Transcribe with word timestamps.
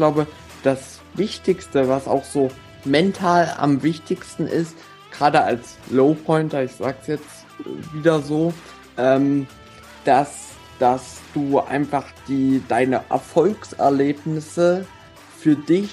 glaube, 0.00 0.26
das 0.62 0.98
Wichtigste, 1.12 1.90
was 1.90 2.08
auch 2.08 2.24
so 2.24 2.50
mental 2.86 3.54
am 3.58 3.82
wichtigsten 3.82 4.46
ist, 4.46 4.74
gerade 5.10 5.42
als 5.42 5.76
Low 5.90 6.14
Pointer, 6.14 6.64
ich 6.64 6.72
sag's 6.72 7.06
jetzt 7.06 7.44
wieder 7.92 8.20
so, 8.20 8.54
ähm, 8.96 9.46
dass, 10.06 10.52
dass 10.78 11.20
du 11.34 11.58
einfach 11.58 12.06
die, 12.28 12.62
deine 12.66 13.02
Erfolgserlebnisse 13.10 14.86
für 15.38 15.54
dich 15.54 15.90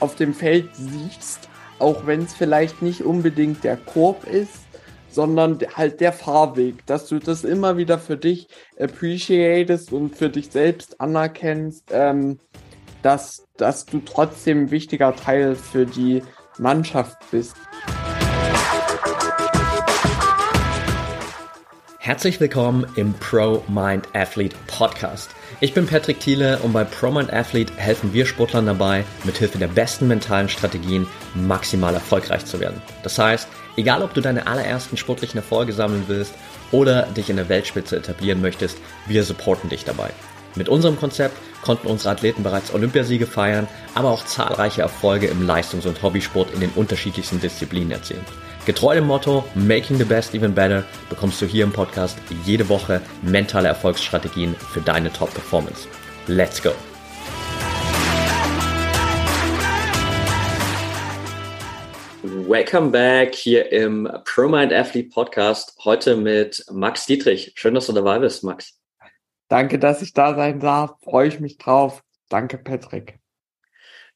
auf 0.00 0.16
dem 0.16 0.34
Feld 0.34 0.70
siehst, 0.74 1.48
auch 1.78 2.06
wenn 2.06 2.22
es 2.22 2.34
vielleicht 2.34 2.82
nicht 2.82 3.02
unbedingt 3.02 3.62
der 3.62 3.76
Korb 3.76 4.24
ist, 4.24 4.66
sondern 5.10 5.60
halt 5.76 6.00
der 6.00 6.12
Fahrweg, 6.12 6.84
dass 6.86 7.06
du 7.06 7.20
das 7.20 7.44
immer 7.44 7.76
wieder 7.76 8.00
für 8.00 8.16
dich 8.16 8.48
appreciatest 8.80 9.92
und 9.92 10.16
für 10.16 10.28
dich 10.28 10.50
selbst 10.50 11.00
anerkennst, 11.00 11.84
ähm, 11.92 12.40
dass, 13.02 13.46
dass 13.56 13.86
du 13.86 14.00
trotzdem 14.00 14.62
ein 14.62 14.70
wichtiger 14.70 15.14
Teil 15.14 15.54
für 15.54 15.86
die 15.86 16.22
Mannschaft 16.58 17.18
bist. 17.30 17.56
Herzlich 21.98 22.40
willkommen 22.40 22.86
im 22.96 23.12
Pro 23.12 23.62
Mind 23.68 24.08
Athlete 24.14 24.56
Podcast. 24.66 25.28
Ich 25.60 25.74
bin 25.74 25.86
Patrick 25.86 26.18
Thiele 26.20 26.58
und 26.60 26.72
bei 26.72 26.84
Pro 26.84 27.10
Mind 27.10 27.30
Athlete 27.30 27.74
helfen 27.76 28.14
wir 28.14 28.24
Sportlern 28.24 28.64
dabei, 28.64 29.04
mithilfe 29.24 29.58
der 29.58 29.68
besten 29.68 30.08
mentalen 30.08 30.48
Strategien 30.48 31.06
maximal 31.34 31.92
erfolgreich 31.92 32.46
zu 32.46 32.60
werden. 32.60 32.80
Das 33.02 33.18
heißt, 33.18 33.46
egal 33.76 34.02
ob 34.02 34.14
du 34.14 34.22
deine 34.22 34.46
allerersten 34.46 34.96
sportlichen 34.96 35.36
Erfolge 35.36 35.74
sammeln 35.74 36.04
willst 36.06 36.32
oder 36.72 37.02
dich 37.02 37.28
in 37.28 37.36
der 37.36 37.50
Weltspitze 37.50 37.98
etablieren 37.98 38.40
möchtest, 38.40 38.78
wir 39.06 39.22
supporten 39.22 39.68
dich 39.68 39.84
dabei. 39.84 40.10
Mit 40.58 40.68
unserem 40.68 40.98
Konzept 40.98 41.36
konnten 41.62 41.86
unsere 41.86 42.10
Athleten 42.10 42.42
bereits 42.42 42.74
Olympiasiege 42.74 43.28
feiern, 43.28 43.68
aber 43.94 44.10
auch 44.10 44.24
zahlreiche 44.24 44.82
Erfolge 44.82 45.28
im 45.28 45.46
Leistungs- 45.46 45.86
und 45.86 46.02
Hobbysport 46.02 46.52
in 46.52 46.58
den 46.58 46.70
unterschiedlichsten 46.70 47.40
Disziplinen 47.40 47.92
erzielen. 47.92 48.24
Getreu 48.66 48.96
dem 48.96 49.06
Motto 49.06 49.44
Making 49.54 49.98
the 49.98 50.04
Best 50.04 50.34
Even 50.34 50.54
Better 50.54 50.82
bekommst 51.08 51.40
du 51.40 51.46
hier 51.46 51.62
im 51.62 51.72
Podcast 51.72 52.18
jede 52.44 52.68
Woche 52.68 53.00
mentale 53.22 53.68
Erfolgsstrategien 53.68 54.56
für 54.56 54.80
deine 54.80 55.12
Top-Performance. 55.12 55.86
Let's 56.26 56.60
go! 56.60 56.72
Welcome 62.22 62.90
back 62.90 63.34
hier 63.36 63.70
im 63.70 64.10
ProMind 64.24 64.72
Athlete 64.72 65.08
Podcast. 65.08 65.76
Heute 65.84 66.16
mit 66.16 66.64
Max 66.72 67.06
Dietrich. 67.06 67.52
Schön, 67.54 67.74
dass 67.74 67.86
du 67.86 67.92
dabei 67.92 68.18
bist, 68.18 68.42
Max. 68.42 68.77
Danke, 69.48 69.78
dass 69.78 70.02
ich 70.02 70.12
da 70.12 70.34
sein 70.34 70.60
darf. 70.60 71.00
Freue 71.02 71.28
ich 71.28 71.40
mich 71.40 71.58
drauf. 71.58 72.02
Danke, 72.28 72.58
Patrick. 72.58 73.18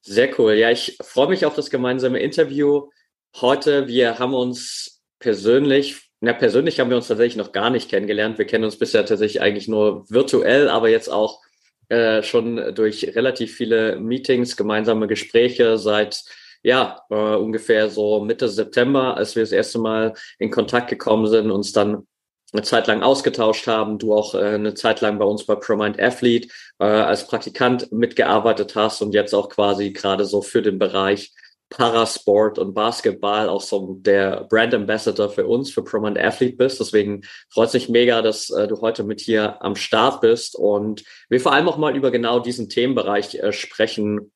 Sehr 0.03 0.39
cool. 0.39 0.55
Ja, 0.55 0.71
ich 0.71 0.99
freue 1.01 1.29
mich 1.29 1.47
auf 1.47 1.55
das 1.55 1.71
gemeinsame 1.71 2.19
Interview 2.19 2.91
heute. 3.37 3.89
Wir 3.89 4.19
haben 4.19 4.35
uns 4.35 5.03
persönlich, 5.19 6.11
na, 6.21 6.33
persönlich 6.33 6.81
haben 6.81 6.91
wir 6.91 6.97
uns 6.97 7.09
tatsächlich 7.09 7.37
noch 7.37 7.53
gar 7.53 7.71
nicht 7.71 7.89
kennengelernt. 7.89 8.37
Wir 8.37 8.47
kennen 8.47 8.65
uns 8.65 8.79
bisher 8.79 9.07
tatsächlich 9.07 9.41
eigentlich 9.41 9.69
nur 9.69 10.09
virtuell, 10.11 10.69
aber 10.69 10.89
jetzt 10.89 11.09
auch 11.09 11.41
äh, 11.89 12.23
schon 12.23 12.75
durch 12.75 13.15
relativ 13.15 13.55
viele 13.55 13.99
Meetings, 14.01 14.57
gemeinsame 14.57 15.07
Gespräche 15.07 15.79
seit 15.79 16.25
ja, 16.63 17.03
äh, 17.11 17.15
ungefähr 17.15 17.91
so 17.91 18.21
Mitte 18.21 18.49
September, 18.49 19.17
als 19.17 19.35
wir 19.35 19.43
das 19.43 19.53
erste 19.53 19.79
Mal 19.79 20.15
in 20.39 20.51
Kontakt 20.51 20.89
gekommen 20.91 21.27
sind, 21.27 21.51
uns 21.51 21.73
dann 21.73 22.07
eine 22.53 22.63
Zeit 22.63 22.87
lang 22.87 23.03
ausgetauscht 23.03 23.67
haben, 23.67 23.99
du 23.99 24.15
auch 24.15 24.35
äh, 24.35 24.55
eine 24.55 24.75
Zeit 24.75 25.01
lang 25.01 25.19
bei 25.19 25.25
uns 25.25 25.47
bei 25.47 25.55
ProMind 25.55 26.01
Athlete 26.01 26.49
äh, 26.79 26.85
als 26.85 27.27
Praktikant 27.27 27.91
mitgearbeitet 27.93 28.75
hast 28.75 29.01
und 29.03 29.15
jetzt 29.15 29.35
auch 29.35 29.49
quasi 29.49 29.93
gerade 29.93 30.25
so 30.25 30.43
für 30.43 30.63
den 30.63 30.79
Bereich 30.79 31.33
Parasport 31.73 32.59
und 32.59 32.75
Basketball 32.75 33.49
auch 33.49 33.63
so 33.63 33.97
der 34.01 34.45
Brand 34.45 34.75
Ambassador 34.75 35.31
für 35.31 35.47
uns, 35.47 35.71
für 35.71 35.83
Prominent 35.83 36.19
Athlete 36.19 36.57
bist. 36.57 36.79
Deswegen 36.81 37.23
freut 37.49 37.69
es 37.69 37.75
mich 37.75 37.89
mega, 37.89 38.21
dass 38.21 38.51
äh, 38.51 38.69
du 38.69 38.81
heute 38.83 39.05
mit 39.05 39.21
hier 39.21 39.63
am 39.63 39.75
Start 39.75 40.21
bist 40.21 40.55
und 40.55 41.03
wir 41.31 41.41
vor 41.41 41.55
allem 41.55 41.69
auch 41.69 41.79
mal 41.79 41.97
über 41.97 42.11
genau 42.11 42.41
diesen 42.41 42.69
Themenbereich 42.69 43.37
äh, 43.37 43.53
sprechen 43.53 44.33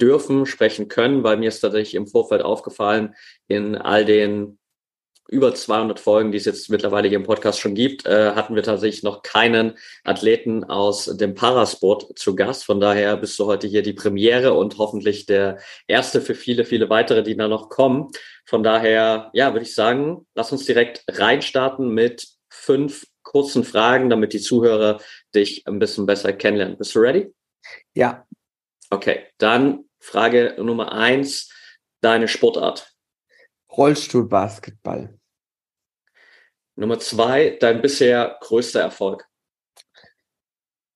dürfen, 0.00 0.46
sprechen 0.46 0.88
können, 0.88 1.24
weil 1.24 1.36
mir 1.36 1.48
ist 1.48 1.60
tatsächlich 1.60 1.94
im 1.94 2.06
Vorfeld 2.06 2.40
aufgefallen, 2.40 3.14
in 3.48 3.76
all 3.76 4.06
den 4.06 4.58
über 5.28 5.54
200 5.54 6.00
Folgen, 6.00 6.32
die 6.32 6.38
es 6.38 6.46
jetzt 6.46 6.70
mittlerweile 6.70 7.08
hier 7.08 7.18
im 7.18 7.24
Podcast 7.24 7.60
schon 7.60 7.74
gibt, 7.74 8.06
äh, 8.06 8.32
hatten 8.32 8.54
wir 8.54 8.62
tatsächlich 8.62 9.02
noch 9.02 9.22
keinen 9.22 9.76
Athleten 10.02 10.64
aus 10.64 11.04
dem 11.04 11.34
Parasport 11.34 12.18
zu 12.18 12.34
Gast. 12.34 12.64
Von 12.64 12.80
daher 12.80 13.16
bist 13.16 13.38
du 13.38 13.46
heute 13.46 13.66
hier 13.66 13.82
die 13.82 13.92
Premiere 13.92 14.54
und 14.54 14.78
hoffentlich 14.78 15.26
der 15.26 15.58
erste 15.86 16.20
für 16.20 16.34
viele, 16.34 16.64
viele 16.64 16.88
weitere, 16.88 17.22
die 17.22 17.36
da 17.36 17.46
noch 17.46 17.68
kommen. 17.68 18.08
Von 18.46 18.62
daher, 18.62 19.30
ja, 19.34 19.52
würde 19.52 19.66
ich 19.66 19.74
sagen, 19.74 20.26
lass 20.34 20.50
uns 20.50 20.64
direkt 20.64 21.04
reinstarten 21.08 21.92
mit 21.92 22.26
fünf 22.48 23.06
kurzen 23.22 23.64
Fragen, 23.64 24.08
damit 24.08 24.32
die 24.32 24.40
Zuhörer 24.40 25.00
dich 25.34 25.66
ein 25.66 25.78
bisschen 25.78 26.06
besser 26.06 26.32
kennenlernen. 26.32 26.78
Bist 26.78 26.94
du 26.94 27.00
ready? 27.00 27.32
Ja. 27.94 28.26
Okay, 28.88 29.26
dann 29.36 29.84
Frage 30.00 30.56
Nummer 30.58 30.92
eins, 30.92 31.52
deine 32.00 32.28
Sportart. 32.28 32.94
Rollstuhlbasketball. 33.70 35.17
Nummer 36.78 37.00
zwei, 37.00 37.56
dein 37.58 37.82
bisher 37.82 38.38
größter 38.40 38.80
Erfolg. 38.80 39.26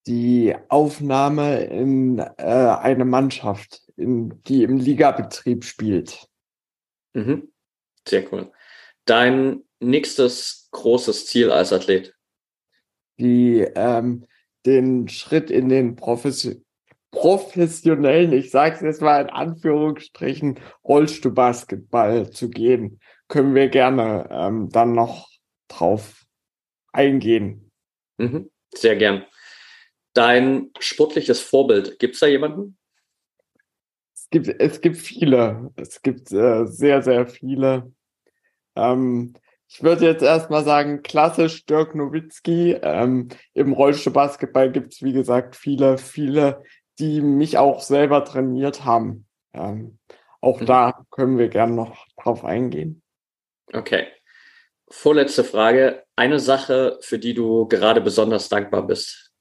Die 0.07 0.55
Aufnahme 0.69 1.65
in 1.65 2.21
äh, 2.21 2.33
eine 2.37 3.05
Mannschaft, 3.05 3.83
in, 3.97 4.41
die 4.45 4.63
im 4.63 4.77
Ligabetrieb 4.77 5.65
spielt. 5.65 6.29
Mhm. 7.15 7.53
Sehr 8.07 8.33
cool. 8.33 8.53
Dein 9.07 9.65
nächstes 9.81 10.69
großes 10.71 11.27
Ziel 11.27 11.51
als 11.51 11.73
Athlet? 11.73 12.15
Die 13.19 13.67
ähm, 13.75 14.25
den 14.65 15.09
Schritt 15.09 15.51
in 15.51 15.69
den 15.69 15.97
Profes 15.97 16.63
professionellen, 17.11 18.33
ich 18.33 18.53
sage 18.53 18.77
es 18.77 18.81
jetzt 18.83 19.03
mal 19.03 19.23
in 19.23 19.31
Anführungsstrichen, 19.31 20.61
Rollstuhlbasketball 20.85 22.31
zu 22.31 22.51
gehen. 22.51 23.01
Können 23.27 23.57
wir 23.57 23.69
gerne 23.69 24.29
ähm, 24.31 24.69
dann 24.71 24.93
noch 24.93 25.32
drauf 25.69 26.27
eingehen. 26.93 27.71
Mhm, 28.19 28.51
sehr 28.75 28.97
gern. 28.97 29.25
Dein 30.15 30.71
sportliches 30.79 31.41
Vorbild, 31.41 31.99
gibt 31.99 32.15
es 32.15 32.21
da 32.21 32.27
jemanden? 32.27 32.77
Es 34.15 34.29
gibt, 34.31 34.49
es 34.49 34.81
gibt 34.81 34.97
viele. 34.97 35.71
Es 35.77 36.03
gibt 36.03 36.33
äh, 36.33 36.67
sehr, 36.67 37.03
sehr 37.03 37.27
viele. 37.27 37.93
Ähm, 38.77 39.35
ich 39.69 39.83
würde 39.83 40.05
jetzt 40.05 40.23
erstmal 40.23 40.65
sagen, 40.65 41.03
klassisch 41.03 41.65
Dirk 41.65 41.95
Nowitzki. 41.95 42.73
Ähm, 42.83 43.29
Im 43.55 43.73
Rollstuhlbasketball 43.73 44.71
gibt 44.71 44.93
es, 44.93 45.03
wie 45.03 45.13
gesagt, 45.13 45.57
viele, 45.57 45.97
viele, 45.97 46.63
die 46.99 47.23
mich 47.23 47.57
auch 47.57 47.81
selber 47.81 48.25
trainiert 48.25 48.85
haben. 48.85 49.27
Ähm, 49.55 49.99
auch 50.43 50.61
mhm. 50.61 50.67
da 50.67 51.07
können 51.11 51.39
wir 51.39 51.49
gerne 51.49 51.73
noch 51.75 52.07
drauf 52.17 52.45
eingehen. 52.45 53.03
Okay 53.73 54.09
vorletzte 54.93 55.43
Frage. 55.43 56.05
Eine 56.17 56.39
Sache, 56.39 56.99
für 57.01 57.19
die 57.19 57.35
du 57.35 57.67
gerade 57.67 58.01
besonders 58.01 58.49
dankbar 58.49 58.87
bist? 58.87 59.33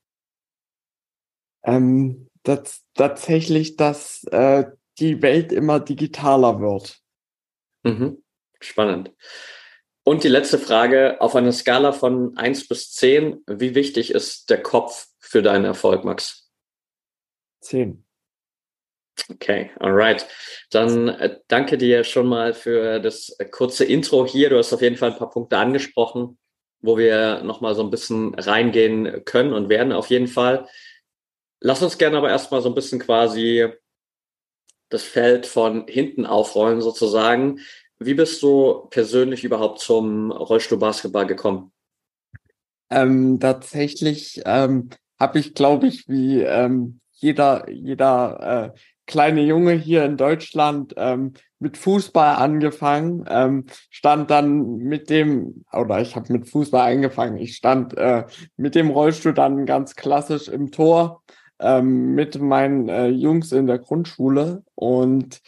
Ähm, 1.63 2.29
das, 2.43 2.83
tatsächlich, 2.95 3.75
dass 3.75 4.23
äh, 4.31 4.65
die 4.99 5.21
Welt 5.21 5.51
immer 5.51 5.79
digitaler 5.79 6.59
wird. 6.59 6.99
Mhm. 7.83 8.23
Spannend. 8.59 9.11
Und 10.03 10.23
die 10.23 10.29
letzte 10.29 10.57
Frage, 10.57 11.21
auf 11.21 11.35
einer 11.35 11.51
Skala 11.51 11.91
von 11.91 12.35
1 12.37 12.67
bis 12.67 12.91
10, 12.93 13.43
wie 13.47 13.75
wichtig 13.75 14.11
ist 14.11 14.49
der 14.49 14.61
Kopf 14.61 15.07
für 15.19 15.41
deinen 15.41 15.65
Erfolg, 15.65 16.03
Max? 16.03 16.49
10. 17.61 18.03
Okay, 19.29 19.71
alright. 19.79 20.25
Dann 20.71 21.09
äh, 21.09 21.37
danke 21.47 21.77
dir 21.77 22.03
schon 22.03 22.27
mal 22.27 22.53
für 22.53 22.99
das 22.99 23.29
äh, 23.39 23.45
kurze 23.45 23.85
Intro 23.85 24.25
hier. 24.25 24.49
Du 24.49 24.57
hast 24.57 24.73
auf 24.73 24.81
jeden 24.81 24.97
Fall 24.97 25.11
ein 25.11 25.17
paar 25.17 25.29
Punkte 25.29 25.57
angesprochen, 25.57 26.37
wo 26.81 26.97
wir 26.97 27.41
nochmal 27.43 27.75
so 27.75 27.83
ein 27.83 27.91
bisschen 27.91 28.35
reingehen 28.35 29.23
können 29.25 29.53
und 29.53 29.69
werden 29.69 29.93
auf 29.93 30.07
jeden 30.07 30.27
Fall. 30.27 30.67
Lass 31.59 31.81
uns 31.81 31.97
gerne 31.97 32.17
aber 32.17 32.29
erstmal 32.29 32.61
so 32.61 32.69
ein 32.69 32.75
bisschen 32.75 32.99
quasi 32.99 33.67
das 34.89 35.03
Feld 35.03 35.45
von 35.45 35.87
hinten 35.87 36.25
aufrollen 36.25 36.81
sozusagen. 36.81 37.59
Wie 37.99 38.15
bist 38.15 38.41
du 38.41 38.87
persönlich 38.89 39.43
überhaupt 39.43 39.79
zum 39.79 40.31
Rollstuhlbasketball 40.31 41.27
gekommen? 41.27 41.71
Ähm, 42.89 43.39
tatsächlich 43.39 44.41
ähm, 44.43 44.89
habe 45.19 45.39
ich, 45.39 45.53
glaube 45.53 45.87
ich, 45.87 46.07
wie 46.09 46.41
ähm, 46.41 46.99
jeder, 47.11 47.69
jeder 47.69 48.73
äh, 48.75 48.79
kleine 49.11 49.41
Junge 49.41 49.73
hier 49.73 50.05
in 50.05 50.17
Deutschland 50.17 50.93
ähm, 50.97 51.33
mit 51.59 51.77
Fußball 51.77 52.37
angefangen, 52.37 53.25
ähm, 53.29 53.65
stand 53.89 54.31
dann 54.31 54.77
mit 54.77 55.09
dem, 55.09 55.65
oder 55.71 55.99
ich 56.01 56.15
habe 56.15 56.31
mit 56.33 56.49
Fußball 56.49 56.93
angefangen, 56.93 57.37
ich 57.37 57.55
stand 57.55 57.95
äh, 57.97 58.23
mit 58.55 58.73
dem 58.73 58.89
Rollstuhl 58.89 59.33
dann 59.33 59.65
ganz 59.65 59.95
klassisch 59.95 60.47
im 60.47 60.71
Tor, 60.71 61.23
ähm, 61.59 62.15
mit 62.15 62.41
meinen 62.41 62.87
äh, 62.87 63.09
Jungs 63.09 63.51
in 63.51 63.67
der 63.67 63.79
Grundschule. 63.79 64.63
Und 64.75 65.41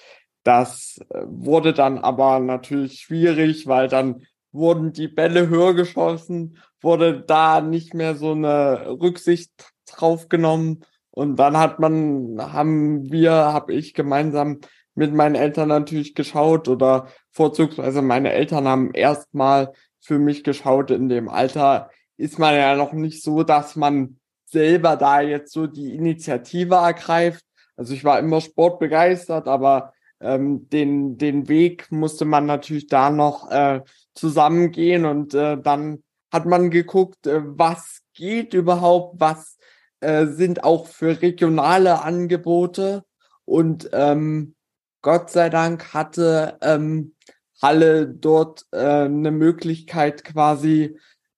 das 0.44 1.00
äh, 1.09 1.24
wurde 1.25 1.74
dann 1.74 1.98
aber 1.98 2.39
natürlich 2.39 3.00
schwierig, 3.00 3.66
weil 3.66 3.88
dann 3.88 4.24
wurden 4.51 4.92
die 4.92 5.07
Bälle 5.07 5.48
höher 5.48 5.74
geschossen, 5.74 6.57
wurde 6.81 7.21
da 7.21 7.62
nicht 7.62 7.94
mehr 7.94 8.16
so 8.16 8.33
eine 8.33 8.88
Rücksicht 9.00 9.71
drauf 9.86 10.27
genommen 10.27 10.83
und 11.15 11.36
dann 11.36 11.57
hat 11.57 11.80
man, 11.80 12.39
haben 12.39 13.12
wir, 13.12 13.31
habe 13.31 13.74
ich 13.74 13.94
gemeinsam 13.94 14.62
mit 14.95 15.13
meinen 15.13 15.36
Eltern 15.36 15.69
natürlich 15.69 16.15
geschaut 16.15 16.68
oder 16.68 17.07
vorzugsweise 17.31 18.01
meine 18.01 18.31
Eltern 18.31 18.68
haben 18.68 18.92
erstmal 18.94 19.74
für 20.00 20.18
mich 20.18 20.44
geschaut. 20.44 20.89
In 20.89 21.10
dem 21.10 21.30
Alter 21.30 21.92
ist 22.18 22.39
man 22.39 22.56
ja 22.56 22.75
noch 22.75 22.94
nicht 22.94 23.21
so, 23.21 23.44
dass 23.44 23.75
man 23.75 24.18
selber 24.45 24.95
da 24.95 25.21
jetzt 25.21 25.54
so 25.54 25.68
die 25.68 25.94
Initiative 25.94 26.75
ergreift. 26.75 27.45
Also 27.77 27.94
ich 27.94 28.04
war 28.04 28.18
immer 28.18 28.42
sportbegeistert, 28.42 29.48
aber 29.48 29.94
ähm, 30.19 30.68
den, 30.69 31.19
den 31.19 31.48
Weg 31.48 31.92
musste 31.92 32.25
man 32.25 32.48
natürlich 32.48 32.88
da 32.88 33.12
noch 33.12 33.51
äh, 33.51 33.81
zusammengehen 34.16 35.06
und 35.06 35.36
äh, 35.36 35.59
dann 35.62 36.01
hat 36.31 36.48
man 36.48 36.71
geguckt, 36.71 37.27
äh, 37.27 37.42
was 37.44 38.01
geht 38.16 38.56
überhaupt, 38.56 39.19
was 39.19 39.57
äh, 40.03 40.27
sind 40.27 40.63
auch 40.63 40.88
für 40.88 41.21
regionale 41.21 42.01
Angebote 42.01 43.03
und 43.45 43.89
ähm, 43.94 44.55
Gott 45.01 45.29
sei 45.29 45.50
Dank 45.50 45.94
hatte 45.94 46.57
ähm, 46.61 47.15
Halle 47.61 48.07
dort 48.07 48.65
äh, 48.71 48.77
eine 48.77 49.31
Möglichkeit 49.31 50.23
quasi 50.23 50.97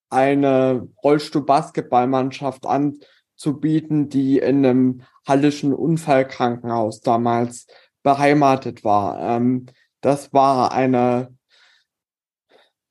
eine 0.10 0.88
Rollstuhl-Basketballmannschaft 1.04 2.66
anzubieten, 2.66 4.10
die 4.10 4.40
in 4.40 4.66
einem 4.66 5.02
hallischen 5.28 5.74
Unfallkrankenhaus 5.74 7.02
damals 7.02 7.68
beheimatet 8.04 8.84
war. 8.84 9.20
Ähm, 9.20 9.66
das 10.02 10.32
war 10.32 10.72
eine 10.72 11.36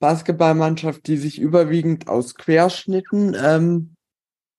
Basketballmannschaft, 0.00 1.06
die 1.06 1.17
sich 1.17 1.41
überwiegend 1.41 2.09
aus 2.09 2.35
Querschnitten 2.35 3.37
ähm, 3.41 3.94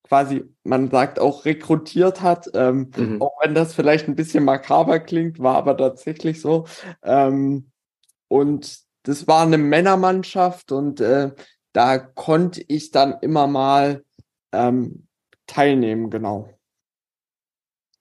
quasi, 0.07 0.43
man 0.63 0.89
sagt 0.91 1.19
auch 1.19 1.45
rekrutiert 1.45 2.21
hat, 2.21 2.49
ähm, 2.53 2.91
mhm. 2.95 3.21
auch 3.21 3.33
wenn 3.41 3.55
das 3.55 3.73
vielleicht 3.73 4.07
ein 4.07 4.15
bisschen 4.15 4.43
makaber 4.43 4.99
klingt, 4.99 5.39
war 5.39 5.55
aber 5.55 5.75
tatsächlich 5.75 6.41
so. 6.41 6.65
Ähm, 7.03 7.71
und 8.27 8.79
das 9.03 9.27
war 9.27 9.43
eine 9.43 9.57
Männermannschaft 9.57 10.71
und 10.71 11.01
äh, 11.01 11.31
da 11.73 11.97
konnte 11.97 12.63
ich 12.67 12.91
dann 12.91 13.17
immer 13.21 13.47
mal 13.47 14.03
ähm, 14.51 15.07
teilnehmen, 15.47 16.09
genau. 16.09 16.49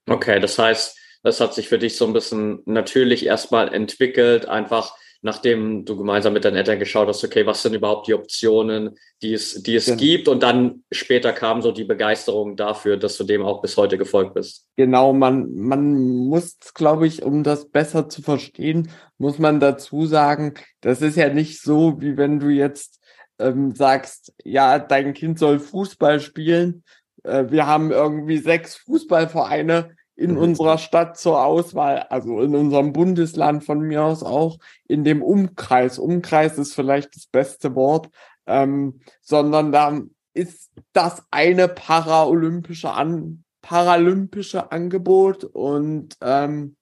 Okay, 0.07 0.39
das 0.41 0.59
heißt, 0.59 0.99
das 1.23 1.41
hat 1.41 1.55
sich 1.55 1.69
für 1.69 1.79
dich 1.79 1.97
so 1.97 2.07
ein 2.07 2.13
bisschen 2.13 2.63
natürlich 2.67 3.25
erstmal 3.25 3.73
entwickelt, 3.73 4.47
einfach 4.47 4.95
nachdem 5.25 5.87
du 5.87 5.97
gemeinsam 5.97 6.35
mit 6.35 6.45
deinen 6.45 6.57
Eltern 6.57 6.79
geschaut 6.79 7.09
hast, 7.09 7.25
okay, 7.25 7.47
was 7.47 7.63
sind 7.63 7.75
überhaupt 7.75 8.07
die 8.07 8.13
Optionen, 8.13 8.91
die 9.23 9.33
es, 9.33 9.63
die 9.63 9.75
es 9.75 9.87
genau. 9.87 9.97
gibt 9.97 10.29
und 10.29 10.43
dann 10.43 10.85
später 10.93 11.33
kam 11.33 11.63
so 11.63 11.73
die 11.73 11.85
Begeisterung 11.85 12.57
dafür, 12.57 12.99
dass 12.99 13.17
du 13.17 13.25
dem 13.25 13.43
auch 13.43 13.63
bis 13.63 13.79
heute 13.79 13.97
gefolgt 13.97 14.35
bist. 14.35 14.67
Genau, 14.77 15.15
man, 15.15 15.51
man 15.55 15.95
muss, 15.95 16.59
glaube 16.75 17.07
ich, 17.07 17.23
um 17.23 17.43
das 17.43 17.71
besser 17.71 18.11
zu 18.11 18.21
verstehen, 18.21 18.91
muss 19.17 19.39
man 19.39 19.61
dazu 19.61 20.05
sagen, 20.05 20.55
das 20.83 21.01
ist 21.01 21.17
ja 21.17 21.31
nicht 21.31 21.63
so, 21.63 22.03
wie 22.03 22.19
wenn 22.19 22.39
du 22.39 22.51
jetzt 22.51 23.01
ähm, 23.39 23.75
sagst, 23.75 24.35
ja, 24.45 24.79
dein 24.79 25.15
Kind 25.15 25.39
soll 25.39 25.59
Fußball 25.59 26.21
spielen. 26.21 26.85
Äh, 27.23 27.47
wir 27.49 27.67
haben 27.67 27.93
irgendwie 27.93 28.37
sechs 28.37 28.77
Fußballvereine 28.77 29.97
in 30.17 30.33
mhm. 30.33 30.39
unserer 30.39 30.79
Stadt 30.79 31.19
zur 31.19 31.45
Auswahl, 31.45 32.07
also 32.11 32.41
in 32.41 32.55
unserem 32.55 32.93
Bundesland 32.93 33.65
von 33.65 33.81
mir 33.81 34.05
aus 34.05 34.23
auch, 34.23 34.59
in 34.87 35.05
dem 35.05 35.23
Umkreis. 35.23 35.99
Umkreis 35.99 36.59
ist 36.59 36.75
vielleicht 36.75 37.17
das 37.17 37.27
beste 37.27 37.75
Wort, 37.75 38.09
ähm, 38.47 39.01
sondern 39.21 39.73
da 39.73 40.01
ist 40.35 40.71
das 40.93 41.23
eine 41.31 41.69
paralympische 41.69 42.91
An 42.91 43.45
paralympische 43.65 44.71
Angebot 44.73 45.43
und 45.45 46.19
ähm, 46.21 46.77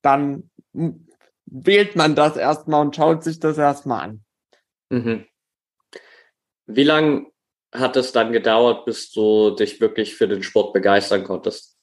dann 0.00 0.50
wählt 1.44 1.94
man 1.94 2.14
das 2.14 2.38
erstmal 2.38 2.80
und 2.80 2.96
schaut 2.96 3.22
sich 3.22 3.38
das 3.38 3.58
erstmal 3.58 4.02
an. 4.02 4.24
Mhm. 4.88 5.26
Wie 6.64 6.84
lange 6.84 7.26
hat 7.70 7.96
es 7.96 8.12
dann 8.12 8.32
gedauert, 8.32 8.86
bis 8.86 9.12
du 9.12 9.50
dich 9.50 9.78
wirklich 9.80 10.14
für 10.14 10.26
den 10.26 10.42
Sport 10.42 10.72
begeistern 10.72 11.22
konntest? 11.22 11.75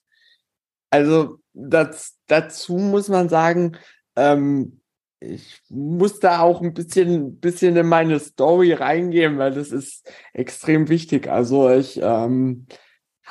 Also 0.93 1.39
das, 1.53 2.19
dazu 2.27 2.77
muss 2.77 3.09
man 3.09 3.27
sagen, 3.27 3.77
ähm, 4.15 4.79
ich 5.19 5.59
muss 5.67 6.19
da 6.19 6.41
auch 6.41 6.61
ein 6.61 6.75
bisschen, 6.75 7.39
bisschen 7.39 7.75
in 7.75 7.87
meine 7.87 8.19
Story 8.19 8.73
reingehen, 8.73 9.39
weil 9.39 9.55
das 9.55 9.71
ist 9.71 10.07
extrem 10.33 10.89
wichtig. 10.89 11.27
Also 11.27 11.67
ich 11.71 11.99
ähm, 11.99 12.67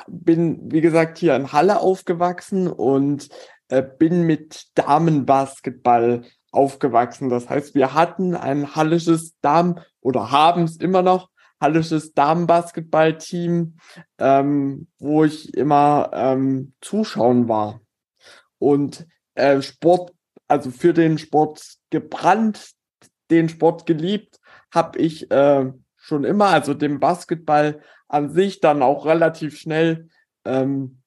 bin, 0.07 0.73
wie 0.73 0.81
gesagt, 0.81 1.19
hier 1.19 1.37
in 1.37 1.53
Halle 1.53 1.79
aufgewachsen 1.79 2.67
und 2.67 3.29
äh, 3.69 3.81
bin 3.81 4.23
mit 4.23 4.65
Damenbasketball 4.75 6.23
aufgewachsen. 6.51 7.29
Das 7.29 7.49
heißt, 7.49 7.75
wir 7.75 7.93
hatten 7.93 8.35
ein 8.35 8.75
hallisches 8.75 9.39
Damen 9.39 9.79
oder 10.01 10.31
haben 10.31 10.63
es 10.63 10.75
immer 10.75 11.01
noch 11.01 11.29
hallisches 11.63 12.13
Damenbasketballteam, 12.13 13.77
ähm, 14.19 14.87
wo 14.99 15.23
ich 15.23 15.55
immer 15.55 16.11
ähm, 16.13 16.73
zuschauen 16.81 17.47
war. 17.47 17.81
Und 18.59 19.07
äh, 19.33 19.61
Sport, 19.61 20.13
also 20.47 20.69
für 20.69 20.93
den 20.93 21.17
Sport 21.17 21.63
gebrannt, 21.89 22.71
den 23.31 23.49
Sport 23.49 23.87
geliebt, 23.87 24.39
habe 24.71 24.99
ich 24.99 25.31
äh, 25.31 25.71
schon 25.95 26.23
immer, 26.23 26.47
also 26.47 26.73
dem 26.73 26.99
Basketball 26.99 27.81
an 28.07 28.29
sich 28.29 28.59
dann 28.59 28.83
auch 28.83 29.05
relativ 29.05 29.57
schnell 29.57 30.09
ähm, 30.45 31.01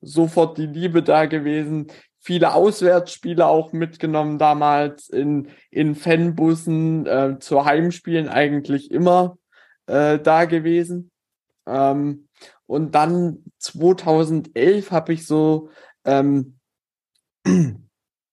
sofort 0.00 0.58
die 0.58 0.66
Liebe 0.66 1.02
da 1.02 1.26
gewesen. 1.26 1.88
Viele 2.18 2.54
Auswärtsspiele 2.54 3.46
auch 3.46 3.72
mitgenommen 3.72 4.38
damals 4.38 5.08
in, 5.08 5.48
in 5.70 5.94
Fanbussen, 5.94 7.06
äh, 7.06 7.38
zu 7.38 7.64
Heimspielen 7.64 8.28
eigentlich 8.28 8.90
immer 8.90 9.36
äh, 9.88 10.18
da 10.18 10.44
gewesen. 10.44 11.10
Ähm, 11.66 12.28
und 12.66 12.94
dann 12.94 13.44
2011 13.58 14.90
habe 14.90 15.12
ich 15.12 15.26
so 15.26 15.70
ähm, 16.04 16.58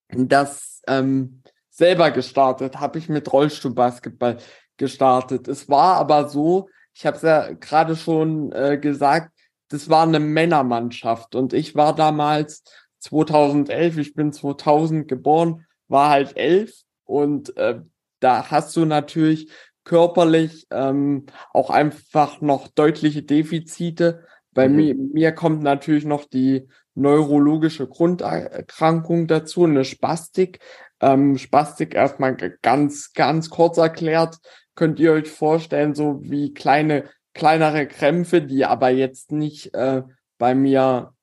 das 0.09 0.81
ähm, 0.87 1.41
selber 1.69 2.11
gestartet, 2.11 2.79
habe 2.79 2.99
ich 2.99 3.09
mit 3.09 3.31
Rollstuhlbasketball 3.31 4.37
gestartet. 4.77 5.47
Es 5.47 5.67
war 5.69 5.95
aber 5.97 6.29
so, 6.29 6.69
ich 6.93 7.05
habe 7.05 7.17
es 7.17 7.23
ja 7.23 7.51
gerade 7.53 7.95
schon 7.95 8.51
äh, 8.51 8.77
gesagt, 8.77 9.31
das 9.69 9.89
war 9.89 10.03
eine 10.03 10.19
Männermannschaft 10.19 11.35
und 11.35 11.53
ich 11.53 11.75
war 11.75 11.95
damals 11.95 12.63
2011, 12.99 13.97
ich 13.97 14.13
bin 14.13 14.31
2000 14.31 15.07
geboren, 15.07 15.65
war 15.87 16.09
halt 16.09 16.37
elf 16.37 16.83
und 17.03 17.55
äh, 17.57 17.81
da 18.19 18.49
hast 18.49 18.75
du 18.75 18.85
natürlich 18.85 19.51
körperlich 19.85 20.67
ähm, 20.71 21.27
auch 21.53 21.69
einfach 21.69 22.41
noch 22.41 22.67
deutliche 22.67 23.23
Defizite. 23.23 24.25
Bei 24.53 24.67
mhm. 24.67 24.75
mir, 24.75 24.95
mir 24.95 25.31
kommt 25.31 25.63
natürlich 25.63 26.05
noch 26.05 26.25
die 26.25 26.67
neurologische 26.95 27.87
Grunderkrankung 27.87 29.27
dazu, 29.27 29.63
eine 29.63 29.85
Spastik. 29.85 30.59
Ähm, 30.99 31.37
Spastik 31.37 31.93
erstmal 31.93 32.35
ganz, 32.61 33.13
ganz 33.13 33.49
kurz 33.49 33.77
erklärt, 33.77 34.37
könnt 34.75 34.99
ihr 34.99 35.13
euch 35.13 35.29
vorstellen, 35.29 35.93
so 35.93 36.19
wie 36.21 36.53
kleine, 36.53 37.05
kleinere 37.33 37.87
Krämpfe, 37.87 38.41
die 38.41 38.65
aber 38.65 38.89
jetzt 38.89 39.31
nicht 39.31 39.73
äh, 39.73 40.03
bei 40.37 40.55
mir 40.55 41.13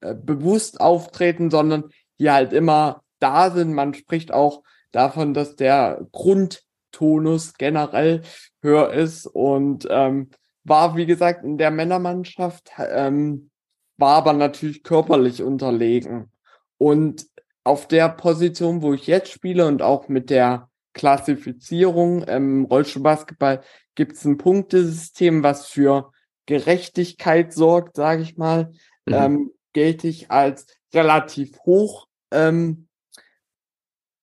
äh, 0.00 0.14
bewusst 0.14 0.80
auftreten, 0.80 1.50
sondern 1.50 1.90
die 2.20 2.30
halt 2.30 2.52
immer 2.52 3.02
da 3.18 3.50
sind. 3.50 3.72
Man 3.72 3.94
spricht 3.94 4.32
auch 4.32 4.62
davon, 4.92 5.34
dass 5.34 5.56
der 5.56 6.06
Grund 6.12 6.67
Tonus 6.92 7.54
generell 7.54 8.22
höher 8.62 8.92
ist 8.92 9.26
und 9.26 9.86
ähm, 9.90 10.30
war, 10.64 10.96
wie 10.96 11.06
gesagt, 11.06 11.44
in 11.44 11.58
der 11.58 11.70
Männermannschaft, 11.70 12.70
ähm, 12.78 13.50
war 13.96 14.16
aber 14.16 14.32
natürlich 14.32 14.82
körperlich 14.82 15.42
unterlegen. 15.42 16.30
Und 16.78 17.26
auf 17.64 17.88
der 17.88 18.08
Position, 18.08 18.82
wo 18.82 18.94
ich 18.94 19.06
jetzt 19.06 19.32
spiele 19.32 19.66
und 19.66 19.82
auch 19.82 20.08
mit 20.08 20.30
der 20.30 20.68
Klassifizierung 20.94 22.22
im 22.22 22.64
Rollstuhlbasketball 22.64 23.62
gibt 23.94 24.16
es 24.16 24.24
ein 24.24 24.38
Punktesystem, 24.38 25.42
was 25.42 25.66
für 25.66 26.12
Gerechtigkeit 26.46 27.52
sorgt, 27.52 27.96
sage 27.96 28.22
ich 28.22 28.36
mal, 28.36 28.72
mhm. 29.06 29.14
ähm, 29.14 29.50
gelte 29.72 30.08
ich 30.08 30.30
als 30.30 30.66
relativ 30.94 31.58
hoch, 31.60 32.06
ähm, 32.30 32.88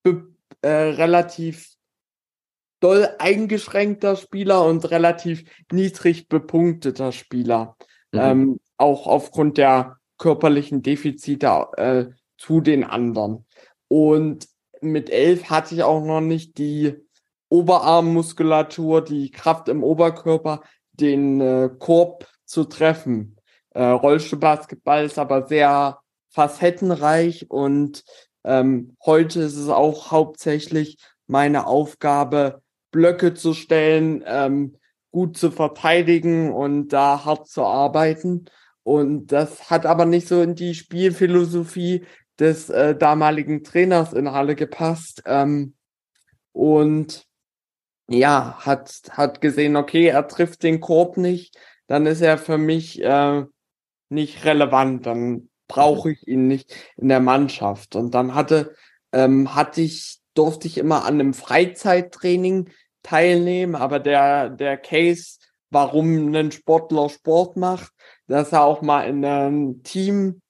äh, 0.04 0.68
relativ 0.68 1.75
doll 2.86 3.10
eingeschränkter 3.18 4.16
Spieler 4.16 4.64
und 4.64 4.92
relativ 4.92 5.44
niedrig 5.72 6.30
bepunkteter 6.30 7.12
Spieler. 7.12 7.76
Mhm. 8.12 8.20
Ähm, 8.20 8.60
auch 8.78 9.08
aufgrund 9.08 9.58
der 9.58 9.98
körperlichen 10.20 10.84
Defizite 10.84 11.68
äh, 11.78 12.06
zu 12.38 12.62
den 12.62 12.84
anderen. 12.84 13.48
Und 13.88 14.48
mit 14.82 15.10
elf 15.10 15.50
hatte 15.50 15.74
ich 15.74 15.82
auch 15.82 16.06
noch 16.06 16.22
nicht 16.22 16.60
die 16.60 16.96
Oberarmmuskulatur, 17.50 19.04
die 19.04 19.32
Kraft 19.32 19.68
im 19.68 19.84
Oberkörper, 19.84 20.62
den 20.92 21.42
äh, 21.42 21.72
Korb 21.80 22.28
zu 22.46 22.66
treffen. 22.66 23.38
Äh, 23.72 23.84
Rollstuhlbasketball 23.84 25.06
ist 25.06 25.18
aber 25.18 25.48
sehr 25.48 26.02
facettenreich 26.30 27.50
und 27.50 28.04
ähm, 28.44 28.96
heute 29.04 29.40
ist 29.40 29.56
es 29.56 29.70
auch 29.70 30.12
hauptsächlich 30.12 30.98
meine 31.26 31.66
Aufgabe, 31.66 32.62
Blöcke 32.96 33.34
zu 33.34 33.54
stellen, 33.54 34.24
ähm, 34.26 34.78
gut 35.12 35.38
zu 35.38 35.52
verteidigen 35.52 36.54
und 36.54 36.90
da 36.90 37.26
hart 37.26 37.50
zu 37.50 37.64
arbeiten. 37.64 38.46
Und 38.84 39.28
das 39.34 39.70
hat 39.70 39.86
aber 39.86 40.06
nicht 40.06 40.30
so 40.30 40.42
in 40.42 40.56
die 40.56 40.74
Spielphilosophie 40.74 42.06
des 42.40 42.70
äh, 42.70 42.96
damaligen 42.96 43.64
Trainers 43.64 44.14
in 44.14 44.32
Halle 44.32 44.56
gepasst. 44.56 45.24
Ähm, 45.26 45.76
und 46.54 47.26
ja, 48.08 48.58
hat, 48.60 49.02
hat 49.12 49.42
gesehen, 49.42 49.76
okay, 49.76 50.08
er 50.08 50.28
trifft 50.30 50.64
den 50.64 50.80
Korb 50.80 51.18
nicht, 51.18 51.58
dann 51.88 52.06
ist 52.06 52.22
er 52.22 52.38
für 52.38 52.58
mich 52.58 53.02
äh, 53.04 53.44
nicht 54.10 54.46
relevant, 54.46 55.06
dann 55.06 55.50
brauche 55.68 56.12
ich 56.12 56.26
ihn 56.28 56.48
nicht 56.48 56.74
in 56.96 57.10
der 57.10 57.20
Mannschaft. 57.20 57.96
Und 57.96 58.14
dann 58.14 58.36
hatte, 58.36 58.74
ähm, 59.12 59.54
hatte 59.56 59.82
ich, 59.82 60.20
durfte 60.34 60.68
ich 60.68 60.78
immer 60.78 61.06
an 61.06 61.16
einem 61.16 61.34
Freizeittraining 61.34 62.70
teilnehmen, 63.06 63.76
aber 63.76 64.00
der, 64.00 64.50
der 64.50 64.78
Case, 64.78 65.38
warum 65.70 66.34
ein 66.34 66.52
Sportler 66.52 67.10
Sport 67.10 67.56
macht, 67.56 67.94
dass 68.28 68.52
er 68.52 68.64
auch 68.64 68.82
mal 68.82 69.04
in 69.04 69.24
ein 69.24 69.84
Team 69.84 70.42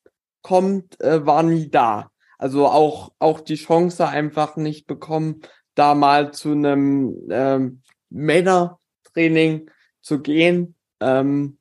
kommt, 0.41 0.99
äh, 1.01 1.25
war 1.25 1.43
nie 1.43 1.69
da. 1.69 2.11
Also 2.37 2.67
auch, 2.67 3.11
auch 3.19 3.41
die 3.41 3.55
Chance 3.55 4.07
einfach 4.07 4.55
nicht 4.55 4.87
bekommen, 4.87 5.41
da 5.73 5.95
mal 5.95 6.31
zu 6.31 6.51
einem 6.51 7.27
ähm, 7.29 7.81
Männertraining 8.09 9.69
zu 10.01 10.21
gehen. 10.21 10.75
Ähm, 11.01 11.57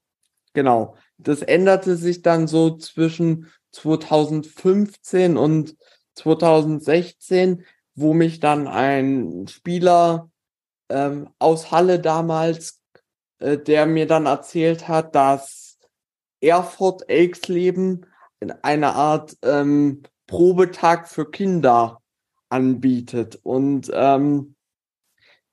genau. 0.52 0.96
Das 1.18 1.42
änderte 1.42 1.96
sich 1.96 2.22
dann 2.22 2.46
so 2.46 2.76
zwischen 2.76 3.50
2015 3.72 5.36
und 5.36 5.76
2016, 6.14 7.64
wo 7.96 8.14
mich 8.14 8.38
dann 8.38 8.68
ein 8.68 9.46
Spieler 9.48 10.30
ähm, 10.88 11.30
aus 11.38 11.70
Halle 11.70 12.00
damals, 12.00 12.82
äh, 13.38 13.58
der 13.58 13.86
mir 13.86 14.06
dann 14.06 14.26
erzählt 14.26 14.88
hat, 14.88 15.14
dass 15.14 15.78
Erfurt 16.40 17.08
Elksleben 17.08 18.06
eine 18.62 18.94
Art 18.94 19.36
ähm, 19.42 20.02
Probetag 20.26 21.08
für 21.08 21.30
Kinder 21.30 22.02
anbietet. 22.48 23.40
Und 23.42 23.90
ähm, 23.92 24.54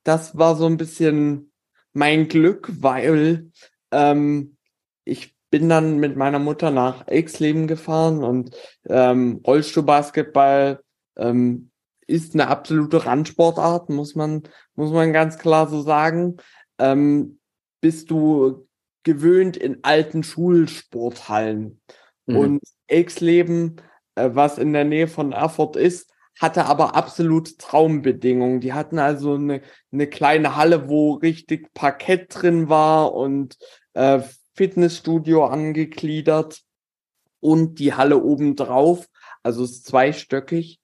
das 0.03 0.37
war 0.37 0.55
so 0.55 0.65
ein 0.65 0.77
bisschen 0.77 1.51
mein 1.93 2.27
Glück, 2.27 2.69
weil 2.81 3.51
ähm, 3.91 4.57
ich 5.03 5.35
bin 5.49 5.67
dann 5.67 5.97
mit 5.99 6.15
meiner 6.15 6.39
Mutter 6.39 6.71
nach 6.71 7.07
Exleben 7.07 7.67
gefahren 7.67 8.23
und 8.23 8.55
ähm, 8.87 9.41
Rollstuhlbasketball 9.45 10.81
ähm, 11.17 11.70
ist 12.07 12.33
eine 12.33 12.47
absolute 12.47 13.05
Randsportart, 13.05 13.89
muss 13.89 14.15
man, 14.15 14.43
muss 14.75 14.91
man 14.91 15.13
ganz 15.13 15.37
klar 15.37 15.67
so 15.67 15.81
sagen. 15.81 16.37
Ähm, 16.79 17.39
bist 17.81 18.11
du 18.11 18.67
gewöhnt 19.03 19.57
in 19.57 19.83
alten 19.83 20.23
Schulsporthallen. 20.23 21.81
Mhm. 22.25 22.35
Und 22.35 22.61
Exleben, 22.87 23.77
äh, 24.15 24.29
was 24.33 24.57
in 24.57 24.73
der 24.73 24.85
Nähe 24.85 25.07
von 25.07 25.31
Erfurt 25.31 25.75
ist, 25.75 26.11
hatte 26.39 26.65
aber 26.65 26.95
absolut 26.95 27.57
Traumbedingungen. 27.59 28.61
Die 28.61 28.73
hatten 28.73 28.99
also 28.99 29.35
eine, 29.35 29.61
eine 29.91 30.07
kleine 30.07 30.55
Halle, 30.55 30.89
wo 30.89 31.13
richtig 31.13 31.73
Parkett 31.73 32.27
drin 32.29 32.69
war 32.69 33.13
und 33.13 33.57
äh, 33.93 34.21
Fitnessstudio 34.55 35.45
angegliedert 35.45 36.61
und 37.39 37.79
die 37.79 37.93
Halle 37.93 38.21
obendrauf, 38.21 39.07
also 39.43 39.63
ist 39.63 39.85
zweistöckig 39.85 40.80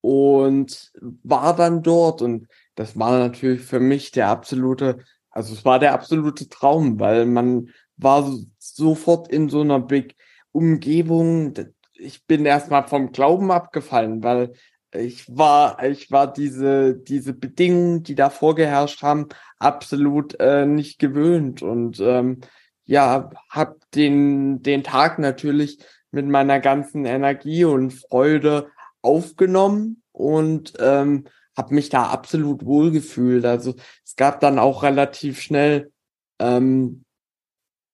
und 0.00 0.92
war 1.00 1.54
dann 1.56 1.82
dort 1.82 2.22
und 2.22 2.46
das 2.74 2.98
war 2.98 3.18
natürlich 3.18 3.62
für 3.62 3.80
mich 3.80 4.12
der 4.12 4.28
absolute, 4.28 4.98
also 5.30 5.52
es 5.54 5.64
war 5.64 5.78
der 5.78 5.92
absolute 5.94 6.48
Traum, 6.48 7.00
weil 7.00 7.26
man 7.26 7.70
war 7.96 8.32
sofort 8.58 9.28
in 9.28 9.48
so 9.48 9.60
einer 9.60 9.80
Big 9.80 10.14
Umgebung. 10.52 11.54
Ich 11.94 12.26
bin 12.26 12.46
erstmal 12.46 12.86
vom 12.86 13.12
Glauben 13.12 13.50
abgefallen, 13.50 14.22
weil 14.22 14.52
ich 14.94 15.36
war, 15.36 15.82
ich 15.84 16.10
war 16.10 16.32
diese, 16.32 16.94
diese 16.94 17.34
Bedingungen, 17.34 18.04
die 18.04 18.14
da 18.14 18.30
vorgeherrscht 18.30 19.02
haben, 19.02 19.28
absolut 19.58 20.38
äh, 20.40 20.64
nicht 20.64 20.98
gewöhnt 20.98 21.62
und 21.62 22.00
ähm, 22.00 22.40
ja, 22.84 23.30
hab 23.50 23.90
den, 23.90 24.62
den 24.62 24.82
Tag 24.82 25.18
natürlich 25.18 25.78
mit 26.10 26.26
meiner 26.26 26.58
ganzen 26.58 27.04
Energie 27.04 27.64
und 27.64 27.92
Freude 27.92 28.70
aufgenommen 29.02 30.02
und 30.12 30.74
ähm, 30.78 31.24
habe 31.56 31.74
mich 31.74 31.88
da 31.88 32.04
absolut 32.04 32.64
wohlgefühlt. 32.64 33.44
Also 33.44 33.74
es 34.04 34.16
gab 34.16 34.40
dann 34.40 34.58
auch 34.58 34.82
relativ 34.82 35.40
schnell, 35.40 35.92
ähm, 36.38 37.04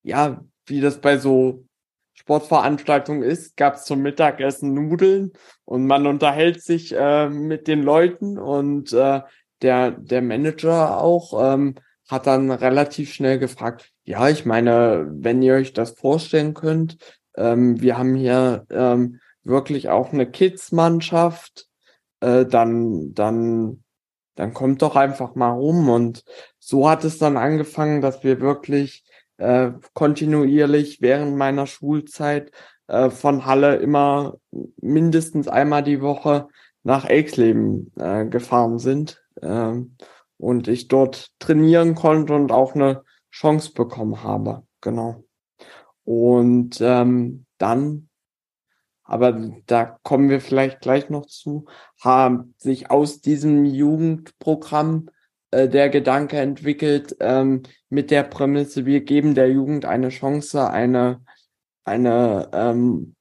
ja, 0.03 0.43
wie 0.67 0.81
das 0.81 1.01
bei 1.01 1.17
so 1.17 1.65
Sportveranstaltung 2.13 3.23
ist, 3.23 3.57
gab 3.57 3.75
es 3.75 3.83
zum 3.83 4.01
Mittagessen 4.01 4.73
Nudeln 4.73 5.33
und 5.65 5.85
man 5.85 6.07
unterhält 6.07 6.61
sich 6.63 6.93
äh, 6.95 7.29
mit 7.29 7.67
den 7.67 7.83
Leuten 7.83 8.37
und 8.37 8.93
äh, 8.93 9.21
der, 9.61 9.91
der 9.91 10.21
Manager 10.21 11.01
auch 11.01 11.53
ähm, 11.53 11.75
hat 12.09 12.27
dann 12.27 12.51
relativ 12.51 13.13
schnell 13.13 13.39
gefragt, 13.39 13.91
ja, 14.03 14.29
ich 14.29 14.45
meine, 14.45 15.07
wenn 15.09 15.41
ihr 15.41 15.55
euch 15.55 15.73
das 15.73 15.91
vorstellen 15.91 16.53
könnt, 16.53 16.97
ähm, 17.35 17.81
wir 17.81 17.97
haben 17.97 18.15
hier 18.15 18.65
ähm, 18.69 19.19
wirklich 19.45 19.89
auch 19.89 20.11
eine 20.11 20.29
Kids-Mannschaft, 20.29 21.67
äh, 22.19 22.45
dann, 22.45 23.13
dann, 23.13 23.83
dann 24.35 24.53
kommt 24.53 24.81
doch 24.81 24.95
einfach 24.95 25.35
mal 25.35 25.51
rum. 25.51 25.89
Und 25.89 26.23
so 26.59 26.89
hat 26.89 27.03
es 27.05 27.17
dann 27.17 27.37
angefangen, 27.37 28.01
dass 28.01 28.23
wir 28.23 28.41
wirklich 28.41 29.05
äh, 29.37 29.71
kontinuierlich 29.93 31.01
während 31.01 31.37
meiner 31.37 31.67
Schulzeit 31.67 32.51
äh, 32.87 33.09
von 33.09 33.45
Halle 33.45 33.77
immer 33.77 34.37
mindestens 34.81 35.47
einmal 35.47 35.83
die 35.83 36.01
Woche 36.01 36.47
nach 36.83 37.05
Elksleben 37.05 37.91
äh, 37.97 38.25
gefahren 38.25 38.77
sind 38.79 39.23
äh, 39.41 39.73
und 40.37 40.67
ich 40.67 40.87
dort 40.87 41.31
trainieren 41.39 41.95
konnte 41.95 42.33
und 42.35 42.51
auch 42.51 42.75
eine 42.75 43.03
Chance 43.31 43.73
bekommen 43.73 44.23
habe. 44.23 44.63
Genau. 44.81 45.23
Und 46.03 46.77
ähm, 46.79 47.45
dann, 47.57 48.09
aber 49.05 49.53
da 49.67 49.99
kommen 50.03 50.29
wir 50.29 50.41
vielleicht 50.41 50.81
gleich 50.81 51.09
noch 51.09 51.27
zu, 51.27 51.65
haben 52.01 52.55
sich 52.57 52.89
aus 52.89 53.21
diesem 53.21 53.63
Jugendprogramm 53.63 55.09
äh, 55.51 55.69
der 55.69 55.89
Gedanke 55.89 56.37
entwickelt 56.37 57.15
ähm, 57.19 57.63
mit 57.89 58.11
der 58.11 58.23
Prämisse, 58.23 58.85
wir 58.85 59.01
geben 59.01 59.35
der 59.35 59.49
Jugend 59.49 59.85
eine 59.85 60.09
Chance, 60.09 60.69
eine, 60.69 61.23
eine, 61.83 62.49
ähm, 62.51 63.15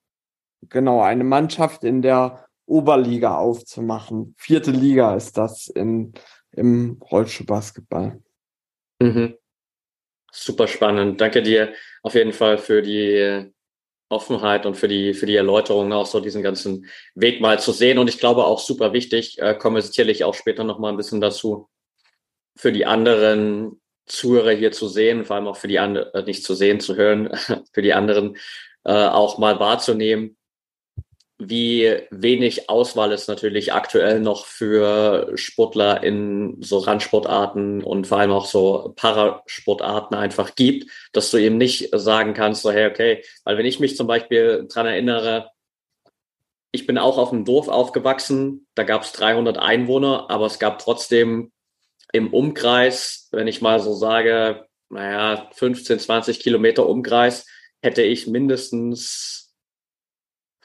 genau, 0.71 1.03
eine 1.03 1.25
Mannschaft 1.25 1.85
in 1.85 2.00
der 2.00 2.47
Oberliga 2.67 3.37
aufzumachen. 3.37 4.35
Vierte 4.38 4.71
Liga 4.71 5.14
ist 5.14 5.37
das 5.37 5.69
in, 5.69 6.14
im 6.53 6.99
Rollstuhlbasketball. 7.11 8.23
Mhm. 9.00 9.35
Super 10.33 10.67
spannend. 10.67 11.21
Danke 11.21 11.43
dir 11.43 11.75
auf 12.03 12.14
jeden 12.14 12.33
Fall 12.33 12.57
für 12.57 12.81
die 12.81 13.53
Offenheit 14.14 14.66
und 14.66 14.76
für 14.76 14.88
die, 14.88 15.14
für 15.14 15.26
die 15.26 15.37
Erläuterung 15.37 15.92
auch 15.92 16.06
so 16.06 16.21
diesen 16.21 16.42
ganzen 16.42 16.87
Weg 17.14 17.40
mal 17.40 17.59
zu 17.59 17.73
sehen. 17.73 17.99
Und 17.99 18.09
ich 18.09 18.18
glaube 18.18 18.44
auch 18.44 18.61
super 18.61 18.92
wichtig, 18.92 19.38
äh, 19.40 19.54
kommen 19.54 19.76
wir 19.76 19.83
sicherlich 19.83 20.25
auch 20.25 20.35
später 20.35 20.64
noch 20.64 20.78
mal 20.78 20.90
ein 20.90 20.97
bisschen 20.97 21.21
dazu, 21.21 21.68
für 22.56 22.73
die 22.73 22.87
anderen 22.87 23.80
Zuhörer 24.06 24.52
hier 24.52 24.73
zu 24.73 24.88
sehen, 24.88 25.25
vor 25.25 25.37
allem 25.37 25.49
auch 25.49 25.56
für 25.56 25.68
die 25.68 25.78
anderen, 25.78 26.12
äh, 26.14 26.23
nicht 26.23 26.44
zu 26.44 26.54
sehen, 26.54 26.80
zu 26.80 26.97
hören, 26.97 27.30
für 27.73 27.83
die 27.83 27.94
anderen 27.94 28.37
äh, 28.85 28.92
auch 28.92 29.38
mal 29.38 29.59
wahrzunehmen, 29.61 30.37
wie 31.38 32.00
wenig 32.11 32.71
Auswahl 32.71 33.12
es 33.12 33.26
natürlich 33.26 33.73
aktuell 33.73 34.21
noch 34.21 34.47
für 34.47 35.33
Sportler 35.35 36.03
in 36.03 36.57
so 36.61 36.79
Randsportarten 36.79 37.83
und 37.83 38.07
vor 38.07 38.19
allem 38.19 38.31
auch 38.31 38.47
so 38.47 38.93
Parasportarten 38.95 40.17
einfach 40.17 40.55
gibt, 40.55 40.91
dass 41.12 41.31
du 41.31 41.38
eben 41.38 41.59
nicht 41.59 41.91
sagen 41.93 42.35
kannst, 42.35 42.62
so 42.62 42.71
hey, 42.71 42.88
okay, 42.88 43.25
weil 43.45 43.59
wenn 43.59 43.67
ich 43.67 43.81
mich 43.81 43.97
zum 43.97 44.07
Beispiel 44.07 44.67
dran 44.69 44.87
erinnere, 44.87 45.50
ich 46.71 46.87
bin 46.87 46.99
auch 46.99 47.19
auf 47.19 47.33
einem 47.33 47.45
Dorf 47.45 47.69
aufgewachsen, 47.69 48.67
da 48.75 48.85
gab 48.85 49.03
es 49.03 49.12
300 49.12 49.59
Einwohner, 49.59 50.31
aber 50.31 50.47
es 50.47 50.59
gab 50.59 50.79
trotzdem 50.79 51.53
im 52.12 52.33
Umkreis, 52.33 53.29
wenn 53.33 53.49
ich 53.49 53.61
mal 53.61 53.81
so 53.81 53.95
sage, 53.95 54.67
naja, 54.88 55.50
15, 55.53 55.99
20 55.99 56.41
Kilometer 56.41 56.88
Umkreis, 56.88 57.47
hätte 57.83 58.03
ich 58.03 58.26
mindestens 58.26 59.44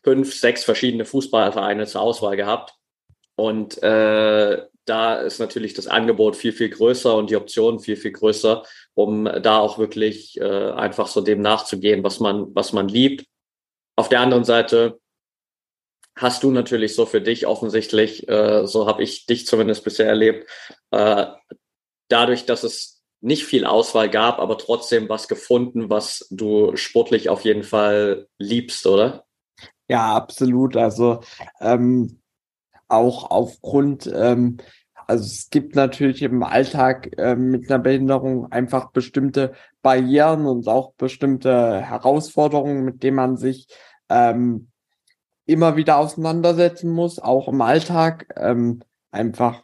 fünf, 0.09 0.33
sechs 0.33 0.63
verschiedene 0.63 1.05
Fußballvereine 1.05 1.85
zur 1.85 2.01
Auswahl 2.01 2.35
gehabt. 2.35 2.73
Und 3.35 3.81
äh, 3.83 4.65
da 4.85 5.15
ist 5.17 5.37
natürlich 5.37 5.75
das 5.75 5.85
Angebot 5.85 6.35
viel, 6.35 6.51
viel 6.51 6.69
größer 6.69 7.15
und 7.15 7.29
die 7.29 7.35
Optionen 7.35 7.79
viel, 7.79 7.95
viel 7.95 8.11
größer, 8.11 8.63
um 8.95 9.25
da 9.25 9.59
auch 9.59 9.77
wirklich 9.77 10.41
äh, 10.41 10.71
einfach 10.71 11.05
so 11.05 11.21
dem 11.21 11.41
nachzugehen, 11.41 12.03
was 12.03 12.19
man, 12.19 12.47
was 12.55 12.73
man 12.73 12.87
liebt. 12.87 13.27
Auf 13.95 14.09
der 14.09 14.21
anderen 14.21 14.45
Seite 14.45 14.99
hast 16.15 16.41
du 16.41 16.49
natürlich 16.49 16.95
so 16.95 17.05
für 17.05 17.21
dich 17.21 17.45
offensichtlich, 17.45 18.27
äh, 18.27 18.65
so 18.65 18.87
habe 18.87 19.03
ich 19.03 19.27
dich 19.27 19.45
zumindest 19.45 19.83
bisher 19.83 20.07
erlebt, 20.07 20.49
äh, 20.89 21.27
dadurch, 22.07 22.47
dass 22.47 22.63
es 22.63 23.03
nicht 23.21 23.43
viel 23.43 23.63
Auswahl 23.63 24.09
gab, 24.09 24.39
aber 24.39 24.57
trotzdem 24.57 25.07
was 25.07 25.27
gefunden, 25.27 25.91
was 25.91 26.25
du 26.31 26.75
sportlich 26.75 27.29
auf 27.29 27.45
jeden 27.45 27.63
Fall 27.63 28.27
liebst, 28.39 28.87
oder? 28.87 29.28
Ja, 29.89 30.15
absolut. 30.15 30.77
Also 30.77 31.21
ähm, 31.59 32.19
auch 32.87 33.29
aufgrund 33.31 34.09
ähm, 34.13 34.57
also 35.09 35.23
es 35.23 35.49
gibt 35.49 35.75
natürlich 35.75 36.21
im 36.21 36.43
Alltag 36.43 37.17
äh, 37.17 37.35
mit 37.35 37.67
einer 37.67 37.79
Behinderung 37.79 38.51
einfach 38.51 38.91
bestimmte 38.91 39.53
Barrieren 39.81 40.45
und 40.45 40.67
auch 40.67 40.93
bestimmte 40.93 41.81
Herausforderungen, 41.81 42.85
mit 42.85 43.01
denen 43.01 43.15
man 43.15 43.35
sich 43.35 43.67
ähm, 44.09 44.67
immer 45.47 45.75
wieder 45.75 45.97
auseinandersetzen 45.97 46.91
muss, 46.91 47.17
auch 47.17 47.47
im 47.47 47.59
Alltag. 47.61 48.27
Ähm, 48.37 48.81
einfach 49.09 49.63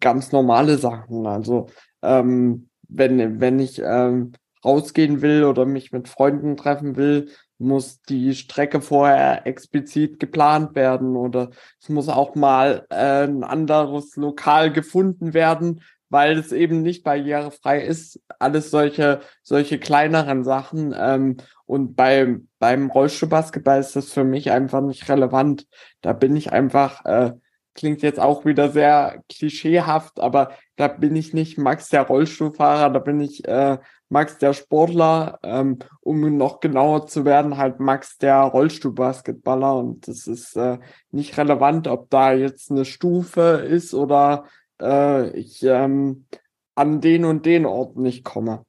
ganz 0.00 0.32
normale 0.32 0.78
Sachen. 0.78 1.26
Also 1.26 1.66
ähm, 2.00 2.70
wenn, 2.88 3.40
wenn 3.42 3.58
ich 3.58 3.78
ähm, 3.84 4.32
rausgehen 4.64 5.20
will 5.20 5.44
oder 5.44 5.66
mich 5.66 5.92
mit 5.92 6.08
Freunden 6.08 6.56
treffen 6.56 6.96
will, 6.96 7.28
muss 7.62 8.02
die 8.02 8.34
Strecke 8.34 8.80
vorher 8.80 9.46
explizit 9.46 10.20
geplant 10.20 10.74
werden 10.74 11.16
oder 11.16 11.50
es 11.80 11.88
muss 11.88 12.08
auch 12.08 12.34
mal 12.34 12.86
äh, 12.90 13.24
ein 13.24 13.44
anderes 13.44 14.16
Lokal 14.16 14.72
gefunden 14.72 15.32
werden, 15.34 15.80
weil 16.12 16.36
es 16.36 16.52
eben 16.52 16.82
nicht 16.82 17.04
barrierefrei 17.04 17.82
ist. 17.82 18.20
Alles 18.38 18.70
solche, 18.70 19.20
solche 19.42 19.78
kleineren 19.78 20.44
Sachen. 20.44 20.94
Ähm, 20.96 21.38
und 21.64 21.96
bei, 21.96 22.36
beim 22.58 22.90
Rollstuhlbasketball 22.90 23.80
ist 23.80 23.96
das 23.96 24.12
für 24.12 24.24
mich 24.24 24.50
einfach 24.50 24.82
nicht 24.82 25.08
relevant. 25.08 25.66
Da 26.02 26.12
bin 26.12 26.36
ich 26.36 26.52
einfach, 26.52 27.04
äh, 27.06 27.32
klingt 27.74 28.02
jetzt 28.02 28.20
auch 28.20 28.44
wieder 28.44 28.68
sehr 28.68 29.22
klischeehaft, 29.30 30.20
aber 30.20 30.52
da 30.76 30.88
bin 30.88 31.16
ich 31.16 31.32
nicht 31.32 31.56
Max 31.56 31.88
der 31.88 32.02
Rollstuhlfahrer, 32.02 32.90
da 32.90 32.98
bin 32.98 33.20
ich 33.20 33.48
äh, 33.48 33.78
Max 34.12 34.36
der 34.36 34.52
Sportler, 34.52 35.38
ähm, 35.42 35.78
um 36.02 36.36
noch 36.36 36.60
genauer 36.60 37.06
zu 37.06 37.24
werden, 37.24 37.56
halt 37.56 37.80
Max 37.80 38.18
der 38.18 38.42
Rollstuhlbasketballer. 38.42 39.74
Und 39.74 40.06
das 40.06 40.26
ist 40.26 40.54
äh, 40.54 40.78
nicht 41.10 41.38
relevant, 41.38 41.88
ob 41.88 42.10
da 42.10 42.34
jetzt 42.34 42.70
eine 42.70 42.84
Stufe 42.84 43.66
ist 43.66 43.94
oder 43.94 44.44
äh, 44.82 45.30
ich 45.30 45.62
ähm, 45.62 46.26
an 46.74 47.00
den 47.00 47.24
und 47.24 47.46
den 47.46 47.64
Ort 47.64 47.96
nicht 47.96 48.22
komme. 48.22 48.66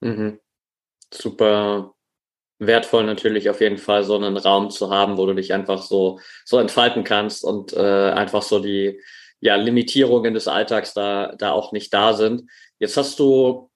Mhm. 0.00 0.38
Super 1.12 1.94
wertvoll 2.58 3.04
natürlich 3.04 3.48
auf 3.48 3.62
jeden 3.62 3.78
Fall 3.78 4.04
so 4.04 4.16
einen 4.16 4.36
Raum 4.36 4.68
zu 4.68 4.90
haben, 4.90 5.16
wo 5.16 5.24
du 5.24 5.34
dich 5.34 5.54
einfach 5.54 5.80
so 5.80 6.20
so 6.44 6.58
entfalten 6.58 7.04
kannst 7.04 7.42
und 7.42 7.72
äh, 7.72 8.10
einfach 8.10 8.42
so 8.42 8.58
die 8.58 9.00
ja 9.40 9.54
Limitierungen 9.54 10.34
des 10.34 10.46
Alltags 10.46 10.92
da 10.92 11.34
da 11.38 11.52
auch 11.52 11.72
nicht 11.72 11.94
da 11.94 12.12
sind. 12.12 12.42
Jetzt 12.78 12.98
hast 12.98 13.18
du 13.18 13.70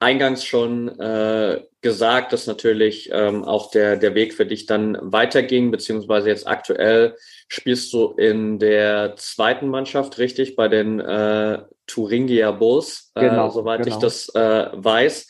eingangs 0.00 0.44
schon 0.44 0.88
äh, 0.98 1.62
gesagt, 1.82 2.32
dass 2.32 2.46
natürlich 2.46 3.10
ähm, 3.12 3.44
auch 3.44 3.70
der, 3.70 3.96
der 3.96 4.14
Weg 4.14 4.34
für 4.34 4.46
dich 4.46 4.66
dann 4.66 4.98
weiterging, 5.00 5.70
beziehungsweise 5.70 6.30
jetzt 6.30 6.46
aktuell 6.46 7.16
spielst 7.48 7.92
du 7.92 8.12
in 8.12 8.58
der 8.58 9.14
zweiten 9.16 9.68
Mannschaft, 9.68 10.18
richtig, 10.18 10.56
bei 10.56 10.68
den 10.68 11.00
äh, 11.00 11.62
Thuringia 11.86 12.50
Bulls, 12.50 13.12
äh, 13.14 13.28
genau, 13.28 13.50
soweit 13.50 13.82
genau. 13.82 13.96
ich 13.96 14.00
das 14.00 14.28
äh, 14.34 14.68
weiß. 14.72 15.28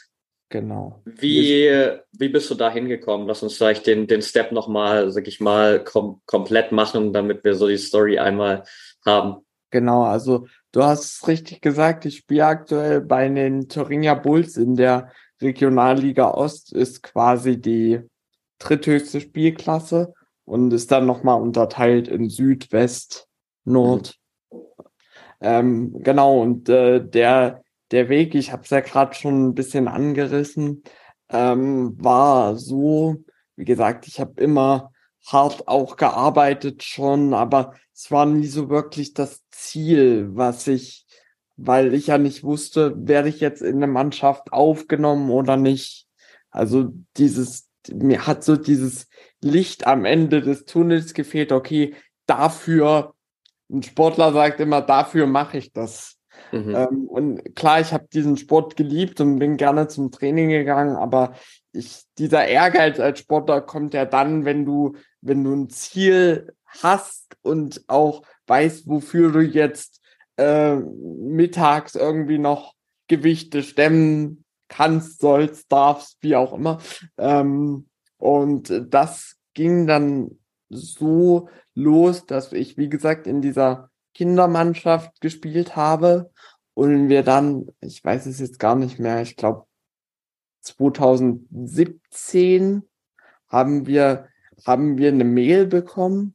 Genau. 0.53 1.01
Wie, 1.05 1.71
wie 2.13 2.29
bist 2.29 2.51
du 2.51 2.57
da 2.57 2.73
hingekommen? 2.73 3.29
Lass 3.29 3.43
uns 3.43 3.57
vielleicht 3.57 3.87
den, 3.87 4.09
den 4.09 4.23
Step 4.23 4.51
nochmal, 4.51 5.11
sag 5.11 5.29
ich 5.29 5.41
mal, 5.41 5.83
kom 5.85 6.23
komplett 6.27 6.73
machen, 6.73 7.13
damit 7.13 7.45
wir 7.45 7.55
so 7.55 7.69
die 7.69 7.77
Story 7.77 8.19
einmal 8.19 8.65
haben. 9.05 9.45
Genau, 9.71 10.03
also 10.03 10.47
du 10.73 10.83
hast 10.83 11.27
richtig 11.29 11.61
gesagt, 11.61 12.05
ich 12.05 12.19
spiele 12.19 12.47
aktuell 12.47 13.01
bei 13.01 13.29
den 13.29 13.69
Thuringia 13.69 14.15
Bulls 14.15 14.57
in 14.57 14.77
der 14.77 15.11
Regionalliga 15.41 16.31
Ost, 16.31 16.73
ist 16.73 17.03
quasi 17.03 17.61
die 17.61 18.01
dritthöchste 18.59 19.21
Spielklasse 19.21 20.15
und 20.45 20.73
ist 20.73 20.93
dann 20.93 21.07
nochmal 21.07 21.41
unterteilt 21.41 22.09
in 22.09 22.29
Süd, 22.29 22.73
West, 22.73 23.29
Nord. 23.65 24.17
Mhm. 24.51 24.59
Ähm, 25.41 26.03
genau, 26.03 26.41
und 26.41 26.69
äh, 26.69 27.03
der, 27.03 27.63
der 27.91 28.09
Weg, 28.09 28.35
ich 28.35 28.53
habe 28.53 28.63
es 28.63 28.71
ja 28.71 28.81
gerade 28.81 29.15
schon 29.15 29.49
ein 29.49 29.55
bisschen 29.55 29.89
angerissen, 29.89 30.83
ähm, 31.31 31.97
war 31.99 32.57
so, 32.57 33.17
wie 33.57 33.65
gesagt, 33.65 34.07
ich 34.07 34.21
habe 34.21 34.41
immer 34.41 34.93
hart 35.27 35.69
auch 35.69 35.97
gearbeitet 35.97 36.83
schon, 36.83 37.35
aber 37.35 37.75
es 37.95 38.11
war 38.11 38.27
nie 38.27 38.47
so 38.47 38.71
wirklich 38.71 39.15
das 39.15 39.43
Ziel, 39.51 40.31
was 40.33 40.67
ich, 40.67 41.07
weil 41.57 41.95
ich 41.95 42.09
ja 42.09 42.19
nicht 42.19 42.43
wusste, 42.43 42.95
werde 42.97 43.29
ich 43.29 43.41
jetzt 43.41 43.63
in 43.63 43.77
eine 43.77 43.87
Mannschaft 43.87 44.53
aufgenommen 44.53 45.31
oder 45.31 45.57
nicht. 45.57 46.07
Also 46.51 46.93
dieses, 47.17 47.69
mir 47.93 48.27
hat 48.27 48.43
so 48.43 48.57
dieses 48.57 49.09
Licht 49.43 49.87
am 49.87 50.05
Ende 50.05 50.41
des 50.41 50.65
Tunnels 50.65 51.15
gefehlt, 51.15 51.53
okay, 51.53 51.95
dafür, 52.27 53.15
ein 53.71 53.83
Sportler 53.83 54.33
sagt 54.33 54.61
immer, 54.61 54.81
dafür 54.83 55.27
mache 55.27 55.59
ich 55.59 55.73
das. 55.73 56.17
Mhm. 56.53 56.75
Ähm, 56.75 57.09
und 57.09 57.57
klar, 57.57 57.81
ich 57.81 57.93
habe 57.93 58.09
diesen 58.13 58.37
Sport 58.37 58.77
geliebt 58.77 59.21
und 59.21 59.39
bin 59.39 59.57
gerne 59.57 59.89
zum 59.89 60.11
Training 60.11 60.49
gegangen, 60.49 60.97
aber 60.97 61.35
ich, 61.73 62.03
dieser 62.19 62.47
Ehrgeiz 62.47 62.99
als 62.99 63.21
Sportler 63.21 63.61
kommt 63.61 63.95
ja 63.95 64.05
dann, 64.05 64.45
wenn 64.45 64.65
du, 64.65 64.97
wenn 65.21 65.45
du 65.45 65.55
ein 65.55 65.71
Ziel 65.71 66.55
hast 66.67 67.37
und 67.43 67.85
auch 67.89 68.23
weißt, 68.47 68.89
wofür 68.89 69.33
du 69.33 69.41
jetzt 69.41 70.01
äh, 70.37 70.77
mittags 70.77 71.95
irgendwie 71.95 72.39
noch 72.39 72.75
Gewichte 73.09 73.63
stemmen 73.63 74.45
kannst, 74.69 75.21
sollst, 75.21 75.71
darfst, 75.71 76.17
wie 76.21 76.37
auch 76.37 76.55
immer. 76.55 76.79
Ähm, 77.19 77.89
und 78.17 78.87
das 78.89 79.37
ging 79.55 79.87
dann 79.87 80.39
so 80.69 81.49
los, 81.75 82.27
dass 82.27 82.53
ich, 82.53 82.77
wie 82.77 82.89
gesagt, 82.89 83.27
in 83.27 83.43
dieser 83.43 83.91
Kindermannschaft 84.15 85.21
gespielt 85.21 85.77
habe 85.77 86.31
und 86.75 87.09
wir 87.09 87.23
dann, 87.23 87.69
ich 87.81 88.05
weiß 88.05 88.27
es 88.27 88.39
jetzt 88.39 88.59
gar 88.59 88.77
nicht 88.77 88.99
mehr, 88.99 89.23
ich 89.23 89.37
glaube 89.37 89.65
2017 90.61 92.83
haben 93.49 93.87
wir 93.87 94.29
haben 94.65 94.99
wir 94.99 95.09
eine 95.09 95.25
Mail 95.25 95.67
bekommen 95.67 96.35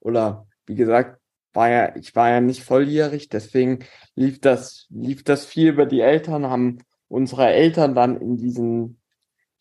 oder 0.00 0.46
wie 0.66 0.74
gesagt, 0.74 1.20
war 1.52 1.68
ja, 1.68 1.96
ich 1.96 2.14
war 2.16 2.30
ja 2.30 2.40
nicht 2.40 2.62
volljährig, 2.62 3.28
deswegen 3.28 3.80
lief 4.14 4.40
das, 4.40 4.86
lief 4.90 5.22
das 5.22 5.44
viel 5.44 5.68
über 5.68 5.86
die 5.86 6.00
Eltern, 6.00 6.46
haben 6.46 6.78
unsere 7.08 7.48
Eltern 7.48 7.94
dann 7.94 8.20
in 8.20 8.36
diesen 8.36 9.00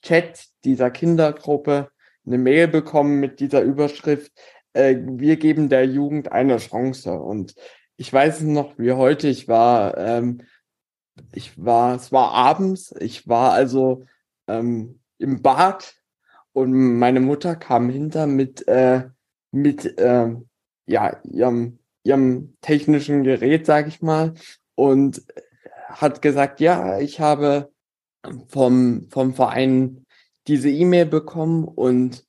Chat 0.01 0.45
dieser 0.63 0.89
Kindergruppe 0.89 1.91
eine 2.25 2.37
Mail 2.37 2.67
bekommen 2.67 3.19
mit 3.19 3.39
dieser 3.39 3.61
Überschrift, 3.61 4.31
äh, 4.73 4.95
wir 5.01 5.37
geben 5.37 5.69
der 5.69 5.85
Jugend 5.85 6.31
eine 6.31 6.57
Chance. 6.57 7.13
Und 7.13 7.55
ich 7.97 8.11
weiß 8.11 8.37
es 8.37 8.47
noch 8.47 8.77
wie 8.77 8.93
heute, 8.93 9.27
ich 9.27 9.47
war, 9.47 9.97
ähm, 9.97 10.43
ich 11.33 11.63
war, 11.63 11.95
es 11.95 12.11
war 12.11 12.31
abends, 12.31 12.93
ich 12.99 13.27
war 13.27 13.51
also 13.51 14.05
ähm, 14.47 15.01
im 15.17 15.41
Bad 15.41 15.95
und 16.53 16.73
meine 16.73 17.19
Mutter 17.19 17.55
kam 17.55 17.89
hinter 17.89 18.27
mit, 18.27 18.67
äh, 18.67 19.03
mit 19.51 19.97
äh, 19.97 20.35
ja, 20.85 21.21
ihrem, 21.23 21.79
ihrem 22.03 22.57
technischen 22.61 23.23
Gerät, 23.23 23.65
sag 23.65 23.87
ich 23.87 24.01
mal, 24.01 24.33
und 24.75 25.23
hat 25.87 26.21
gesagt, 26.21 26.59
ja, 26.59 26.99
ich 26.99 27.19
habe 27.19 27.71
vom, 28.47 29.07
vom 29.09 29.33
Verein 29.33 30.05
diese 30.47 30.69
E-Mail 30.69 31.05
bekommen 31.05 31.65
und 31.65 32.25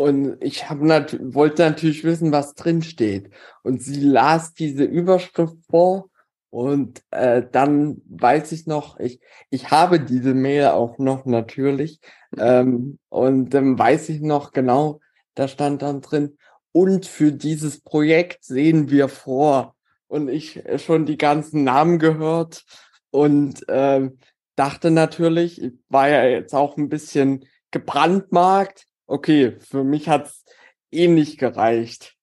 und 0.00 0.36
ich 0.40 0.70
hab 0.70 0.80
nat 0.80 1.18
wollte 1.20 1.62
natürlich 1.62 2.04
wissen, 2.04 2.30
was 2.30 2.54
drin 2.54 2.82
steht. 2.82 3.30
Und 3.64 3.82
sie 3.82 4.00
las 4.00 4.54
diese 4.54 4.84
Überschrift 4.84 5.56
vor 5.68 6.08
und 6.50 7.02
äh, 7.10 7.42
dann 7.50 8.00
weiß 8.08 8.52
ich 8.52 8.66
noch, 8.66 8.98
ich, 8.98 9.20
ich 9.50 9.70
habe 9.70 10.00
diese 10.00 10.34
Mail 10.34 10.68
auch 10.68 10.98
noch 10.98 11.26
natürlich. 11.26 12.00
Ähm, 12.36 12.98
und 13.08 13.50
dann 13.54 13.64
ähm, 13.64 13.78
weiß 13.78 14.08
ich 14.08 14.20
noch 14.20 14.52
genau, 14.52 15.00
da 15.34 15.48
stand 15.48 15.82
dann 15.82 16.00
drin, 16.00 16.36
und 16.72 17.06
für 17.06 17.32
dieses 17.32 17.80
Projekt 17.80 18.44
sehen 18.44 18.90
wir 18.90 19.08
vor. 19.08 19.74
Und 20.06 20.28
ich 20.28 20.64
äh, 20.64 20.78
schon 20.78 21.06
die 21.06 21.18
ganzen 21.18 21.64
Namen 21.64 21.98
gehört 21.98 22.64
und 23.10 23.68
äh, 23.68 24.10
dachte 24.56 24.90
natürlich, 24.90 25.62
ich 25.62 25.72
war 25.88 26.08
ja 26.08 26.24
jetzt 26.24 26.54
auch 26.54 26.76
ein 26.76 26.88
bisschen 26.88 27.44
gebrandmarkt. 27.70 28.86
Okay, 29.06 29.56
für 29.60 29.84
mich 29.84 30.08
hat's 30.08 30.44
eh 30.90 31.08
nicht 31.08 31.38
gereicht. 31.38 32.16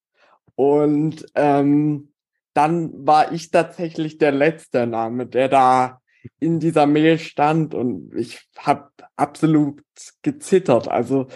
Und 0.56 1.26
ähm, 1.36 2.14
dann 2.56 3.06
war 3.06 3.34
ich 3.34 3.52
tatsächlich 3.52 4.18
der 4.18 4.32
letzte 4.32 4.88
Name, 4.88 5.28
der 5.28 5.50
da 5.50 6.02
in 6.40 6.60
dieser 6.60 6.88
Mail 6.88 7.20
stand 7.20 7.76
und 7.76 8.16
ich 8.16 8.48
habe 8.58 8.90
absolut 9.18 9.84
gezittert. 10.22 10.88
Also 10.88 11.28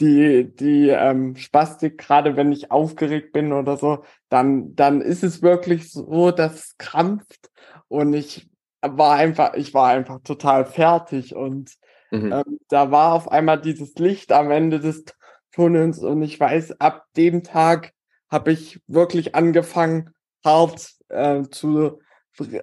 die 0.00 0.54
die 0.54 0.88
ähm, 0.88 1.34
Spastik, 1.34 1.98
gerade 1.98 2.36
wenn 2.36 2.52
ich 2.52 2.70
aufgeregt 2.70 3.32
bin 3.32 3.52
oder 3.52 3.76
so, 3.76 4.04
dann 4.28 4.76
dann 4.76 5.00
ist 5.00 5.24
es 5.24 5.42
wirklich 5.42 5.90
so, 5.90 6.30
dass 6.30 6.54
es 6.54 6.78
krampft 6.78 7.50
und 7.88 8.14
ich 8.14 8.48
war 8.80 9.16
einfach 9.16 9.54
ich 9.54 9.74
war 9.74 9.88
einfach 9.88 10.20
total 10.22 10.64
fertig 10.64 11.34
und 11.34 11.72
mhm. 12.12 12.32
ähm, 12.32 12.60
da 12.68 12.92
war 12.92 13.14
auf 13.14 13.30
einmal 13.32 13.60
dieses 13.60 13.96
Licht 13.96 14.30
am 14.30 14.52
Ende 14.52 14.78
des 14.78 15.04
Tunnels 15.50 15.98
und 15.98 16.22
ich 16.22 16.38
weiß, 16.38 16.80
ab 16.80 17.06
dem 17.16 17.42
Tag 17.42 17.92
habe 18.30 18.52
ich 18.52 18.80
wirklich 18.86 19.34
angefangen 19.34 20.14
hart 20.44 20.94
äh, 21.08 21.42
zu 21.50 21.98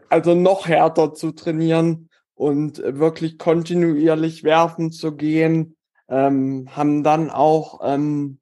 also 0.10 0.36
noch 0.36 0.68
härter 0.68 1.14
zu 1.14 1.32
trainieren 1.32 2.10
und 2.34 2.78
wirklich 2.78 3.38
kontinuierlich 3.38 4.44
werfen 4.44 4.92
zu 4.92 5.16
gehen. 5.16 5.76
Ähm, 6.08 6.70
haben 6.76 7.04
dann 7.04 7.30
auch 7.32 7.80
ähm, 7.84 8.40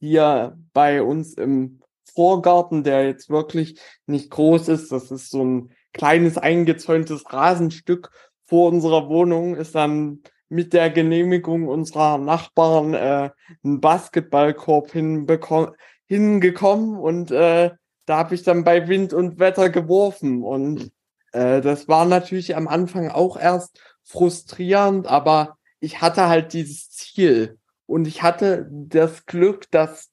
hier 0.00 0.58
bei 0.72 1.02
uns 1.02 1.34
im 1.34 1.80
Vorgarten, 2.14 2.84
der 2.84 3.06
jetzt 3.06 3.30
wirklich 3.30 3.80
nicht 4.06 4.30
groß 4.30 4.68
ist, 4.68 4.92
das 4.92 5.10
ist 5.10 5.30
so 5.30 5.44
ein 5.44 5.70
kleines 5.92 6.38
eingezäuntes 6.38 7.32
Rasenstück 7.32 8.10
vor 8.44 8.68
unserer 8.70 9.08
Wohnung, 9.08 9.54
ist 9.54 9.74
dann 9.74 10.22
mit 10.48 10.72
der 10.72 10.90
Genehmigung 10.90 11.68
unserer 11.68 12.18
Nachbarn 12.18 12.94
äh, 12.94 13.30
ein 13.64 13.80
Basketballkorb 13.80 14.92
hingekommen 16.06 16.98
und 16.98 17.30
äh, 17.30 17.70
da 18.06 18.18
habe 18.18 18.34
ich 18.34 18.42
dann 18.42 18.64
bei 18.64 18.88
Wind 18.88 19.12
und 19.12 19.38
Wetter 19.38 19.70
geworfen. 19.70 20.42
Und 20.42 20.90
äh, 21.32 21.60
das 21.60 21.88
war 21.88 22.04
natürlich 22.04 22.56
am 22.56 22.68
Anfang 22.68 23.10
auch 23.10 23.38
erst 23.38 23.80
frustrierend, 24.02 25.06
aber 25.06 25.56
ich 25.80 26.00
hatte 26.00 26.28
halt 26.28 26.52
dieses 26.52 26.90
Ziel. 26.90 27.58
Und 27.86 28.06
ich 28.06 28.22
hatte 28.22 28.66
das 28.70 29.26
Glück, 29.26 29.70
dass 29.70 30.10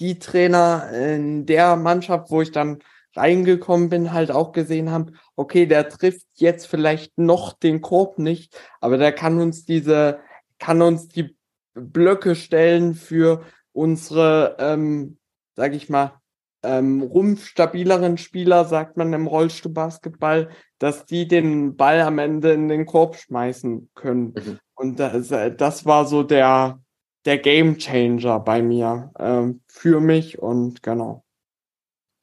die 0.00 0.18
Trainer 0.18 0.90
in 0.92 1.46
der 1.46 1.76
Mannschaft, 1.76 2.30
wo 2.30 2.42
ich 2.42 2.52
dann 2.52 2.78
reingekommen 3.14 3.90
bin, 3.90 4.12
halt 4.12 4.30
auch 4.30 4.52
gesehen 4.52 4.90
haben, 4.90 5.18
okay, 5.36 5.66
der 5.66 5.88
trifft 5.88 6.26
jetzt 6.34 6.66
vielleicht 6.66 7.18
noch 7.18 7.52
den 7.52 7.82
Korb 7.82 8.18
nicht, 8.18 8.58
aber 8.80 8.96
der 8.96 9.12
kann 9.12 9.38
uns 9.38 9.64
diese, 9.64 10.20
kann 10.58 10.80
uns 10.80 11.08
die 11.08 11.36
Blöcke 11.74 12.34
stellen 12.34 12.94
für 12.94 13.44
unsere, 13.72 14.56
ähm, 14.58 15.18
sag 15.56 15.74
ich 15.74 15.90
mal, 15.90 16.21
ähm, 16.62 17.02
rumpfstabileren 17.02 18.18
Spieler, 18.18 18.64
sagt 18.64 18.96
man 18.96 19.12
im 19.12 19.26
Rollstuhlbasketball, 19.26 20.50
dass 20.78 21.06
die 21.06 21.26
den 21.26 21.76
Ball 21.76 22.00
am 22.00 22.18
Ende 22.18 22.52
in 22.52 22.68
den 22.68 22.86
Korb 22.86 23.16
schmeißen 23.16 23.90
können. 23.94 24.34
Mhm. 24.34 24.58
Und 24.74 24.98
das, 24.98 25.30
äh, 25.30 25.54
das 25.54 25.84
war 25.84 26.06
so 26.06 26.22
der, 26.22 26.80
der 27.24 27.38
Game 27.38 27.78
Changer 27.78 28.40
bei 28.40 28.62
mir, 28.62 29.10
ähm, 29.18 29.62
für 29.68 30.00
mich 30.00 30.38
und 30.38 30.82
genau. 30.82 31.24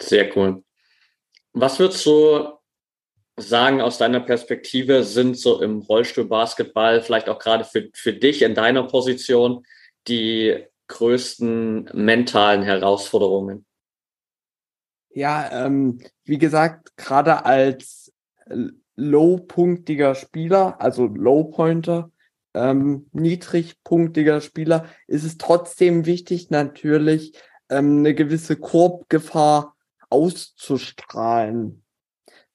Sehr 0.02 0.36
cool. 0.38 0.64
Was 1.54 1.80
würdest 1.80 2.06
du 2.06 2.60
sagen 3.38 3.82
aus 3.82 3.98
deiner 3.98 4.20
Perspektive 4.20 5.04
sind 5.04 5.38
so 5.38 5.62
im 5.62 5.80
Rollstuhlbasketball, 5.80 7.02
vielleicht 7.02 7.30
auch 7.30 7.40
gerade 7.40 7.64
für, 7.64 7.90
für 7.94 8.14
dich 8.14 8.42
in 8.42 8.56
deiner 8.56 8.84
Position, 8.84 9.66
die 10.08 10.66
größten 10.88 11.90
mentalen 11.94 12.64
Herausforderungen? 12.64 13.66
Ja, 15.12 15.66
ähm, 15.66 16.00
wie 16.24 16.38
gesagt, 16.38 16.96
gerade 16.98 17.46
als 17.46 18.14
low-punktiger 18.96 20.16
Spieler, 20.16 20.80
also 20.82 21.06
Low-Pointer, 21.06 22.12
ähm, 22.54 23.08
niedrigpunktiger 23.14 24.42
Spieler, 24.42 24.86
ist 25.08 25.24
es 25.24 25.38
trotzdem 25.38 26.06
wichtig, 26.06 26.50
natürlich 26.50 27.34
ähm, 27.70 28.00
eine 28.00 28.14
gewisse 28.14 28.58
Korbgefahr 28.58 29.76
auszustrahlen. 30.10 31.84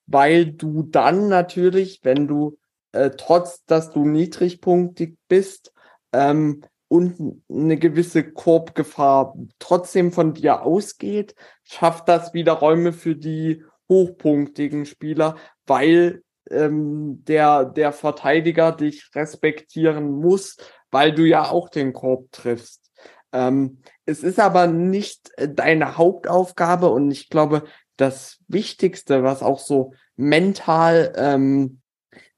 Weil 0.06 0.52
du 0.52 0.82
dann 0.82 1.28
natürlich, 1.28 2.00
wenn 2.02 2.28
du 2.28 2.58
äh, 2.92 3.10
trotz, 3.10 3.64
dass 3.64 3.90
du 3.90 4.04
niedrigpunktig 4.04 5.16
bist, 5.28 5.72
ähm, 6.12 6.62
und 6.94 7.42
eine 7.50 7.76
gewisse 7.76 8.22
Korbgefahr 8.22 9.34
trotzdem 9.58 10.12
von 10.12 10.32
dir 10.32 10.62
ausgeht, 10.62 11.34
schafft 11.64 12.08
das 12.08 12.34
wieder 12.34 12.52
Räume 12.52 12.92
für 12.92 13.16
die 13.16 13.64
hochpunktigen 13.88 14.86
Spieler, 14.86 15.34
weil 15.66 16.22
ähm, 16.48 17.24
der, 17.24 17.64
der 17.64 17.90
Verteidiger 17.90 18.70
dich 18.70 19.10
respektieren 19.12 20.08
muss, 20.08 20.56
weil 20.92 21.12
du 21.12 21.24
ja 21.24 21.50
auch 21.50 21.68
den 21.68 21.92
Korb 21.92 22.30
triffst. 22.30 22.92
Ähm, 23.32 23.80
es 24.06 24.22
ist 24.22 24.38
aber 24.38 24.68
nicht 24.68 25.32
deine 25.36 25.96
Hauptaufgabe 25.96 26.90
und 26.90 27.10
ich 27.10 27.28
glaube, 27.28 27.64
das 27.96 28.38
Wichtigste, 28.46 29.24
was 29.24 29.42
auch 29.42 29.58
so 29.58 29.94
mental, 30.14 31.12
ähm, 31.16 31.80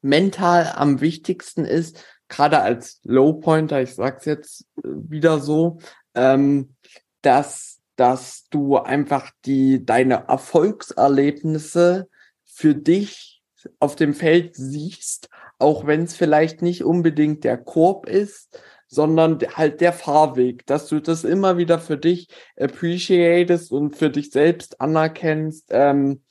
mental 0.01 0.73
am 0.75 1.03
wichtigsten 1.03 1.67
ist, 1.67 2.03
gerade 2.29 2.61
als 2.61 3.01
Low 3.05 3.35
Pointer, 3.35 3.83
ich 3.83 3.95
sag's 3.95 4.25
jetzt 4.25 4.67
äh, 4.79 4.83
wieder 4.85 5.41
so, 5.41 5.79
ähm, 6.15 6.75
dass, 7.23 7.81
dass 7.97 8.47
du 8.51 8.77
einfach 8.77 9.31
die, 9.45 9.85
deine 9.85 10.27
Erfolgserlebnisse 10.29 12.09
für 12.45 12.75
dich 12.75 13.43
auf 13.79 13.97
dem 13.97 14.15
Feld 14.15 14.55
siehst, 14.55 15.29
auch 15.59 15.87
wenn 15.87 16.05
es 16.05 16.15
vielleicht 16.15 16.63
nicht 16.63 16.85
unbedingt 16.85 17.45
der 17.45 17.59
Korb 17.59 18.07
ist, 18.09 18.61
sondern 18.89 19.39
halt 19.55 19.81
der 19.81 19.93
Fahrweg, 19.93 20.65
dass 20.67 20.87
du 20.87 21.01
das 21.01 21.25
immer 21.25 21.59
wieder 21.59 21.79
für 21.79 21.99
dich 21.99 22.29
appreciatest 22.57 23.73
und 23.73 23.97
für 23.97 24.11
dich 24.11 24.31
selbst 24.31 24.81
anerkennst, 24.81 25.67
ähm, 25.71 26.23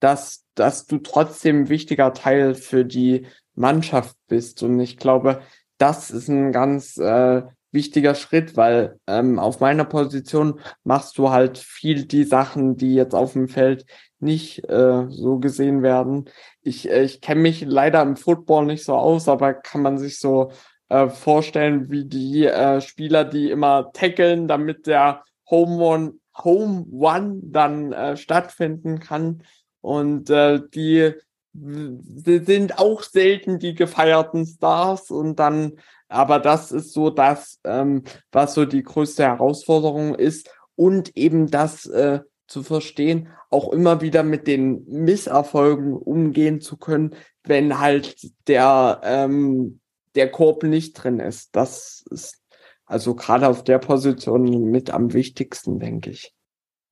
dass, 0.00 0.44
dass 0.54 0.86
du 0.86 0.98
trotzdem 0.98 1.62
ein 1.62 1.68
wichtiger 1.70 2.12
Teil 2.12 2.54
für 2.54 2.84
die 2.84 3.26
Mannschaft 3.54 4.16
bist. 4.28 4.62
Und 4.62 4.80
ich 4.80 4.96
glaube, 4.96 5.42
das 5.78 6.10
ist 6.10 6.28
ein 6.28 6.52
ganz 6.52 6.96
äh, 6.96 7.42
wichtiger 7.72 8.14
Schritt, 8.14 8.56
weil 8.56 8.98
ähm, 9.06 9.38
auf 9.38 9.60
meiner 9.60 9.84
Position 9.84 10.60
machst 10.84 11.18
du 11.18 11.30
halt 11.30 11.58
viel 11.58 12.06
die 12.06 12.24
Sachen, 12.24 12.76
die 12.76 12.94
jetzt 12.94 13.14
auf 13.14 13.32
dem 13.32 13.48
Feld 13.48 13.84
nicht 14.20 14.64
äh, 14.70 15.06
so 15.10 15.38
gesehen 15.38 15.82
werden. 15.82 16.30
Ich, 16.62 16.88
äh, 16.90 17.02
ich 17.02 17.20
kenne 17.20 17.42
mich 17.42 17.64
leider 17.66 18.00
im 18.02 18.16
Football 18.16 18.66
nicht 18.66 18.84
so 18.84 18.94
aus, 18.94 19.28
aber 19.28 19.54
kann 19.54 19.82
man 19.82 19.98
sich 19.98 20.18
so 20.18 20.52
äh, 20.88 21.08
vorstellen, 21.08 21.90
wie 21.90 22.04
die 22.04 22.46
äh, 22.46 22.80
Spieler, 22.80 23.24
die 23.24 23.50
immer 23.50 23.90
tackeln, 23.92 24.48
damit 24.48 24.86
der 24.86 25.24
Home 25.50 25.76
One, 25.82 26.12
Home 26.42 26.86
One 26.92 27.40
dann 27.42 27.92
äh, 27.92 28.16
stattfinden 28.16 29.00
kann. 29.00 29.42
Und 29.80 30.30
äh, 30.30 30.60
die 30.74 31.12
sind 31.54 32.78
auch 32.78 33.02
selten 33.02 33.58
die 33.58 33.74
gefeierten 33.74 34.44
Stars 34.44 35.10
und 35.10 35.38
dann, 35.38 35.78
aber 36.08 36.40
das 36.40 36.72
ist 36.72 36.92
so 36.92 37.10
das, 37.10 37.60
ähm, 37.64 38.02
was 38.32 38.54
so 38.54 38.64
die 38.64 38.82
größte 38.82 39.24
Herausforderung 39.24 40.14
ist 40.14 40.50
und 40.74 41.16
eben 41.16 41.50
das 41.50 41.86
äh, 41.86 42.20
zu 42.46 42.62
verstehen, 42.62 43.28
auch 43.50 43.72
immer 43.72 44.00
wieder 44.00 44.22
mit 44.22 44.46
den 44.46 44.84
Misserfolgen 44.86 45.94
umgehen 45.94 46.60
zu 46.60 46.76
können, 46.76 47.14
wenn 47.44 47.78
halt 47.78 48.16
der 48.48 49.00
ähm, 49.04 49.80
der 50.14 50.30
Korb 50.30 50.62
nicht 50.62 50.94
drin 50.94 51.20
ist. 51.20 51.54
Das 51.56 52.04
ist 52.10 52.40
also 52.86 53.14
gerade 53.14 53.48
auf 53.48 53.64
der 53.64 53.78
Position 53.78 54.70
mit 54.70 54.90
am 54.90 55.12
wichtigsten, 55.12 55.78
denke 55.78 56.10
ich. 56.10 56.34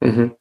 Mhm. 0.01 0.35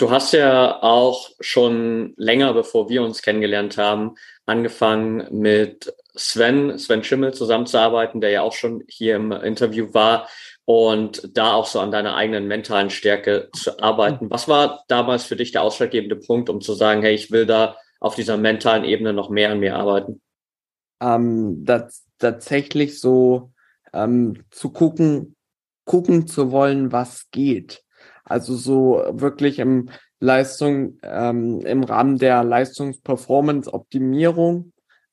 Du 0.00 0.10
hast 0.10 0.32
ja 0.32 0.82
auch 0.82 1.28
schon 1.40 2.14
länger, 2.16 2.54
bevor 2.54 2.88
wir 2.88 3.02
uns 3.02 3.20
kennengelernt 3.20 3.76
haben, 3.76 4.14
angefangen 4.46 5.26
mit 5.30 5.92
Sven, 6.14 6.78
Sven 6.78 7.04
Schimmel 7.04 7.34
zusammenzuarbeiten, 7.34 8.22
der 8.22 8.30
ja 8.30 8.40
auch 8.40 8.54
schon 8.54 8.82
hier 8.88 9.16
im 9.16 9.30
Interview 9.30 9.92
war 9.92 10.26
und 10.64 11.36
da 11.36 11.52
auch 11.52 11.66
so 11.66 11.80
an 11.80 11.90
deiner 11.90 12.16
eigenen 12.16 12.48
mentalen 12.48 12.88
Stärke 12.88 13.50
zu 13.52 13.78
arbeiten. 13.78 14.30
Was 14.30 14.48
war 14.48 14.84
damals 14.88 15.24
für 15.24 15.36
dich 15.36 15.52
der 15.52 15.62
ausschlaggebende 15.62 16.16
Punkt, 16.16 16.48
um 16.48 16.62
zu 16.62 16.72
sagen, 16.72 17.02
hey, 17.02 17.12
ich 17.12 17.30
will 17.30 17.44
da 17.44 17.76
auf 18.00 18.14
dieser 18.14 18.38
mentalen 18.38 18.84
Ebene 18.84 19.12
noch 19.12 19.28
mehr 19.28 19.50
an 19.50 19.60
mir 19.60 19.76
arbeiten? 19.76 20.22
Ähm, 21.02 21.62
das, 21.66 22.06
tatsächlich 22.18 22.98
so 23.00 23.52
ähm, 23.92 24.44
zu 24.50 24.70
gucken, 24.70 25.36
gucken 25.84 26.26
zu 26.26 26.52
wollen, 26.52 26.90
was 26.90 27.30
geht. 27.32 27.82
Also 28.30 28.54
so 28.54 29.02
wirklich 29.10 29.58
im 29.58 29.90
Leistung, 30.20 30.98
ähm, 31.02 31.60
im 31.60 31.84
Rahmen 31.84 32.18
der 32.18 32.44
Leistungsperformance-Optimierung 32.44 34.72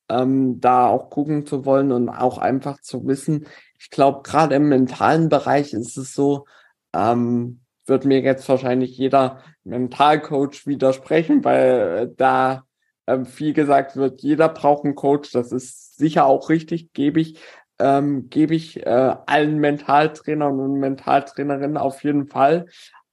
ähm, 0.09 0.59
da 0.59 0.87
auch 0.87 1.09
gucken 1.09 1.45
zu 1.45 1.65
wollen 1.65 1.91
und 1.91 2.09
auch 2.09 2.37
einfach 2.37 2.81
zu 2.81 3.05
wissen, 3.07 3.47
ich 3.79 3.89
glaube, 3.89 4.21
gerade 4.23 4.55
im 4.55 4.69
mentalen 4.69 5.29
Bereich 5.29 5.73
ist 5.73 5.97
es 5.97 6.13
so, 6.13 6.45
ähm, 6.93 7.61
wird 7.85 8.05
mir 8.05 8.21
jetzt 8.21 8.47
wahrscheinlich 8.49 8.97
jeder 8.97 9.41
Mentalcoach 9.63 10.65
widersprechen, 10.65 11.43
weil 11.43 12.09
äh, 12.09 12.15
da 12.15 12.63
ähm, 13.07 13.25
viel 13.25 13.53
gesagt 13.53 13.95
wird, 13.95 14.21
jeder 14.21 14.49
braucht 14.49 14.83
einen 14.83 14.95
Coach. 14.95 15.31
Das 15.31 15.51
ist 15.51 15.97
sicher 15.97 16.25
auch 16.25 16.49
richtig, 16.49 16.91
gebe 16.93 17.21
ich, 17.21 17.39
ähm, 17.79 18.29
gebe 18.29 18.55
ich 18.55 18.85
äh, 18.85 19.15
allen 19.25 19.59
Mentaltrainern 19.59 20.59
und 20.59 20.79
Mentaltrainerinnen 20.79 21.77
auf 21.77 22.03
jeden 22.03 22.27
Fall. 22.27 22.65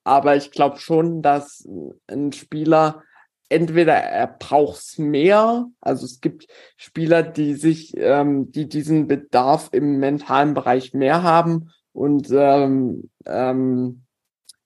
Aber 0.05 0.37
ich 0.37 0.51
glaube 0.51 0.79
schon, 0.79 1.23
dass 1.23 1.67
ein 2.07 2.33
Spieler 2.33 3.03
entweder 3.49 3.95
er 3.95 4.27
braucht's 4.27 4.99
mehr, 4.99 5.67
also 5.81 6.07
es 6.07 6.21
gibt 6.21 6.47
Spieler, 6.77 7.23
die 7.23 7.55
sich, 7.55 7.97
ähm, 7.97 8.51
die 8.51 8.69
diesen 8.69 9.07
Bedarf 9.07 9.69
im 9.73 9.99
mentalen 9.99 10.55
Bereich 10.55 10.95
mehr 10.95 11.23
haben 11.23 11.71
und 11.93 12.31
ähm, 12.33 13.11
ähm, 13.27 14.03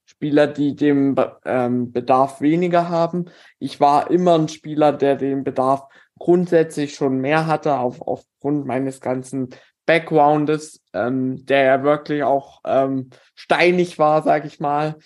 Spieler, 0.07 0.47
die 0.47 0.75
den 0.75 1.15
ähm, 1.45 1.93
Bedarf 1.93 2.41
weniger 2.41 2.89
haben. 2.89 3.27
Ich 3.59 3.79
war 3.79 4.11
immer 4.11 4.39
ein 4.39 4.49
Spieler, 4.49 4.93
der 4.93 5.17
den 5.17 5.45
Bedarf 5.45 5.85
grundsätzlich 6.19 6.95
schon 6.95 7.19
mehr 7.19 7.47
hatte, 7.47 7.77
auf, 7.77 8.01
aufgrund 8.01 8.67
meines 8.67 9.01
ganzen 9.01 9.51
Backgroundes, 9.87 10.83
ähm, 10.93 11.45
der 11.47 11.65
ja 11.65 11.83
wirklich 11.83 12.23
auch 12.23 12.61
ähm, 12.65 13.11
steinig 13.35 13.99
war, 13.99 14.23
sag 14.23 14.45
ich 14.45 14.61
mal. 14.61 14.97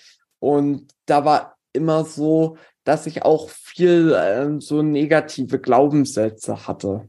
Und 0.43 0.93
da 1.07 1.25
war 1.25 1.57
immer 1.73 2.05
so, 2.05 2.57
dass 2.83 3.07
ich 3.07 3.23
auch 3.23 3.49
viel 3.49 4.13
ähm, 4.19 4.61
so 4.61 4.83
negative 4.83 5.61
Glaubenssätze 5.61 6.67
hatte. 6.67 7.09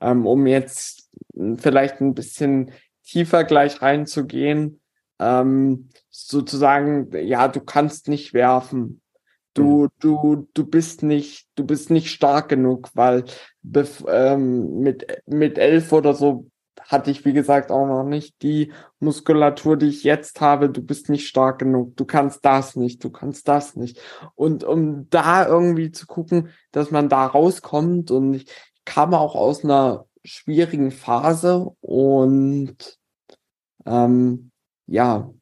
Ähm, 0.00 0.26
um 0.28 0.46
jetzt 0.46 1.10
vielleicht 1.56 2.00
ein 2.00 2.14
bisschen 2.14 2.70
tiefer 3.04 3.42
gleich 3.42 3.82
reinzugehen, 3.82 4.80
ähm, 5.18 5.88
sozusagen, 6.08 7.10
ja, 7.26 7.48
du 7.48 7.60
kannst 7.60 8.06
nicht 8.06 8.32
werfen. 8.32 9.02
Du, 9.54 9.84
mhm. 9.84 9.88
du, 9.98 10.48
du 10.54 10.64
bist 10.64 11.02
nicht, 11.02 11.48
du 11.56 11.66
bist 11.66 11.90
nicht 11.90 12.12
stark 12.12 12.48
genug, 12.48 12.90
weil 12.94 13.24
ähm, 14.06 14.78
mit, 14.78 15.04
mit 15.26 15.58
elf 15.58 15.90
oder 15.90 16.14
so 16.14 16.46
hatte 16.80 17.10
ich, 17.10 17.24
wie 17.24 17.32
gesagt, 17.32 17.70
auch 17.70 17.86
noch 17.86 18.04
nicht 18.04 18.42
die 18.42 18.72
Muskulatur, 18.98 19.76
die 19.76 19.88
ich 19.88 20.04
jetzt 20.04 20.40
habe. 20.40 20.70
Du 20.70 20.82
bist 20.82 21.08
nicht 21.08 21.28
stark 21.28 21.58
genug. 21.58 21.96
Du 21.96 22.04
kannst 22.04 22.44
das 22.44 22.76
nicht. 22.76 23.02
Du 23.04 23.10
kannst 23.10 23.48
das 23.48 23.76
nicht. 23.76 24.00
Und 24.34 24.64
um 24.64 25.08
da 25.10 25.46
irgendwie 25.46 25.90
zu 25.92 26.06
gucken, 26.06 26.50
dass 26.70 26.90
man 26.90 27.08
da 27.08 27.26
rauskommt 27.26 28.10
und 28.10 28.34
ich 28.34 28.46
kam 28.84 29.14
auch 29.14 29.34
aus 29.34 29.64
einer 29.64 30.06
schwierigen 30.24 30.90
Phase 30.90 31.70
und 31.80 32.98
ähm, 33.86 34.50
ja, 34.86 35.32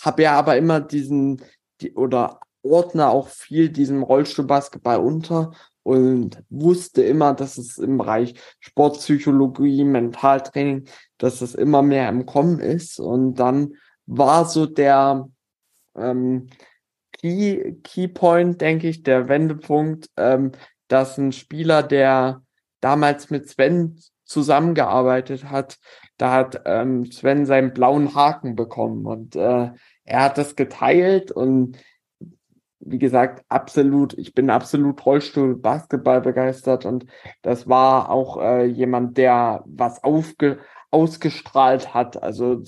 habe 0.00 0.22
ja 0.22 0.38
aber 0.38 0.56
immer 0.56 0.80
diesen 0.80 1.42
die, 1.80 1.94
oder 1.94 2.40
ordne 2.62 3.08
auch 3.08 3.28
viel 3.28 3.68
diesem 3.68 4.02
Rollstuhlbasketball 4.02 4.98
unter 4.98 5.52
und 5.84 6.42
wusste 6.48 7.02
immer, 7.02 7.34
dass 7.34 7.58
es 7.58 7.78
im 7.78 7.98
Bereich 7.98 8.34
Sportpsychologie, 8.58 9.84
Mentaltraining, 9.84 10.88
dass 11.18 11.38
das 11.38 11.54
immer 11.54 11.82
mehr 11.82 12.08
im 12.08 12.26
Kommen 12.26 12.58
ist. 12.58 12.98
Und 12.98 13.34
dann 13.36 13.74
war 14.06 14.46
so 14.46 14.66
der 14.66 15.28
ähm, 15.96 16.48
Key, 17.12 17.74
Keypoint, 17.84 18.60
denke 18.60 18.88
ich, 18.88 19.02
der 19.02 19.28
Wendepunkt, 19.28 20.10
ähm, 20.16 20.52
dass 20.88 21.18
ein 21.18 21.32
Spieler, 21.32 21.82
der 21.82 22.42
damals 22.80 23.30
mit 23.30 23.48
Sven 23.48 24.00
zusammengearbeitet 24.24 25.50
hat, 25.50 25.78
da 26.16 26.32
hat 26.32 26.62
ähm, 26.64 27.10
Sven 27.10 27.44
seinen 27.44 27.74
blauen 27.74 28.14
Haken 28.14 28.56
bekommen 28.56 29.04
und 29.06 29.36
äh, 29.36 29.70
er 30.04 30.22
hat 30.22 30.38
das 30.38 30.56
geteilt 30.56 31.30
und 31.30 31.78
wie 32.86 32.98
gesagt, 32.98 33.44
absolut, 33.48 34.16
ich 34.18 34.34
bin 34.34 34.50
absolut 34.50 35.04
Rollstuhl 35.04 35.56
Basketball 35.56 36.20
begeistert 36.20 36.84
und 36.84 37.06
das 37.42 37.68
war 37.68 38.10
auch 38.10 38.40
äh, 38.40 38.64
jemand, 38.64 39.16
der 39.16 39.62
was 39.66 40.02
aufge 40.04 40.58
ausgestrahlt 40.90 41.92
hat. 41.92 42.22
Also 42.22 42.62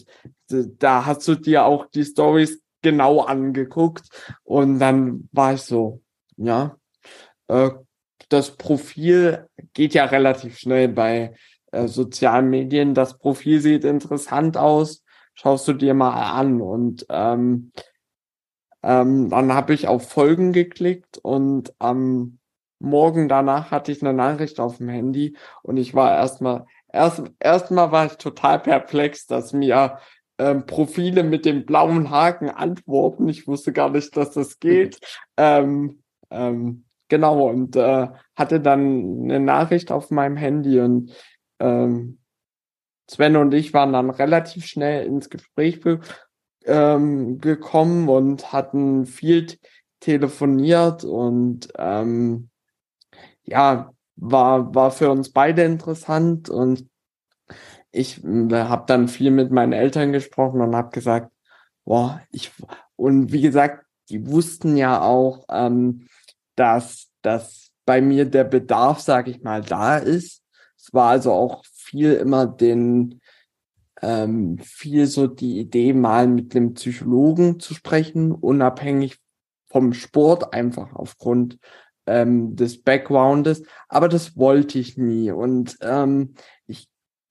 da 0.48 1.06
hast 1.06 1.26
du 1.28 1.36
dir 1.36 1.64
auch 1.64 1.86
die 1.86 2.04
Stories 2.04 2.60
genau 2.82 3.20
angeguckt 3.20 4.08
und 4.42 4.78
dann 4.78 5.28
war 5.32 5.54
ich 5.54 5.62
so, 5.62 6.02
ja, 6.36 6.76
äh, 7.48 7.70
das 8.28 8.56
Profil 8.56 9.48
geht 9.74 9.94
ja 9.94 10.06
relativ 10.06 10.58
schnell 10.58 10.88
bei 10.88 11.34
äh, 11.70 11.86
sozialen 11.86 12.50
Medien. 12.50 12.94
Das 12.94 13.18
Profil 13.18 13.60
sieht 13.60 13.84
interessant 13.84 14.56
aus, 14.56 15.04
schaust 15.34 15.68
du 15.68 15.72
dir 15.72 15.94
mal 15.94 16.32
an 16.32 16.60
und 16.60 17.06
ähm, 17.08 17.70
ähm, 18.86 19.30
dann 19.30 19.52
habe 19.52 19.74
ich 19.74 19.88
auf 19.88 20.08
Folgen 20.08 20.52
geklickt 20.52 21.18
und 21.18 21.74
am 21.80 22.38
Morgen 22.78 23.28
danach 23.28 23.72
hatte 23.72 23.90
ich 23.90 24.00
eine 24.00 24.12
Nachricht 24.12 24.60
auf 24.60 24.76
dem 24.76 24.88
Handy 24.88 25.36
und 25.62 25.76
ich 25.76 25.94
war 25.94 26.14
erstmal, 26.14 26.66
erst 26.92 27.22
erstmal 27.40 27.90
war 27.90 28.06
ich 28.06 28.12
total 28.12 28.60
perplex, 28.60 29.26
dass 29.26 29.52
mir 29.52 29.98
ähm, 30.38 30.66
Profile 30.66 31.24
mit 31.24 31.44
dem 31.46 31.66
blauen 31.66 32.10
Haken 32.10 32.48
antworten. 32.48 33.28
Ich 33.28 33.48
wusste 33.48 33.72
gar 33.72 33.90
nicht, 33.90 34.16
dass 34.16 34.30
das 34.30 34.60
geht. 34.60 35.00
ähm, 35.36 36.02
ähm, 36.30 36.84
genau, 37.08 37.48
und 37.48 37.74
äh, 37.74 38.08
hatte 38.36 38.60
dann 38.60 39.22
eine 39.24 39.40
Nachricht 39.40 39.90
auf 39.90 40.10
meinem 40.10 40.36
Handy 40.36 40.78
und 40.78 41.12
ähm, 41.58 42.18
Sven 43.08 43.36
und 43.36 43.54
ich 43.54 43.72
waren 43.72 43.92
dann 43.92 44.10
relativ 44.10 44.66
schnell 44.66 45.06
ins 45.06 45.30
Gespräch 45.30 45.80
ähm, 46.66 47.40
gekommen 47.40 48.08
und 48.08 48.52
hatten 48.52 49.06
viel 49.06 49.46
telefoniert 50.00 51.04
und 51.04 51.68
ähm, 51.78 52.50
ja, 53.44 53.92
war, 54.16 54.74
war 54.74 54.90
für 54.90 55.10
uns 55.10 55.32
beide 55.32 55.62
interessant 55.62 56.50
und 56.50 56.88
ich 57.92 58.22
äh, 58.24 58.50
habe 58.52 58.84
dann 58.86 59.08
viel 59.08 59.30
mit 59.30 59.50
meinen 59.50 59.72
Eltern 59.72 60.12
gesprochen 60.12 60.60
und 60.60 60.76
habe 60.76 60.90
gesagt, 60.90 61.30
boah, 61.84 62.20
ich 62.30 62.52
und 62.96 63.32
wie 63.32 63.42
gesagt, 63.42 63.84
die 64.08 64.26
wussten 64.26 64.76
ja 64.76 65.02
auch, 65.02 65.44
ähm, 65.50 66.06
dass, 66.56 67.08
dass 67.22 67.72
bei 67.84 68.00
mir 68.00 68.24
der 68.24 68.44
Bedarf, 68.44 69.00
sag 69.00 69.28
ich 69.28 69.42
mal, 69.42 69.62
da 69.62 69.98
ist. 69.98 70.42
Es 70.76 70.92
war 70.92 71.10
also 71.10 71.32
auch 71.32 71.64
viel 71.72 72.14
immer 72.14 72.46
den 72.46 73.20
ähm, 74.06 74.58
viel 74.58 75.06
so 75.06 75.26
die 75.26 75.58
Idee, 75.58 75.92
mal 75.92 76.28
mit 76.28 76.54
einem 76.54 76.74
Psychologen 76.74 77.58
zu 77.58 77.74
sprechen, 77.74 78.30
unabhängig 78.30 79.18
vom 79.66 79.92
Sport, 79.92 80.54
einfach 80.54 80.94
aufgrund 80.94 81.58
ähm, 82.06 82.54
des 82.54 82.82
Backgroundes. 82.82 83.64
Aber 83.88 84.08
das 84.08 84.36
wollte 84.36 84.78
ich 84.78 84.96
nie. 84.96 85.32
Und 85.32 85.76
ähm, 85.80 86.34
ich 86.68 86.88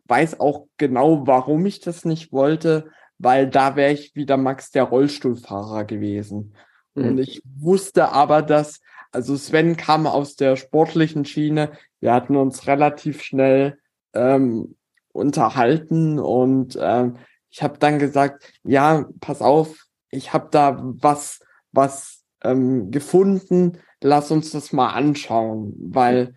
weiß 0.07 0.41
auch 0.41 0.67
genau, 0.75 1.25
warum 1.25 1.65
ich 1.65 1.79
das 1.79 2.03
nicht 2.03 2.33
wollte, 2.33 2.89
weil 3.19 3.49
da 3.49 3.77
wäre 3.77 3.93
ich 3.93 4.13
wieder 4.15 4.35
Max 4.35 4.69
der 4.71 4.83
Rollstuhlfahrer 4.83 5.85
gewesen. 5.85 6.55
Mhm. 6.93 7.05
Und 7.05 7.17
ich 7.19 7.41
wusste 7.57 8.11
aber, 8.11 8.41
dass, 8.41 8.81
also 9.13 9.37
Sven 9.37 9.77
kam 9.77 10.07
aus 10.07 10.35
der 10.35 10.57
sportlichen 10.57 11.23
Schiene, 11.23 11.71
wir 12.01 12.13
hatten 12.13 12.35
uns 12.35 12.67
relativ 12.67 13.23
schnell 13.23 13.77
ähm, 14.13 14.75
unterhalten 15.15 16.19
und 16.19 16.75
äh, 16.75 17.11
ich 17.49 17.63
habe 17.63 17.79
dann 17.79 17.99
gesagt, 17.99 18.53
ja, 18.63 19.05
pass 19.21 19.41
auf, 19.41 19.85
ich 20.11 20.33
habe 20.33 20.49
da 20.51 20.81
was, 20.83 21.39
was 21.71 22.23
ähm, 22.43 22.91
gefunden, 22.91 23.79
lass 24.01 24.29
uns 24.29 24.51
das 24.51 24.73
mal 24.73 24.89
anschauen, 24.89 25.73
weil 25.77 26.35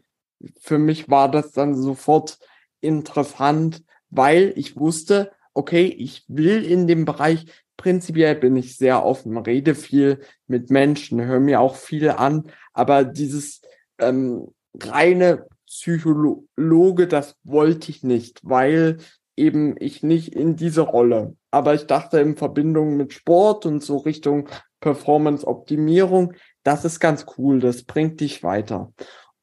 für 0.61 0.79
mich 0.79 1.11
war 1.11 1.29
das 1.29 1.51
dann 1.51 1.75
sofort 1.75 2.39
interessant, 2.81 3.83
weil 4.11 4.53
ich 4.55 4.77
wusste, 4.77 5.33
okay, 5.55 5.87
ich 5.87 6.25
will 6.29 6.65
in 6.65 6.87
dem 6.87 7.05
Bereich, 7.05 7.47
prinzipiell 7.77 8.37
bin 8.37 8.57
ich 8.57 8.77
sehr 8.77 9.05
offen, 9.05 9.37
rede 9.39 9.75
viel 9.75 10.21
mit 10.47 10.71
Menschen, 10.71 11.21
höre 11.21 11.41
mir 11.41 11.61
auch 11.61 11.75
viel 11.75 12.11
an, 12.11 12.45
aber 12.73 13.03
dieses 13.03 13.61
ähm, 13.99 14.49
reine 14.81 15.47
Psychologe, 15.69 17.07
das 17.07 17.37
wollte 17.45 17.91
ich 17.91 18.03
nicht, 18.03 18.41
weil 18.43 18.99
eben 19.37 19.77
ich 19.79 20.03
nicht 20.03 20.35
in 20.35 20.57
diese 20.57 20.81
Rolle. 20.81 21.37
Aber 21.51 21.75
ich 21.75 21.87
dachte 21.87 22.21
in 22.21 22.37
Verbindung 22.37 22.97
mit 22.97 23.13
Sport 23.13 23.67
und 23.67 23.83
so 23.83 23.99
Richtung 23.99 24.49
Performance-Optimierung, 24.81 26.35
das 26.63 26.85
ist 26.85 27.01
ganz 27.01 27.27
cool, 27.37 27.61
das 27.61 27.85
bringt 27.85 28.21
dich 28.21 28.43
weiter. 28.43 28.93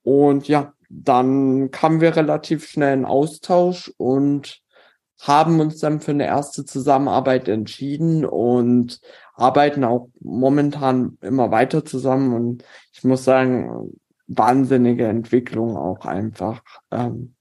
Und 0.03 0.47
ja, 0.47 0.73
dann 0.89 1.71
kamen 1.71 2.01
wir 2.01 2.15
relativ 2.15 2.67
schnell 2.67 2.93
in 2.93 3.05
Austausch 3.05 3.91
und 3.97 4.61
haben 5.19 5.59
uns 5.59 5.79
dann 5.79 6.01
für 6.01 6.11
eine 6.11 6.25
erste 6.25 6.65
Zusammenarbeit 6.65 7.47
entschieden 7.47 8.25
und 8.25 8.99
arbeiten 9.33 9.83
auch 9.83 10.09
momentan 10.19 11.17
immer 11.21 11.51
weiter 11.51 11.85
zusammen. 11.85 12.33
Und 12.33 12.63
ich 12.93 13.03
muss 13.03 13.23
sagen, 13.23 13.97
wahnsinnige 14.27 15.07
Entwicklung 15.07 15.77
auch 15.77 16.05
einfach 16.05 16.63
ähm, 16.91 17.35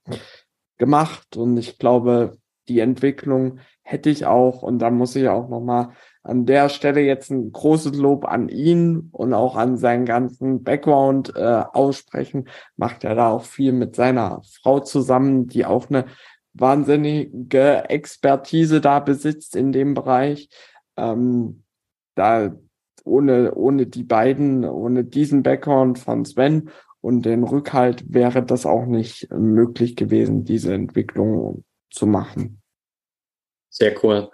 gemacht. 0.77 1.37
Und 1.37 1.57
ich 1.57 1.77
glaube, 1.77 2.37
die 2.67 2.79
Entwicklung 2.79 3.59
hätte 3.83 4.09
ich 4.09 4.25
auch, 4.25 4.63
und 4.63 4.79
da 4.79 4.89
muss 4.89 5.15
ich 5.15 5.27
auch 5.27 5.47
nochmal 5.49 5.89
an 6.23 6.47
der 6.47 6.69
Stelle 6.69 7.01
jetzt 7.01 7.29
ein 7.29 7.51
großes 7.51 7.95
Lob 7.95 8.25
an 8.25 8.49
ihn 8.49 9.09
und 9.11 9.33
auch 9.33 9.55
an 9.55 9.77
seinen 9.77 10.05
ganzen 10.05 10.63
Background 10.63 11.35
äh, 11.35 11.63
aussprechen. 11.71 12.49
Macht 12.77 13.03
er 13.03 13.13
da 13.13 13.29
auch 13.29 13.43
viel 13.43 13.71
mit 13.71 13.95
seiner 13.95 14.41
Frau 14.43 14.79
zusammen, 14.79 15.47
die 15.47 15.65
auch 15.65 15.89
eine 15.89 16.05
wahnsinnige 16.53 17.89
Expertise 17.89 18.81
da 18.81 18.99
besitzt 18.99 19.55
in 19.55 19.71
dem 19.71 19.93
Bereich. 19.93 20.49
Ähm, 20.97 21.63
da 22.15 22.55
ohne, 23.05 23.53
ohne 23.55 23.87
die 23.87 24.03
beiden, 24.03 24.65
ohne 24.65 25.03
diesen 25.03 25.43
Background 25.43 25.99
von 25.99 26.25
Sven 26.25 26.69
und 27.01 27.25
den 27.25 27.43
Rückhalt 27.43 28.03
wäre 28.13 28.43
das 28.43 28.65
auch 28.65 28.85
nicht 28.85 29.31
möglich 29.31 29.95
gewesen, 29.95 30.43
diese 30.43 30.73
Entwicklung 30.73 31.63
zu 31.91 32.07
machen. 32.07 32.61
Sehr 33.69 33.95
cool. 34.03 34.29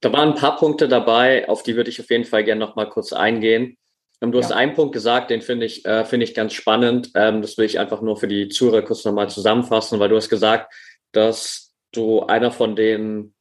Da 0.00 0.12
waren 0.12 0.30
ein 0.30 0.34
paar 0.34 0.56
Punkte 0.56 0.88
dabei, 0.88 1.48
auf 1.48 1.62
die 1.62 1.76
würde 1.76 1.90
ich 1.90 2.00
auf 2.00 2.10
jeden 2.10 2.24
Fall 2.24 2.44
gerne 2.44 2.60
noch 2.60 2.76
mal 2.76 2.88
kurz 2.88 3.12
eingehen. 3.12 3.76
Ähm, 4.20 4.32
du 4.32 4.38
hast 4.38 4.52
einen 4.52 4.74
Punkt 4.74 4.92
gesagt, 4.92 5.30
den 5.30 5.42
finde 5.42 5.66
ich, 5.66 5.84
äh, 5.84 6.04
finde 6.04 6.24
ich 6.24 6.34
ganz 6.34 6.52
spannend. 6.52 7.10
Ähm, 7.14 7.42
das 7.42 7.58
will 7.58 7.66
ich 7.66 7.78
einfach 7.78 8.02
nur 8.02 8.16
für 8.16 8.28
die 8.28 8.48
Zuhörer 8.48 8.82
kurz 8.82 9.04
nochmal 9.04 9.30
zusammenfassen, 9.30 9.98
weil 10.00 10.08
du 10.08 10.16
hast 10.16 10.28
gesagt, 10.28 10.72
dass 11.12 11.74
du 11.92 12.22
einer 12.22 12.50
von 12.50 12.76
den 12.76 13.34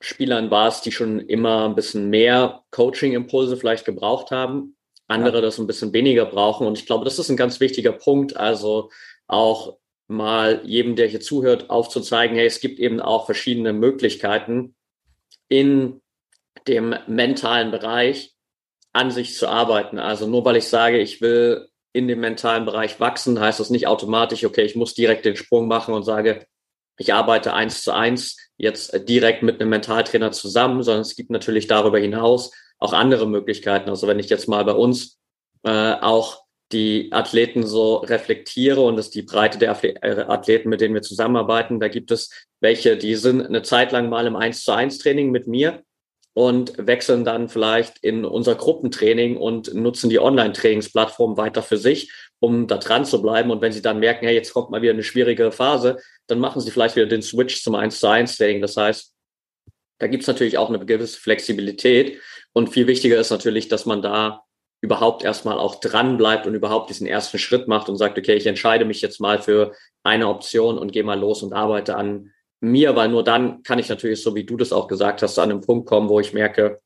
Spielern 0.00 0.50
warst, 0.50 0.86
die 0.86 0.92
schon 0.92 1.20
immer 1.20 1.68
ein 1.68 1.74
bisschen 1.74 2.08
mehr 2.08 2.62
Coaching-Impulse 2.70 3.56
vielleicht 3.56 3.84
gebraucht 3.84 4.30
haben, 4.30 4.76
andere 5.08 5.36
ja. 5.36 5.40
das 5.42 5.58
ein 5.58 5.66
bisschen 5.66 5.92
weniger 5.92 6.26
brauchen. 6.26 6.66
Und 6.66 6.78
ich 6.78 6.86
glaube, 6.86 7.04
das 7.04 7.18
ist 7.18 7.30
ein 7.30 7.36
ganz 7.36 7.60
wichtiger 7.60 7.92
Punkt. 7.92 8.36
Also 8.36 8.90
auch 9.26 9.78
mal 10.06 10.62
jedem, 10.64 10.96
der 10.96 11.08
hier 11.08 11.20
zuhört, 11.20 11.70
aufzuzeigen, 11.70 12.36
hey, 12.36 12.46
es 12.46 12.60
gibt 12.60 12.78
eben 12.78 13.00
auch 13.00 13.26
verschiedene 13.26 13.72
Möglichkeiten 13.72 14.74
in 15.48 16.00
dem 16.66 16.94
mentalen 17.06 17.70
Bereich 17.70 18.34
an 18.92 19.10
sich 19.10 19.34
zu 19.34 19.48
arbeiten. 19.48 19.98
Also 19.98 20.26
nur 20.26 20.44
weil 20.44 20.56
ich 20.56 20.68
sage, 20.68 20.98
ich 20.98 21.20
will 21.20 21.68
in 21.92 22.08
dem 22.08 22.20
mentalen 22.20 22.64
Bereich 22.64 23.00
wachsen, 23.00 23.40
heißt 23.40 23.60
das 23.60 23.70
nicht 23.70 23.86
automatisch, 23.86 24.44
okay, 24.44 24.62
ich 24.62 24.76
muss 24.76 24.94
direkt 24.94 25.24
den 25.24 25.36
Sprung 25.36 25.68
machen 25.68 25.94
und 25.94 26.04
sage, 26.04 26.46
ich 26.96 27.14
arbeite 27.14 27.54
eins 27.54 27.82
zu 27.82 27.92
eins 27.92 28.47
jetzt 28.58 28.92
äh, 28.92 29.02
direkt 29.02 29.42
mit 29.42 29.60
einem 29.60 29.70
Mentaltrainer 29.70 30.32
zusammen, 30.32 30.82
sondern 30.82 31.02
es 31.02 31.16
gibt 31.16 31.30
natürlich 31.30 31.66
darüber 31.66 31.98
hinaus 31.98 32.50
auch 32.78 32.92
andere 32.92 33.26
Möglichkeiten. 33.26 33.88
Also 33.88 34.06
wenn 34.06 34.18
ich 34.18 34.28
jetzt 34.28 34.48
mal 34.48 34.64
bei 34.64 34.72
uns 34.72 35.18
äh, 35.64 35.94
auch 35.94 36.42
die 36.70 37.10
Athleten 37.12 37.66
so 37.66 37.96
reflektiere 37.96 38.82
und 38.82 38.96
das 38.96 39.10
die 39.10 39.22
Breite 39.22 39.58
der 39.58 39.82
äh, 39.82 40.20
Athleten, 40.28 40.68
mit 40.68 40.80
denen 40.80 40.94
wir 40.94 41.02
zusammenarbeiten, 41.02 41.80
da 41.80 41.88
gibt 41.88 42.10
es 42.10 42.30
welche, 42.60 42.96
die 42.96 43.14
sind 43.14 43.40
eine 43.46 43.62
Zeit 43.62 43.92
lang 43.92 44.08
mal 44.08 44.26
im 44.26 44.36
1 44.36 44.64
zu 44.64 44.72
1 44.72 44.98
Training 44.98 45.30
mit 45.30 45.46
mir 45.46 45.82
und 46.34 46.74
wechseln 46.78 47.24
dann 47.24 47.48
vielleicht 47.48 47.98
in 48.04 48.24
unser 48.24 48.54
Gruppentraining 48.54 49.36
und 49.36 49.74
nutzen 49.74 50.10
die 50.10 50.20
Online-Trainingsplattform 50.20 51.36
weiter 51.36 51.62
für 51.62 51.78
sich, 51.78 52.12
um 52.40 52.66
da 52.66 52.76
dran 52.78 53.04
zu 53.04 53.20
bleiben. 53.20 53.50
Und 53.50 53.60
wenn 53.60 53.72
sie 53.72 53.82
dann 53.82 53.98
merken, 53.98 54.26
hey, 54.26 54.34
jetzt 54.34 54.52
kommt 54.52 54.70
mal 54.70 54.82
wieder 54.82 54.92
eine 54.92 55.02
schwierige 55.02 55.50
Phase, 55.52 55.98
dann 56.26 56.38
machen 56.38 56.60
sie 56.60 56.70
vielleicht 56.70 56.96
wieder 56.96 57.06
den 57.06 57.22
Switch 57.22 57.62
zum 57.62 57.74
1 57.74 57.98
zu 57.98 58.08
1 58.08 58.36
Training. 58.36 58.62
Das 58.62 58.76
heißt, 58.76 59.12
da 59.98 60.06
gibt 60.06 60.22
es 60.22 60.28
natürlich 60.28 60.58
auch 60.58 60.68
eine 60.68 60.84
gewisse 60.84 61.18
Flexibilität. 61.18 62.20
Und 62.52 62.68
viel 62.68 62.86
wichtiger 62.86 63.18
ist 63.18 63.30
natürlich, 63.30 63.68
dass 63.68 63.86
man 63.86 64.02
da 64.02 64.44
überhaupt 64.80 65.24
erstmal 65.24 65.58
auch 65.58 65.80
dran 65.80 66.16
bleibt 66.16 66.46
und 66.46 66.54
überhaupt 66.54 66.88
diesen 66.88 67.06
ersten 67.06 67.38
Schritt 67.38 67.66
macht 67.66 67.88
und 67.88 67.96
sagt, 67.96 68.16
okay, 68.16 68.34
ich 68.34 68.46
entscheide 68.46 68.84
mich 68.84 69.00
jetzt 69.00 69.20
mal 69.20 69.42
für 69.42 69.72
eine 70.04 70.28
Option 70.28 70.78
und 70.78 70.92
gehe 70.92 71.02
mal 71.02 71.18
los 71.18 71.42
und 71.42 71.52
arbeite 71.52 71.96
an 71.96 72.32
mir, 72.60 72.94
weil 72.94 73.08
nur 73.08 73.24
dann 73.24 73.62
kann 73.64 73.78
ich 73.78 73.88
natürlich, 73.88 74.22
so 74.22 74.34
wie 74.34 74.44
du 74.44 74.56
das 74.56 74.72
auch 74.72 74.86
gesagt 74.86 75.22
hast, 75.22 75.38
an 75.38 75.50
einen 75.50 75.60
Punkt 75.60 75.88
kommen, 75.88 76.08
wo 76.08 76.20
ich 76.20 76.32
merke, 76.32 76.80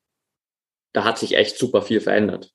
da 0.94 1.04
hat 1.04 1.18
sich 1.18 1.36
echt 1.36 1.58
super 1.58 1.82
viel 1.82 2.00
verändert. 2.00 2.50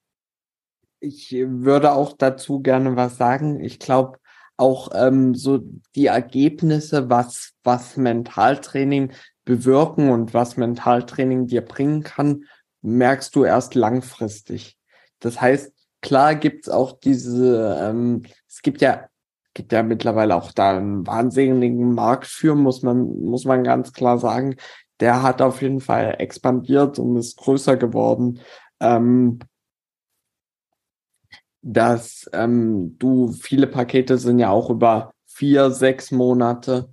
Ich 1.00 1.32
würde 1.32 1.94
auch 1.94 2.14
dazu 2.18 2.60
gerne 2.60 2.96
was 2.96 3.18
sagen. 3.18 3.60
Ich 3.60 3.80
glaube, 3.80 4.18
auch 4.58 4.90
ähm, 4.94 5.36
so 5.36 5.60
die 5.96 6.08
Ergebnisse, 6.08 7.10
was, 7.10 7.54
was 7.64 7.96
Mentaltraining 7.96 9.12
bewirken 9.46 10.10
und 10.10 10.34
was 10.34 10.58
Mentaltraining 10.58 11.48
dir 11.48 11.62
bringen 11.62 12.04
kann, 12.04 12.46
merkst 12.82 13.36
du 13.36 13.44
erst 13.44 13.76
langfristig. 13.76 14.78
Das 15.20 15.40
heißt, 15.40 15.72
klar 16.02 16.36
gibt's 16.36 16.70
auch 16.70 17.00
diese, 17.00 17.78
ähm, 17.82 18.24
es 18.48 18.62
gibt 18.62 18.82
ja, 18.82 19.08
gibt 19.54 19.72
ja 19.72 19.84
mittlerweile 19.84 20.36
auch 20.36 20.52
da 20.52 20.78
einen 20.78 21.06
wahnsinnigen 21.06 21.94
Markt 21.94 22.28
für, 22.28 22.56
muss 22.56 22.82
man, 22.82 23.22
muss 23.22 23.46
man 23.46 23.64
ganz 23.64 23.94
klar 23.94 24.18
sagen. 24.18 24.56
Der 25.00 25.22
hat 25.22 25.42
auf 25.42 25.62
jeden 25.62 25.82
Fall 25.82 26.16
expandiert 26.18 26.98
und 26.98 27.18
ist 27.18 27.38
größer 27.38 27.78
geworden. 27.78 28.40
Ähm, 28.80 29.40
dass 31.62 32.30
ähm, 32.34 32.98
du 32.98 33.32
viele 33.32 33.68
Pakete 33.68 34.18
sind 34.18 34.40
ja 34.40 34.50
auch 34.50 34.70
über 34.70 35.14
vier, 35.26 35.72
sechs 35.72 36.12
Monate. 36.12 36.90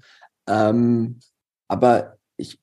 Ähm, 0.47 1.21
aber 1.69 2.19
ich 2.37 2.61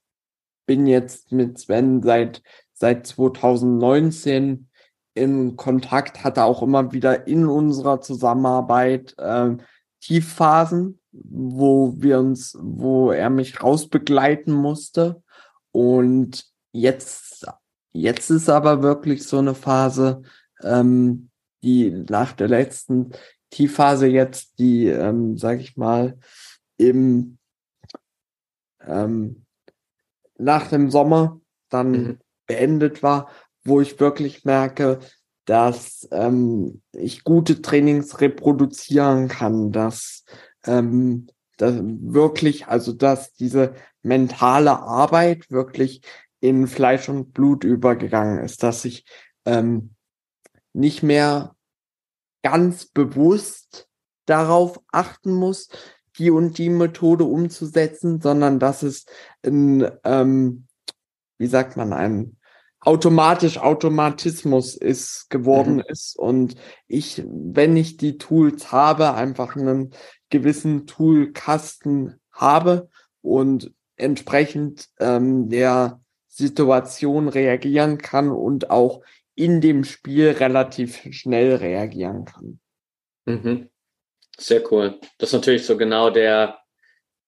bin 0.66 0.88
jetzt 0.88 1.32
mit 1.32 1.58
Sven 1.58 2.04
seit, 2.04 2.44
seit 2.74 3.08
2019 3.08 4.70
in 5.14 5.56
Kontakt, 5.56 6.24
hatte 6.24 6.44
auch 6.44 6.62
immer 6.62 6.92
wieder 6.94 7.28
in 7.28 7.46
unserer 7.48 8.00
Zusammenarbeit 8.02 9.16
äh, 9.18 9.58
Tiefphasen, 10.02 11.00
wo 11.12 11.96
wir 11.98 12.20
uns, 12.20 12.58
wo 12.60 13.12
er 13.12 13.30
mich 13.30 13.62
rausbegleiten 13.62 14.54
musste. 14.54 15.22
Und 15.72 16.46
jetzt, 16.72 17.46
jetzt 17.92 18.30
ist 18.30 18.50
aber 18.50 18.82
wirklich 18.84 19.24
so 19.24 19.40
eine 19.40 19.56
Phase, 19.56 20.22
ähm, 20.64 21.31
die 21.64 21.92
nach 21.92 22.34
der 22.34 22.48
letzten 22.48 23.12
Tiefphase 23.50 24.08
jetzt, 24.08 24.60
die, 24.60 24.88
ähm, 24.88 25.38
sag 25.38 25.60
ich 25.60 25.78
mal, 25.78 26.18
im 26.78 27.38
ähm, 28.88 29.46
nach 30.38 30.68
dem 30.68 30.90
Sommer 30.90 31.40
dann 31.70 31.92
mhm. 31.92 32.20
beendet 32.48 33.04
war, 33.04 33.30
wo 33.64 33.80
ich 33.80 34.00
wirklich 34.00 34.44
merke, 34.44 35.00
dass 35.46 36.08
ähm, 36.12 36.82
ich 36.94 37.24
gute 37.24 37.62
Trainings 37.62 38.22
reproduzieren 38.22 39.28
kann, 39.28 39.72
dass, 39.72 40.26
ähm, 40.66 41.28
dass 41.58 41.76
wirklich, 41.84 42.68
also 42.68 42.94
dass 42.94 43.34
diese 43.34 43.74
mentale 44.02 44.80
Arbeit 44.80 45.50
wirklich 45.52 46.02
in 46.40 46.68
Fleisch 46.68 47.08
und 47.10 47.34
Blut 47.34 47.64
übergegangen 47.64 48.44
ist, 48.44 48.64
dass 48.64 48.84
ich 48.86 49.06
ähm, 49.46 49.96
nicht 50.74 51.04
mehr 51.04 51.56
ganz 52.44 52.86
bewusst 52.86 53.88
darauf 54.26 54.80
achten 54.92 55.34
muss, 55.34 55.70
die 56.18 56.32
und 56.32 56.58
die 56.58 56.70
Methode 56.70 57.24
umzusetzen, 57.24 58.22
sondern 58.22 58.60
dass 58.60 58.84
es 58.84 59.06
ein, 59.46 59.90
ähm, 60.04 60.68
wie 61.38 61.48
sagt 61.48 61.78
man, 61.78 61.94
ein 61.94 62.38
automatisch 62.80 63.60
Automatismus 63.60 64.76
ist 64.76 65.30
geworden 65.30 65.76
mhm. 65.76 65.84
ist 65.88 66.18
und 66.18 66.56
ich, 66.88 67.24
wenn 67.26 67.78
ich 67.78 67.98
die 67.98 68.18
Tools 68.18 68.72
habe, 68.72 69.14
einfach 69.14 69.56
einen 69.56 69.92
gewissen 70.30 70.88
Toolkasten 70.88 72.20
habe 72.32 72.90
und 73.22 73.72
entsprechend 73.98 74.90
ähm, 75.00 75.50
der 75.50 76.02
Situation 76.28 77.28
reagieren 77.28 78.00
kann 78.00 78.32
und 78.32 78.72
auch 78.72 79.02
in 79.36 79.62
dem 79.62 79.84
Spiel 79.84 80.32
relativ 80.32 81.02
schnell 81.12 81.56
reagieren 81.56 82.26
kann. 82.26 82.60
Mhm. 83.26 83.70
Sehr 84.38 84.72
cool. 84.72 85.00
Das 85.18 85.30
ist 85.30 85.34
natürlich 85.34 85.66
so 85.66 85.78
genau 85.78 86.10
der 86.10 86.62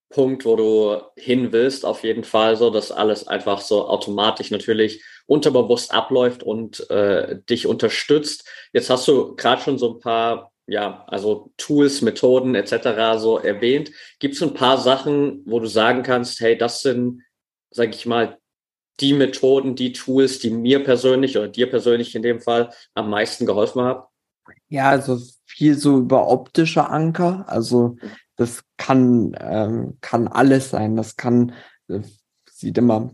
Punkt, 0.10 0.46
wo 0.46 0.56
du 0.56 1.02
hin 1.16 1.52
willst, 1.52 1.86
auf 1.86 2.04
jeden 2.04 2.24
Fall 2.24 2.56
so, 2.56 2.70
dass 2.70 2.92
alles 2.92 3.28
einfach 3.28 3.62
so 3.62 3.88
automatisch 3.88 4.52
natürlich 4.52 5.04
unterbewusst 5.26 5.92
abläuft 5.92 6.44
und 6.44 6.90
äh, 6.90 7.40
dich 7.50 7.66
unterstützt. 7.68 8.48
Jetzt 8.74 8.90
hast 8.90 9.08
du 9.08 9.36
gerade 9.36 9.62
schon 9.62 9.80
so 9.80 9.96
ein 9.96 10.00
paar, 10.00 10.52
ja, 10.68 11.04
also 11.08 11.52
Tools, 11.58 12.02
Methoden 12.02 12.54
etc. 12.54 13.18
so 13.18 13.40
erwähnt. 13.40 13.92
Gibt 14.20 14.36
es 14.36 14.44
ein 14.44 14.54
paar 14.54 14.78
Sachen, 14.78 15.42
wo 15.46 15.60
du 15.60 15.68
sagen 15.68 16.04
kannst, 16.04 16.40
hey, 16.42 16.58
das 16.58 16.82
sind, 16.82 17.24
sag 17.72 17.90
ich 17.90 18.06
mal, 18.06 18.38
die 19.00 19.14
Methoden, 19.14 19.76
die 19.76 19.94
Tools, 19.94 20.40
die 20.40 20.50
mir 20.50 20.84
persönlich 20.84 21.38
oder 21.38 21.48
dir 21.48 21.70
persönlich 21.70 22.16
in 22.16 22.22
dem 22.22 22.40
Fall 22.40 22.72
am 22.94 23.10
meisten 23.10 23.46
geholfen 23.46 23.82
haben? 23.82 24.04
Ja, 24.70 24.90
also 24.90 25.20
viel 25.46 25.78
so 25.78 26.00
über 26.00 26.28
optische 26.28 26.90
Anker. 26.90 27.46
Also 27.48 27.98
das 28.36 28.64
kann, 28.78 29.36
ähm, 29.40 29.98
kann 30.02 30.28
alles 30.28 30.70
sein. 30.70 30.96
Das 30.96 31.16
kann, 31.16 31.54
äh, 31.88 32.02
sieht 32.50 32.78
immer 32.78 33.12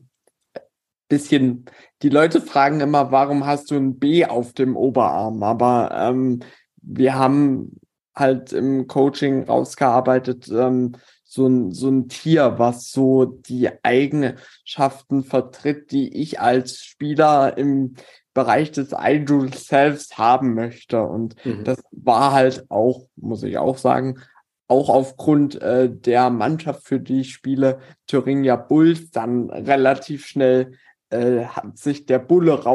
bisschen, 1.09 1.65
die 2.03 2.09
Leute 2.09 2.39
fragen 2.39 2.79
immer, 2.79 3.11
warum 3.11 3.45
hast 3.45 3.71
du 3.71 3.75
ein 3.75 3.99
B 3.99 4.25
auf 4.25 4.53
dem 4.53 4.77
Oberarm? 4.77 5.43
Aber 5.43 5.89
ähm, 5.93 6.39
wir 6.81 7.15
haben 7.15 7.79
halt 8.15 8.53
im 8.53 8.87
Coaching 8.87 9.43
rausgearbeitet, 9.43 10.47
ähm, 10.49 10.93
so 11.31 11.45
ein, 11.45 11.71
so 11.71 11.89
ein 11.89 12.09
Tier, 12.09 12.55
was 12.57 12.91
so 12.91 13.25
die 13.25 13.69
Eigenschaften 13.83 15.23
vertritt, 15.23 15.91
die 15.91 16.11
ich 16.21 16.39
als 16.39 16.77
Spieler 16.77 17.55
im 17.55 17.93
Bereich 18.33 18.71
des 18.71 18.95
Idol 18.99 19.53
Selves 19.53 20.17
haben 20.17 20.55
möchte. 20.55 21.03
Und 21.03 21.35
mhm. 21.45 21.63
das 21.63 21.83
war 21.91 22.33
halt 22.33 22.65
auch, 22.69 23.05
muss 23.15 23.43
ich 23.43 23.59
auch 23.59 23.77
sagen, 23.77 24.19
auch 24.67 24.89
aufgrund 24.89 25.61
äh, 25.61 25.89
der 25.91 26.31
Mannschaft, 26.31 26.83
für 26.87 26.99
die 26.99 27.21
ich 27.21 27.33
spiele, 27.33 27.79
Thuringia 28.07 28.55
Bulls, 28.55 29.11
dann 29.11 29.51
relativ 29.51 30.25
schnell 30.25 30.73
äh, 31.11 31.45
hat 31.45 31.77
sich 31.77 32.07
der 32.07 32.19
Bulle 32.19 32.65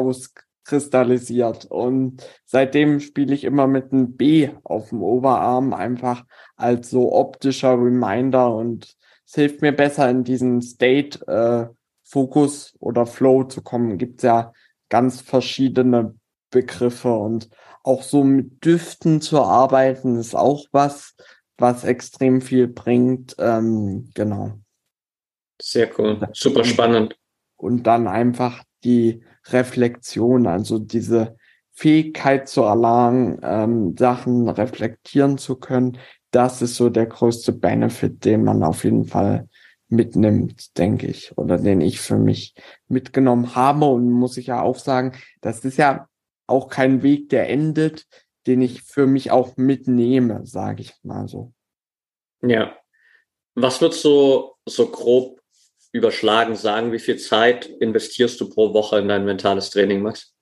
rauskristallisiert. 0.65 1.65
Und 1.65 2.23
seitdem 2.45 2.99
spiele 2.99 3.33
ich 3.33 3.43
immer 3.43 3.67
mit 3.67 3.91
einem 3.91 4.15
B 4.15 4.49
auf 4.63 4.89
dem 4.89 5.01
Oberarm, 5.01 5.73
einfach 5.73 6.25
als 6.55 6.89
so 6.89 7.13
optischer 7.13 7.73
Reminder 7.73 8.53
und 8.53 8.95
es 9.27 9.33
hilft 9.33 9.61
mir 9.61 9.71
besser 9.71 10.09
in 10.09 10.23
diesen 10.23 10.61
State 10.61 11.25
äh, 11.27 11.73
Fokus 12.03 12.75
oder 12.79 13.07
Flow 13.07 13.43
zu 13.45 13.63
kommen. 13.63 13.97
Gibt's 13.97 14.23
ja 14.23 14.53
ganz 14.89 15.21
verschiedene 15.21 16.15
Begriffe 16.51 17.11
und 17.11 17.49
auch 17.83 18.03
so 18.03 18.23
mit 18.23 18.63
Düften 18.63 19.21
zu 19.21 19.41
arbeiten 19.41 20.17
ist 20.17 20.35
auch 20.35 20.65
was, 20.71 21.15
was 21.57 21.83
extrem 21.83 22.41
viel 22.41 22.67
bringt. 22.67 23.35
Ähm, 23.39 24.09
genau. 24.13 24.59
Sehr 25.61 25.89
cool, 25.97 26.19
super 26.33 26.63
spannend. 26.63 27.17
Und 27.57 27.83
dann 27.83 28.07
einfach 28.07 28.63
die 28.85 29.23
Reflexion, 29.47 30.47
also 30.47 30.79
diese 30.79 31.35
Fähigkeit 31.73 32.47
zu 32.47 32.61
erlangen, 32.61 33.39
ähm, 33.43 33.97
Sachen 33.97 34.47
reflektieren 34.47 35.37
zu 35.37 35.57
können, 35.57 35.97
das 36.31 36.61
ist 36.61 36.75
so 36.75 36.89
der 36.89 37.05
größte 37.05 37.51
Benefit, 37.51 38.23
den 38.25 38.43
man 38.43 38.63
auf 38.63 38.83
jeden 38.83 39.05
Fall 39.05 39.49
mitnimmt, 39.87 40.77
denke 40.77 41.07
ich, 41.07 41.37
oder 41.37 41.57
den 41.57 41.81
ich 41.81 41.99
für 41.99 42.17
mich 42.17 42.55
mitgenommen 42.87 43.55
habe 43.55 43.85
und 43.85 44.11
muss 44.11 44.37
ich 44.37 44.47
ja 44.47 44.61
auch 44.61 44.77
sagen, 44.77 45.13
das 45.41 45.63
ist 45.63 45.77
ja 45.77 46.07
auch 46.47 46.69
kein 46.69 47.03
Weg, 47.03 47.29
der 47.29 47.49
endet, 47.49 48.05
den 48.47 48.61
ich 48.61 48.83
für 48.83 49.07
mich 49.07 49.31
auch 49.31 49.57
mitnehme, 49.57 50.45
sage 50.45 50.81
ich 50.81 50.93
mal 51.03 51.27
so. 51.27 51.53
Ja. 52.41 52.75
Was 53.55 53.81
würdest 53.81 54.03
du 54.03 54.51
so 54.65 54.89
grob 54.89 55.41
überschlagen 55.95 56.55
sagen, 56.55 56.91
wie 56.91 56.99
viel 56.99 57.17
Zeit 57.17 57.65
investierst 57.65 58.39
du 58.41 58.49
pro 58.49 58.73
Woche 58.73 58.99
in 58.99 59.07
dein 59.07 59.23
mentales 59.23 59.69
Training, 59.69 60.01
Max? 60.01 60.33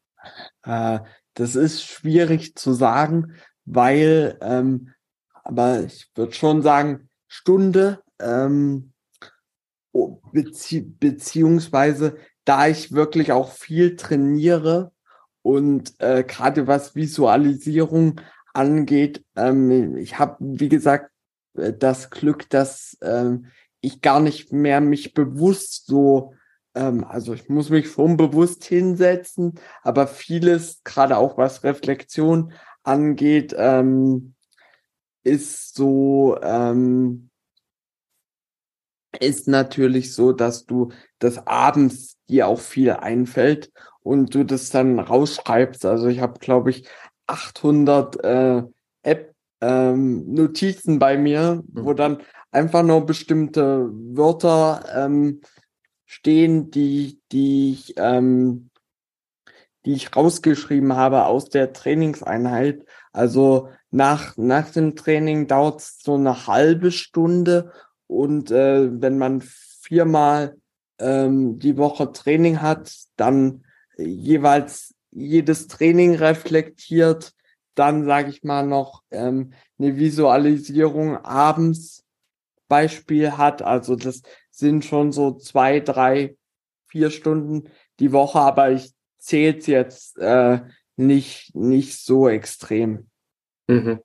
Äh, 0.66 1.00
das 1.36 1.56
ist 1.56 1.84
schwierig 1.84 2.56
zu 2.56 2.74
sagen, 2.74 3.36
weil, 3.66 4.38
ähm, 4.42 4.90
aber 5.44 5.82
ich 5.82 6.10
würde 6.16 6.34
schon 6.34 6.64
sagen, 6.64 7.08
Stunde, 7.28 8.02
ähm, 8.20 8.94
bezieh 10.32 10.82
beziehungsweise 10.82 12.18
da 12.46 12.68
ich 12.68 12.92
wirklich 12.92 13.32
auch 13.32 13.52
viel 13.52 13.96
trainiere 13.96 14.92
und 15.44 15.94
äh, 16.00 16.24
gerade 16.24 16.66
was 16.66 16.96
Visualisierung 16.96 18.20
angeht, 18.56 19.24
ähm, 19.36 19.98
ich 19.98 20.18
habe, 20.18 20.38
wie 20.40 20.70
gesagt, 20.70 21.12
äh, 21.56 21.74
das 21.74 22.10
Glück, 22.10 22.50
dass 22.50 22.98
ähm, 23.04 23.52
ich 23.84 24.02
gar 24.02 24.22
nicht 24.22 24.54
mehr 24.54 24.80
mich 24.80 25.14
bewusst 25.14 25.88
so, 25.88 26.34
ähm, 26.74 27.04
also 27.04 27.34
ich 27.34 27.50
muss 27.50 27.70
mich 27.70 27.92
schon 27.92 28.16
bewusst 28.16 28.64
hinsetzen, 28.64 29.60
aber 29.82 30.08
vieles, 30.08 30.82
gerade 30.86 31.18
auch 31.18 31.38
was 31.38 31.64
Reflexion 31.66 32.54
angeht, 32.84 33.54
ähm, 33.58 34.36
ist 35.24 35.76
so, 35.76 36.38
ähm, 36.42 37.30
ist 39.20 39.50
natürlich 39.50 40.14
so, 40.14 40.32
dass 40.32 40.66
du 40.66 40.92
das 41.20 41.46
abends 41.46 42.18
dir 42.30 42.48
auch 42.48 42.62
viel 42.62 42.92
einfällt 42.92 43.70
und 44.00 44.34
du 44.34 44.46
das 44.46 44.70
dann 44.70 44.98
rausschreibst. 44.98 45.86
Also 45.86 46.08
ich 46.08 46.22
habe, 46.22 46.40
glaube 46.40 46.70
ich, 46.70 46.88
800 47.28 48.24
äh, 48.24 48.64
App 49.04 49.36
ähm, 49.60 50.34
Notizen 50.34 51.00
bei 51.00 51.18
mir, 51.18 51.64
mhm. 51.68 51.86
wo 51.86 51.94
dann 51.94 52.24
einfach 52.54 52.84
nur 52.84 53.06
bestimmte 53.06 53.90
Wörter 53.92 54.86
ähm, 54.96 55.42
stehen, 56.06 56.72
die, 56.72 57.20
die 57.32 57.74
ich, 57.74 57.96
ähm, 57.98 58.70
die 59.86 59.94
ich 59.94 60.16
rausgeschrieben 60.16 60.96
habe 60.96 61.26
aus 61.26 61.50
der 61.50 61.74
Trainingseinheit. 61.74 62.86
Also 63.12 63.70
nach, 63.92 64.38
nach 64.38 64.70
dem 64.70 64.96
Training 64.96 65.48
dauert 65.48 65.82
es 65.82 66.00
so 66.02 66.16
eine 66.16 66.48
halbe 66.48 66.92
Stunde 66.92 67.72
und 68.08 68.52
äh, 68.52 68.90
wenn 69.02 69.18
man 69.18 69.42
viermal 69.42 70.56
ähm, 71.00 71.60
die 71.60 71.78
Woche 71.78 72.12
Training 72.12 72.62
hat, 72.62 72.94
dann 73.16 73.64
jeweils 73.98 74.94
jedes 75.12 75.68
Training 75.68 76.16
reflektiert, 76.16 77.34
dann 77.76 78.06
sage 78.06 78.30
ich 78.30 78.44
mal 78.44 78.66
noch 78.66 79.04
ähm, 79.12 79.54
eine 79.80 79.98
Visualisierung 79.98 81.18
abends 81.18 82.03
Beispiel 82.74 83.38
hat. 83.38 83.62
Also 83.62 83.96
das 83.96 84.24
sind 84.50 84.84
schon 84.84 85.12
so 85.12 85.38
zwei, 85.38 85.80
drei, 85.80 86.36
vier 86.88 87.12
Stunden 87.12 87.70
die 88.00 88.12
Woche, 88.12 88.40
aber 88.40 88.72
ich 88.72 88.94
zähle 89.20 89.60
es 89.60 89.68
jetzt 89.68 90.18
äh, 90.18 90.60
nicht, 90.96 91.54
nicht 91.56 92.04
so 92.04 92.28
extrem. 92.28 93.10
Mhm. 93.68 94.00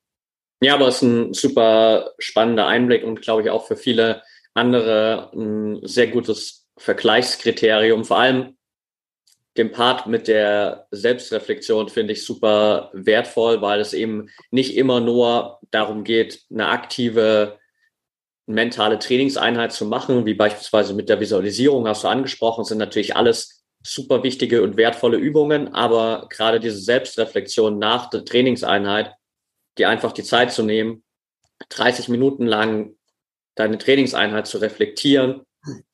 Ja, 0.61 0.75
aber 0.75 0.89
es 0.89 0.97
ist 0.97 1.03
ein 1.03 1.33
super 1.33 2.13
spannender 2.19 2.67
Einblick 2.67 3.05
und 3.05 3.23
glaube 3.23 3.41
ich 3.41 3.49
auch 3.49 3.67
für 3.67 3.77
viele 3.77 4.23
andere 4.53 5.31
ein 5.35 5.81
sehr 5.87 6.09
gutes 6.09 6.67
Vergleichskriterium. 6.77 8.05
Vor 8.05 8.19
allem 8.19 8.59
den 9.57 9.73
Part 9.73 10.07
mit 10.07 10.29
der 10.29 10.89
Selbstreflexion 10.91 11.89
finde 11.89 12.13
ich 12.13 12.27
super 12.27 12.91
wertvoll, 12.93 13.63
weil 13.63 13.81
es 13.81 13.95
eben 13.95 14.29
nicht 14.51 14.77
immer 14.77 15.01
nur 15.01 15.59
darum 15.71 16.05
geht, 16.05 16.43
eine 16.51 16.69
aktive 16.69 17.59
mentale 18.49 18.99
Trainingseinheit 18.99 19.73
zu 19.73 19.87
machen, 19.87 20.27
wie 20.27 20.35
beispielsweise 20.35 20.95
mit 20.95 21.09
der 21.09 21.21
Visualisierung 21.21 21.87
hast 21.87 22.05
du 22.05 22.09
angesprochen, 22.09 22.65
sind 22.65 22.79
natürlich 22.79 23.17
alles 23.17 23.65
super 23.83 24.23
wichtige 24.23 24.63
und 24.63 24.77
wertvolle 24.77 25.19
Übungen, 25.19 25.75
aber 25.75 26.27
gerade 26.31 26.61
diese 26.61 26.79
Selbstreflexion 26.79 27.79
nach 27.79 28.11
der 28.11 28.25
Trainingseinheit, 28.25 29.13
die 29.77 29.87
einfach 29.87 30.13
die 30.13 30.25
Zeit 30.25 30.53
zu 30.53 30.63
nehmen, 30.63 31.05
30 31.69 32.09
Minuten 32.09 32.47
lang 32.47 32.97
deine 33.55 33.79
Trainingseinheit 33.79 34.47
zu 34.47 34.59
reflektieren 34.59 35.43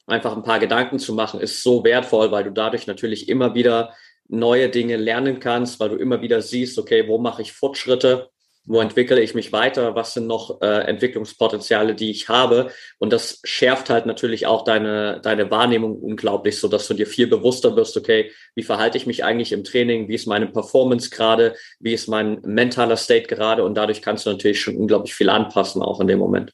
einfach 0.06 0.36
ein 0.36 0.42
paar 0.42 0.58
Gedanken 0.58 0.98
zu 0.98 1.14
machen, 1.14 1.40
ist 1.40 1.62
so 1.62 1.84
wertvoll, 1.84 2.30
weil 2.30 2.44
du 2.44 2.52
dadurch 2.52 2.86
natürlich 2.86 3.28
immer 3.28 3.54
wieder 3.54 3.94
neue 4.28 4.68
Dinge 4.68 4.96
lernen 4.96 5.40
kannst, 5.40 5.80
weil 5.80 5.90
du 5.90 5.96
immer 5.96 6.22
wieder 6.22 6.42
siehst, 6.42 6.78
okay, 6.78 7.06
wo 7.08 7.18
mache 7.18 7.42
ich 7.42 7.52
Fortschritte, 7.52 8.30
wo 8.66 8.80
entwickle 8.80 9.20
ich 9.20 9.34
mich 9.34 9.52
weiter, 9.52 9.94
was 9.94 10.14
sind 10.14 10.26
noch 10.26 10.60
äh, 10.62 10.86
Entwicklungspotenziale, 10.86 11.94
die 11.94 12.10
ich 12.10 12.28
habe. 12.28 12.70
Und 12.98 13.12
das 13.12 13.40
schärft 13.44 13.90
halt 13.90 14.06
natürlich 14.06 14.46
auch 14.46 14.64
deine, 14.64 15.20
deine 15.20 15.50
Wahrnehmung 15.50 15.98
unglaublich, 15.98 16.58
so 16.58 16.68
dass 16.68 16.88
du 16.88 16.94
dir 16.94 17.06
viel 17.06 17.26
bewusster 17.26 17.76
wirst, 17.76 17.96
okay, 17.96 18.30
wie 18.54 18.62
verhalte 18.62 18.96
ich 18.96 19.06
mich 19.06 19.22
eigentlich 19.24 19.52
im 19.52 19.64
Training, 19.64 20.08
wie 20.08 20.14
ist 20.14 20.26
meine 20.26 20.46
Performance 20.46 21.10
gerade, 21.10 21.54
wie 21.78 21.92
ist 21.92 22.08
mein 22.08 22.40
mentaler 22.42 22.96
State 22.96 23.26
gerade 23.26 23.64
und 23.64 23.74
dadurch 23.74 24.00
kannst 24.00 24.24
du 24.24 24.30
natürlich 24.30 24.60
schon 24.60 24.76
unglaublich 24.76 25.14
viel 25.14 25.28
anpassen, 25.28 25.82
auch 25.82 26.00
in 26.00 26.06
dem 26.06 26.18
Moment. 26.18 26.52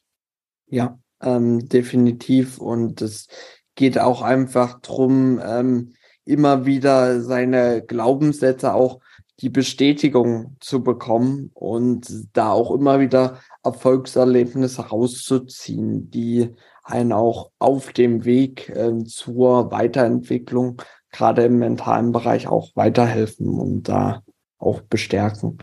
Ja, 0.67 0.99
ähm, 1.21 1.67
definitiv. 1.69 2.57
Und 2.57 3.01
es 3.01 3.27
geht 3.75 3.97
auch 3.97 4.21
einfach 4.21 4.81
drum, 4.81 5.41
ähm, 5.43 5.93
immer 6.25 6.65
wieder 6.65 7.21
seine 7.21 7.83
Glaubenssätze 7.85 8.73
auch 8.73 8.99
die 9.41 9.49
Bestätigung 9.49 10.55
zu 10.59 10.83
bekommen 10.83 11.49
und 11.53 12.07
da 12.33 12.51
auch 12.51 12.71
immer 12.71 12.99
wieder 12.99 13.39
Erfolgserlebnisse 13.63 14.89
rauszuziehen, 14.89 16.11
die 16.11 16.53
einen 16.83 17.11
auch 17.11 17.51
auf 17.59 17.91
dem 17.93 18.25
Weg 18.25 18.69
äh, 18.69 19.03
zur 19.05 19.71
Weiterentwicklung, 19.71 20.81
gerade 21.11 21.43
im 21.45 21.57
mentalen 21.57 22.11
Bereich, 22.11 22.47
auch 22.47 22.69
weiterhelfen 22.75 23.47
und 23.59 23.83
da 23.83 24.23
auch 24.57 24.81
bestärken. 24.81 25.57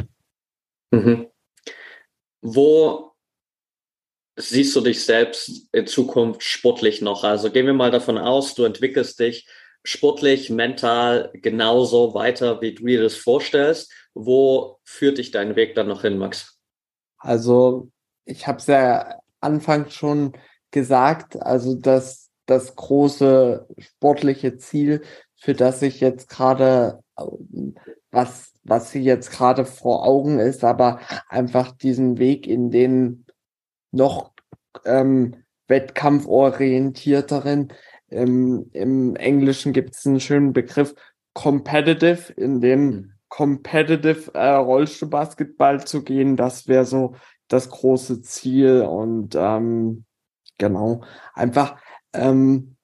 Mhm. 0.91 1.29
Wo 2.41 3.13
siehst 4.37 4.75
du 4.77 4.81
dich 4.81 5.05
selbst 5.05 5.69
in 5.73 5.87
Zukunft 5.87 6.43
sportlich 6.43 7.01
noch? 7.01 7.25
Also 7.25 7.51
gehen 7.51 7.67
wir 7.67 7.75
mal 7.75 7.91
davon 7.91 8.19
aus, 8.19 8.55
du 8.55 8.65
entwickelst 8.65 9.21
dich 9.21 9.49
sportlich, 9.85 10.51
mental 10.51 11.31
genauso 11.35 12.15
weiter, 12.15 12.61
wie 12.61 12.75
du 12.75 12.87
dir 12.87 13.03
das 13.03 13.17
vorstellst. 13.17 13.93
Wo 14.15 14.79
führt 14.85 15.19
dich 15.19 15.31
dein 15.31 15.57
Weg 15.57 15.75
dann 15.75 15.89
noch 15.89 16.03
hin, 16.03 16.19
Max? 16.19 16.59
Also 17.19 17.91
ich 18.25 18.47
habe 18.47 18.59
es 18.59 18.67
ja 18.67 19.21
anfangs 19.41 19.95
schon 19.95 20.33
gesagt, 20.71 21.41
also 21.41 21.75
dass 21.75 22.31
das 22.47 22.77
große 22.77 23.67
sportliche 23.79 24.57
Ziel, 24.57 25.03
für 25.37 25.55
das 25.55 25.83
ich 25.83 26.01
jetzt 26.01 26.29
gerade 26.29 27.03
was, 28.11 28.53
was 28.65 28.91
sie 28.91 29.03
jetzt 29.03 29.31
gerade 29.31 29.65
vor 29.65 30.07
Augen 30.07 30.39
ist, 30.39 30.65
aber 30.65 31.01
einfach 31.29 31.73
diesen 31.73 32.19
Weg 32.19 32.47
in 32.47 32.71
den 32.71 33.25
noch 33.91 34.33
ähm, 34.85 35.45
wettkampforientierteren. 35.67 37.73
Ähm, 38.11 38.71
Im 38.73 39.17
Englischen 39.17 39.73
gibt 39.73 39.95
es 39.95 40.07
einen 40.07 40.21
schönen 40.21 40.53
Begriff 40.53 40.95
competitive, 41.35 42.33
in 42.33 42.61
den 42.61 42.85
mhm. 42.85 43.13
competitive 43.29 44.35
äh, 44.35 44.51
Rollstuhlbasketball 44.51 45.85
zu 45.85 46.03
gehen. 46.03 46.37
Das 46.37 46.69
wäre 46.69 46.85
so 46.85 47.15
das 47.49 47.71
große 47.71 48.23
Ziel 48.23 48.83
und 48.83 49.35
ähm, 49.35 50.05
genau 50.59 51.03
einfach 51.35 51.81
ähm, 52.13 52.77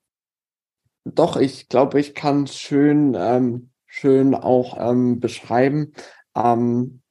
doch, 1.04 1.36
ich 1.36 1.68
glaube, 1.68 2.00
ich 2.00 2.14
kann 2.14 2.46
schön, 2.46 3.14
ähm, 3.16 3.70
schön 3.86 4.34
auch 4.34 4.76
ähm, 4.78 5.20
beschreiben, 5.20 5.92
ähm, 6.34 7.02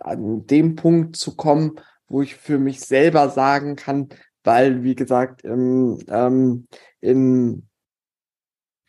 an 0.00 0.46
dem 0.46 0.76
Punkt 0.76 1.16
zu 1.16 1.34
kommen, 1.34 1.80
wo 2.08 2.22
ich 2.22 2.36
für 2.36 2.58
mich 2.58 2.80
selber 2.80 3.30
sagen 3.30 3.74
kann, 3.74 4.10
weil, 4.44 4.82
wie 4.82 4.94
gesagt, 4.94 5.42
im, 5.42 5.98
ähm, 6.08 6.66
im 7.00 7.66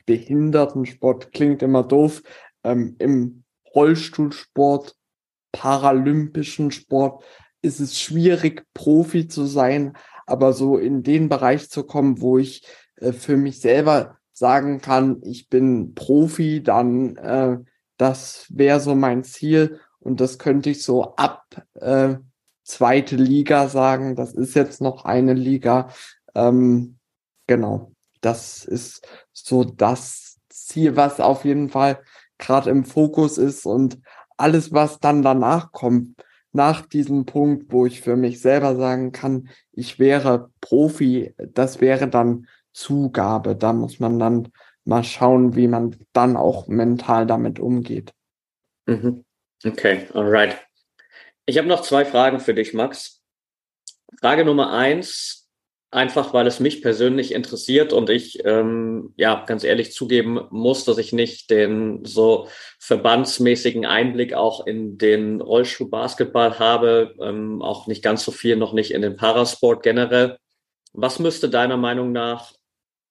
Behindertensport 0.06 1.32
klingt 1.32 1.62
immer 1.64 1.84
doof, 1.84 2.24
ähm, 2.64 2.95
im 2.99 3.43
Rollstuhlsport, 3.74 4.95
paralympischen 5.51 6.72
Sport 6.72 7.24
ist 7.62 7.80
es 7.80 7.99
schwierig, 7.99 8.66
Profi 8.74 9.28
zu 9.28 9.45
sein, 9.45 9.93
aber 10.26 10.54
so 10.54 10.78
in 10.78 11.04
den 11.04 11.30
Bereich 11.30 11.70
zu 11.70 11.84
kommen, 11.84 12.22
wo 12.22 12.38
ich 12.38 12.66
äh, 12.97 13.14
für 13.14 13.38
mich 13.38 13.62
selber 13.62 14.18
sagen 14.32 14.82
kann, 14.82 15.22
ich 15.24 15.49
bin 15.49 15.93
Profi, 15.93 16.64
dann 16.64 17.16
äh, 17.18 17.58
das 17.97 18.47
wäre 18.49 18.80
so 18.80 18.95
mein 18.95 19.24
Ziel. 19.24 19.80
Und 19.99 20.20
das 20.20 20.38
könnte 20.38 20.70
ich 20.70 20.84
so 20.84 21.16
ab 21.16 21.45
äh, 21.76 22.16
zweite 22.64 23.16
Liga 23.16 23.68
sagen. 23.68 24.16
Das 24.16 24.34
ist 24.34 24.55
jetzt 24.55 24.82
noch 24.82 25.05
eine 25.05 25.34
Liga. 25.34 25.89
Ähm, 26.36 26.97
genau, 27.47 27.91
das 28.22 28.66
ist 28.66 29.07
so 29.32 29.64
das 29.64 30.39
Ziel, 30.49 30.95
was 30.95 31.20
auf 31.20 31.45
jeden 31.45 31.70
Fall 31.70 31.99
gerade 32.38 32.70
im 32.70 32.86
Fokus 32.86 33.38
ist 33.38 33.66
und 33.66 33.99
alles, 34.38 34.74
was 34.74 34.99
dann 34.99 35.22
danach 35.22 35.72
kommt, 35.72 36.16
nach 36.51 36.86
diesem 36.86 37.26
Punkt, 37.26 37.72
wo 37.72 37.86
ich 37.86 38.01
für 38.01 38.16
mich 38.16 38.41
selber 38.41 38.76
sagen 38.76 39.11
kann, 39.11 39.49
ich 39.72 39.99
wäre 39.99 40.51
Profi, 40.61 41.34
das 41.38 41.82
wäre 41.82 42.07
dann 42.07 42.47
Zugabe. 42.74 43.55
Da 43.55 43.74
muss 43.74 43.99
man 43.99 44.20
dann 44.20 44.49
mal 44.86 45.03
schauen, 45.03 45.55
wie 45.55 45.68
man 45.68 45.95
dann 46.14 46.38
auch 46.38 46.68
mental 46.68 47.26
damit 47.26 47.59
umgeht. 47.59 48.14
Mhm. 48.86 49.24
Okay, 49.66 50.07
alright. 50.14 50.57
Ich 51.46 51.58
habe 51.58 51.68
noch 51.68 51.82
zwei 51.82 52.06
Fragen 52.06 52.39
für 52.39 52.54
dich, 52.54 52.74
Max. 52.74 53.22
Frage 54.20 54.46
Nummer 54.46 54.72
eins, 54.72 55.50
einfach 55.91 56.34
weil 56.34 56.48
es 56.48 56.62
mich 56.62 56.82
persönlich 56.82 57.34
interessiert 57.34 57.91
und 57.91 58.10
ich 58.10 58.46
ähm, 58.46 59.14
ja 59.18 59.44
ganz 59.46 59.66
ehrlich 59.66 59.91
zugeben 59.91 60.39
muss, 60.52 60.86
dass 60.86 60.98
ich 60.98 61.12
nicht 61.12 61.50
den 61.50 62.06
so 62.06 62.48
verbandsmäßigen 62.80 63.86
Einblick 63.86 64.34
auch 64.34 64.66
in 64.66 64.98
den 64.98 65.41
Rollstuhlbasketball 65.41 66.60
habe, 66.60 67.14
ähm, 67.20 67.62
auch 67.62 67.88
nicht 67.88 68.04
ganz 68.04 68.24
so 68.24 68.32
viel, 68.32 68.56
noch 68.56 68.72
nicht 68.72 68.91
in 68.91 69.02
den 69.02 69.18
Parasport 69.18 69.84
generell. 69.84 70.38
Was 70.94 71.20
müsste 71.20 71.50
deiner 71.50 71.78
Meinung 71.78 72.14
nach 72.14 72.54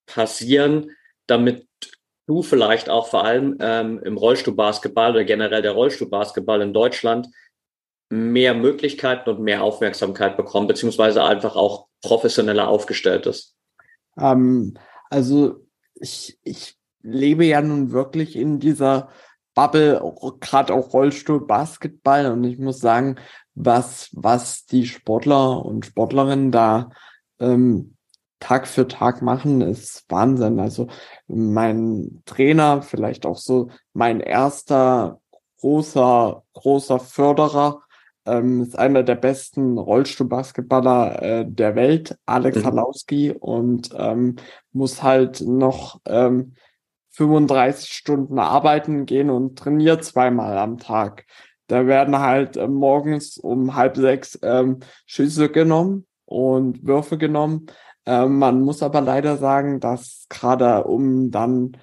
passieren, 0.07 0.93
damit 1.26 1.66
du 2.26 2.43
vielleicht 2.43 2.89
auch 2.89 3.09
vor 3.09 3.24
allem 3.24 3.59
ähm, 3.61 4.01
im 4.03 4.16
Rollstuhlbasketball 4.16 5.11
oder 5.11 5.24
generell 5.24 5.61
der 5.61 5.72
Rollstuhlbasketball 5.72 6.62
in 6.62 6.72
Deutschland 6.72 7.28
mehr 8.13 8.53
Möglichkeiten 8.53 9.31
und 9.31 9.41
mehr 9.41 9.63
Aufmerksamkeit 9.63 10.37
bekommt, 10.37 10.69
beziehungsweise 10.69 11.25
einfach 11.25 11.57
auch 11.57 11.87
professioneller 12.03 12.69
aufgestellt 12.69 13.25
ist? 13.25 13.57
Ähm, 14.19 14.75
also 15.09 15.65
ich, 15.95 16.39
ich 16.43 16.77
lebe 17.01 17.47
ja 17.47 17.63
nun 17.63 17.91
wirklich 17.91 18.37
in 18.37 18.61
dieser 18.61 19.09
Bubble, 19.55 20.03
gerade 20.41 20.75
auch 20.75 20.93
Rollstuhl-Basketball 20.93 22.31
und 22.33 22.45
ich 22.45 22.59
muss 22.59 22.81
sagen, 22.81 23.17
was, 23.55 24.11
was 24.13 24.67
die 24.67 24.87
Sportler 24.87 25.65
und 25.65 25.87
Sportlerinnen 25.87 26.53
da 26.53 26.91
ähm, 27.41 27.97
Tag 28.41 28.67
für 28.67 28.89
Tag 28.89 29.23
machen, 29.23 29.63
ist 29.63 30.05
Wahnsinn. 30.11 30.61
Also 30.61 30.89
mein 31.29 32.23
Trainer, 32.27 32.83
vielleicht 32.83 33.25
auch 33.25 33.39
so 33.39 33.71
mein 33.95 34.21
erster 34.21 35.21
großer, 35.61 36.43
großer 36.53 36.99
Förderer, 36.99 37.83
ähm, 38.27 38.62
ist 38.62 38.79
einer 38.79 39.03
der 39.03 39.16
besten 39.16 39.79
Rollstuhlbasketballer 39.79 41.23
äh, 41.23 41.45
der 41.47 41.75
Welt, 41.75 42.16
Alex 42.27 42.59
mhm. 42.59 42.64
Halowski, 42.64 43.33
und 43.33 43.91
ähm, 43.97 44.37
muss 44.73 45.03
halt 45.03 45.41
noch 45.41 46.01
ähm, 46.07 46.55
35 47.11 47.93
Stunden 47.93 48.39
arbeiten 48.39 49.07
gehen 49.07 49.31
und 49.31 49.59
trainiert 49.59 50.05
zweimal 50.05 50.57
am 50.59 50.79
Tag. 50.79 51.27
Da 51.66 51.87
werden 51.87 52.18
halt 52.18 52.57
äh, 52.57 52.68
morgens 52.68 53.39
um 53.39 53.75
halb 53.75 53.97
sechs 53.97 54.39
ähm, 54.43 54.81
Schüsse 55.07 55.49
genommen 55.49 56.07
und 56.25 56.87
Würfe 56.87 57.18
genommen. 57.18 57.66
Ähm, 58.07 58.39
man 58.39 58.62
muss 58.62 58.83
aber 58.83 59.01
leider 59.01 59.37
sagen, 59.37 59.81
dass 59.81 60.27
gerade 60.29 60.85
um 60.85 61.31
dann 61.31 61.77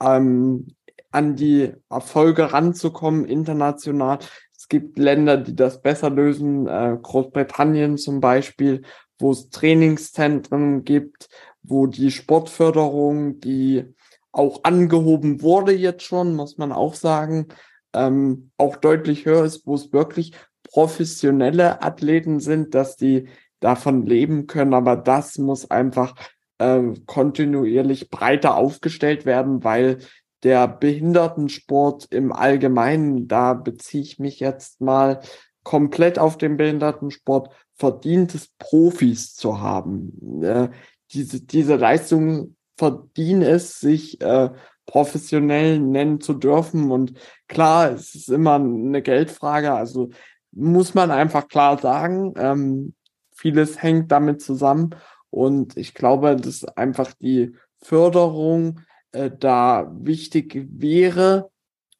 ähm, 0.00 0.68
an 1.10 1.36
die 1.36 1.72
Erfolge 1.88 2.52
ranzukommen 2.52 3.24
international, 3.24 4.18
es 4.64 4.68
gibt 4.68 4.98
Länder, 4.98 5.36
die 5.36 5.54
das 5.54 5.82
besser 5.82 6.08
lösen, 6.08 6.66
äh, 6.66 6.96
Großbritannien 7.02 7.98
zum 7.98 8.20
Beispiel, 8.20 8.80
wo 9.18 9.32
es 9.32 9.50
Trainingszentren 9.50 10.84
gibt, 10.84 11.28
wo 11.62 11.86
die 11.86 12.10
Sportförderung, 12.10 13.40
die 13.40 13.84
auch 14.32 14.64
angehoben 14.64 15.42
wurde 15.42 15.72
jetzt 15.72 16.04
schon, 16.04 16.34
muss 16.34 16.56
man 16.56 16.72
auch 16.72 16.94
sagen, 16.94 17.48
ähm, 17.92 18.52
auch 18.56 18.76
deutlich 18.76 19.26
höher 19.26 19.44
ist, 19.44 19.66
wo 19.66 19.74
es 19.74 19.92
wirklich 19.92 20.32
professionelle 20.62 21.82
Athleten 21.82 22.40
sind, 22.40 22.74
dass 22.74 22.96
die 22.96 23.28
davon 23.60 24.06
leben 24.06 24.46
können, 24.46 24.72
aber 24.72 24.96
das 24.96 25.36
muss 25.36 25.70
einfach 25.70 26.14
äh, 26.56 26.80
kontinuierlich 27.04 28.08
breiter 28.08 28.56
aufgestellt 28.56 29.26
werden, 29.26 29.62
weil 29.62 29.98
der 30.44 30.68
Behindertensport 30.68 32.06
im 32.10 32.32
Allgemeinen, 32.32 33.26
da 33.26 33.54
beziehe 33.54 34.02
ich 34.02 34.18
mich 34.18 34.40
jetzt 34.40 34.80
mal 34.80 35.20
komplett 35.62 36.18
auf 36.18 36.36
den 36.36 36.56
Behindertensport, 36.56 37.48
verdient 37.74 38.34
es 38.34 38.50
Profis 38.58 39.34
zu 39.34 39.60
haben. 39.60 40.42
Äh, 40.42 40.68
diese, 41.12 41.40
diese 41.40 41.76
Leistung 41.76 42.56
verdient 42.76 43.42
es, 43.42 43.80
sich 43.80 44.20
äh, 44.20 44.50
professionell 44.86 45.80
nennen 45.80 46.20
zu 46.20 46.34
dürfen. 46.34 46.90
Und 46.90 47.14
klar, 47.48 47.92
es 47.92 48.14
ist 48.14 48.28
immer 48.28 48.56
eine 48.56 49.02
Geldfrage, 49.02 49.72
also 49.72 50.10
muss 50.52 50.94
man 50.94 51.10
einfach 51.10 51.48
klar 51.48 51.78
sagen, 51.78 52.34
ähm, 52.36 52.94
vieles 53.32 53.82
hängt 53.82 54.12
damit 54.12 54.42
zusammen. 54.42 54.94
Und 55.30 55.76
ich 55.76 55.94
glaube, 55.94 56.36
dass 56.36 56.64
einfach 56.64 57.12
die 57.14 57.56
Förderung 57.80 58.80
äh, 59.14 59.30
da 59.30 59.90
wichtig 60.00 60.66
wäre. 60.68 61.50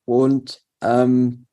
Und 0.05 0.63
ähm, 0.83 1.47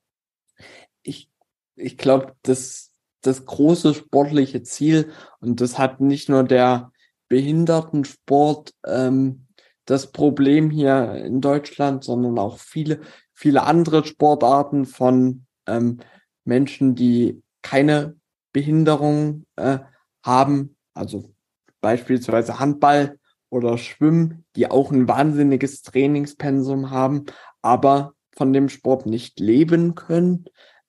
ich, 1.04 1.30
ich 1.76 1.98
glaube, 1.98 2.36
dass 2.42 2.92
das 3.22 3.46
große 3.46 3.94
sportliche 3.94 4.64
Ziel, 4.64 5.12
und 5.40 5.62
das 5.62 5.78
hat 5.78 6.02
nicht 6.02 6.28
nur 6.30 6.44
der 6.44 6.92
Behindertensport 7.30 8.74
ähm, 8.86 9.46
das 9.86 10.12
Problem 10.12 10.70
hier 10.72 11.14
in 11.14 11.42
Deutschland, 11.42 12.04
sondern 12.04 12.40
auch 12.40 12.58
viele, 12.58 13.02
viele 13.34 13.64
andere 13.64 14.04
Sportarten 14.06 14.86
von 14.86 15.46
ähm, 15.68 16.00
Menschen, 16.44 16.96
die 16.96 17.42
keine 17.62 18.16
Behinderung 18.52 19.46
äh, 19.56 19.80
haben, 20.24 20.76
also 20.94 21.34
beispielsweise 21.82 22.60
Handball 22.60 23.20
oder 23.52 23.78
Schwimmen, 23.78 24.46
die 24.56 24.72
auch 24.72 24.92
ein 24.92 25.08
wahnsinniges 25.08 25.84
Trainingspensum 25.84 26.90
haben, 26.90 27.26
aber 27.62 28.14
von 28.36 28.54
dem 28.54 28.70
Sport 28.70 29.06
nicht 29.06 29.40
leben 29.40 29.94
können. 29.94 30.46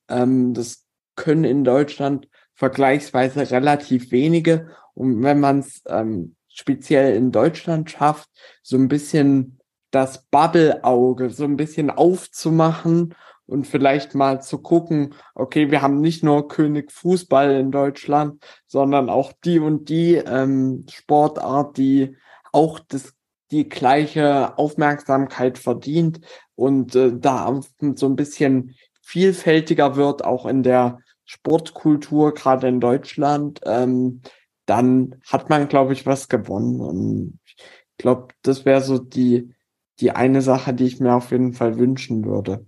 Ähm, 0.09 0.55
das 0.55 0.87
können 1.17 1.45
in 1.45 1.65
Deutschland 1.65 2.29
vergleichsweise 2.55 3.51
relativ 3.51 4.13
wenige. 4.13 4.69
Und 4.95 5.23
wenn 5.23 5.41
man 5.41 5.59
es 5.59 5.83
ähm, 5.87 6.37
speziell 6.49 7.17
in 7.17 7.33
Deutschland 7.33 7.91
schafft, 7.91 8.31
so 8.63 8.77
ein 8.77 8.89
bisschen 8.89 9.59
das 9.91 10.25
Bubble-Auge 10.31 11.31
so 11.31 11.45
ein 11.45 11.57
bisschen 11.57 11.91
aufzumachen 11.91 13.15
und 13.47 13.67
vielleicht 13.67 14.15
mal 14.15 14.41
zu 14.41 14.59
gucken, 14.59 15.15
okay, 15.35 15.71
wir 15.71 15.83
haben 15.83 16.01
nicht 16.01 16.23
nur 16.23 16.49
König 16.49 16.93
Fußball 16.93 17.53
in 17.53 17.71
Deutschland, 17.71 18.43
sondern 18.67 19.11
auch 19.11 19.33
die 19.45 19.59
und 19.59 19.89
die 19.89 20.15
ähm, 20.15 20.87
Sportart, 20.91 21.77
die 21.77 22.17
auch 22.53 22.79
das, 22.79 23.15
die 23.51 23.69
gleiche 23.69 24.57
Aufmerksamkeit 24.59 25.59
verdient 25.59 26.21
und 26.55 26.95
äh, 26.95 27.13
da 27.15 27.61
so 27.97 28.07
ein 28.07 28.17
bisschen 28.17 28.77
vielfältiger 29.03 29.97
wird, 29.97 30.25
auch 30.25 30.47
in 30.47 30.63
der 30.63 31.01
Sportkultur, 31.25 32.35
gerade 32.35 32.69
in 32.69 32.81
Deutschland, 32.81 33.61
ähm, 33.65 34.23
dann 34.67 35.21
hat 35.27 35.51
man, 35.51 35.69
glaube 35.69 35.93
ich, 35.93 36.07
was 36.07 36.29
gewonnen. 36.29 36.81
Und 36.81 37.41
ich 37.47 37.57
glaube, 37.99 38.29
das 38.43 38.65
wäre 38.65 38.81
so 38.81 38.99
die, 38.99 39.55
die 40.01 40.13
eine 40.13 40.43
Sache, 40.43 40.75
die 40.75 40.87
ich 40.87 41.01
mir 41.01 41.15
auf 41.15 41.31
jeden 41.31 41.53
Fall 41.53 41.79
wünschen 41.79 42.25
würde. 42.25 42.67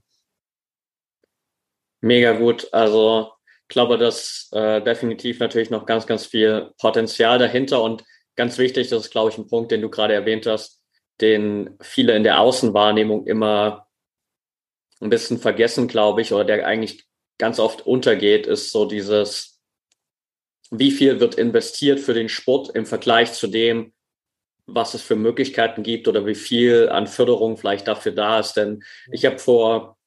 Mega 2.00 2.32
gut. 2.32 2.68
Also 2.72 3.32
ich 3.62 3.68
glaube, 3.68 3.96
dass 3.96 4.50
äh, 4.52 4.82
definitiv 4.82 5.40
natürlich 5.40 5.70
noch 5.70 5.86
ganz, 5.86 6.06
ganz 6.06 6.26
viel 6.26 6.72
Potenzial 6.78 7.38
dahinter 7.38 7.82
und 7.82 8.04
ganz 8.36 8.58
wichtig, 8.58 8.88
das 8.88 9.06
ist, 9.06 9.10
glaube 9.10 9.30
ich, 9.30 9.38
ein 9.38 9.48
Punkt, 9.48 9.70
den 9.70 9.82
du 9.82 9.90
gerade 9.90 10.14
erwähnt 10.14 10.46
hast, 10.46 10.82
den 11.20 11.76
viele 11.80 12.16
in 12.16 12.24
der 12.24 12.40
Außenwahrnehmung 12.40 13.26
immer 13.26 13.86
ein 15.00 15.10
bisschen 15.10 15.38
vergessen, 15.38 15.88
glaube 15.88 16.22
ich, 16.22 16.32
oder 16.32 16.44
der 16.44 16.66
eigentlich 16.66 17.04
ganz 17.38 17.58
oft 17.58 17.86
untergeht, 17.86 18.46
ist 18.46 18.70
so 18.70 18.86
dieses, 18.86 19.60
wie 20.70 20.90
viel 20.90 21.20
wird 21.20 21.36
investiert 21.36 22.00
für 22.00 22.14
den 22.14 22.28
Sport 22.28 22.74
im 22.74 22.86
Vergleich 22.86 23.32
zu 23.32 23.46
dem, 23.46 23.92
was 24.66 24.94
es 24.94 25.02
für 25.02 25.16
Möglichkeiten 25.16 25.82
gibt 25.82 26.08
oder 26.08 26.26
wie 26.26 26.34
viel 26.34 26.88
an 26.88 27.06
Förderung 27.06 27.56
vielleicht 27.56 27.86
dafür 27.86 28.12
da 28.12 28.40
ist. 28.40 28.54
Denn 28.54 28.82
ich 29.12 29.26
habe 29.26 29.38
vor 29.38 29.98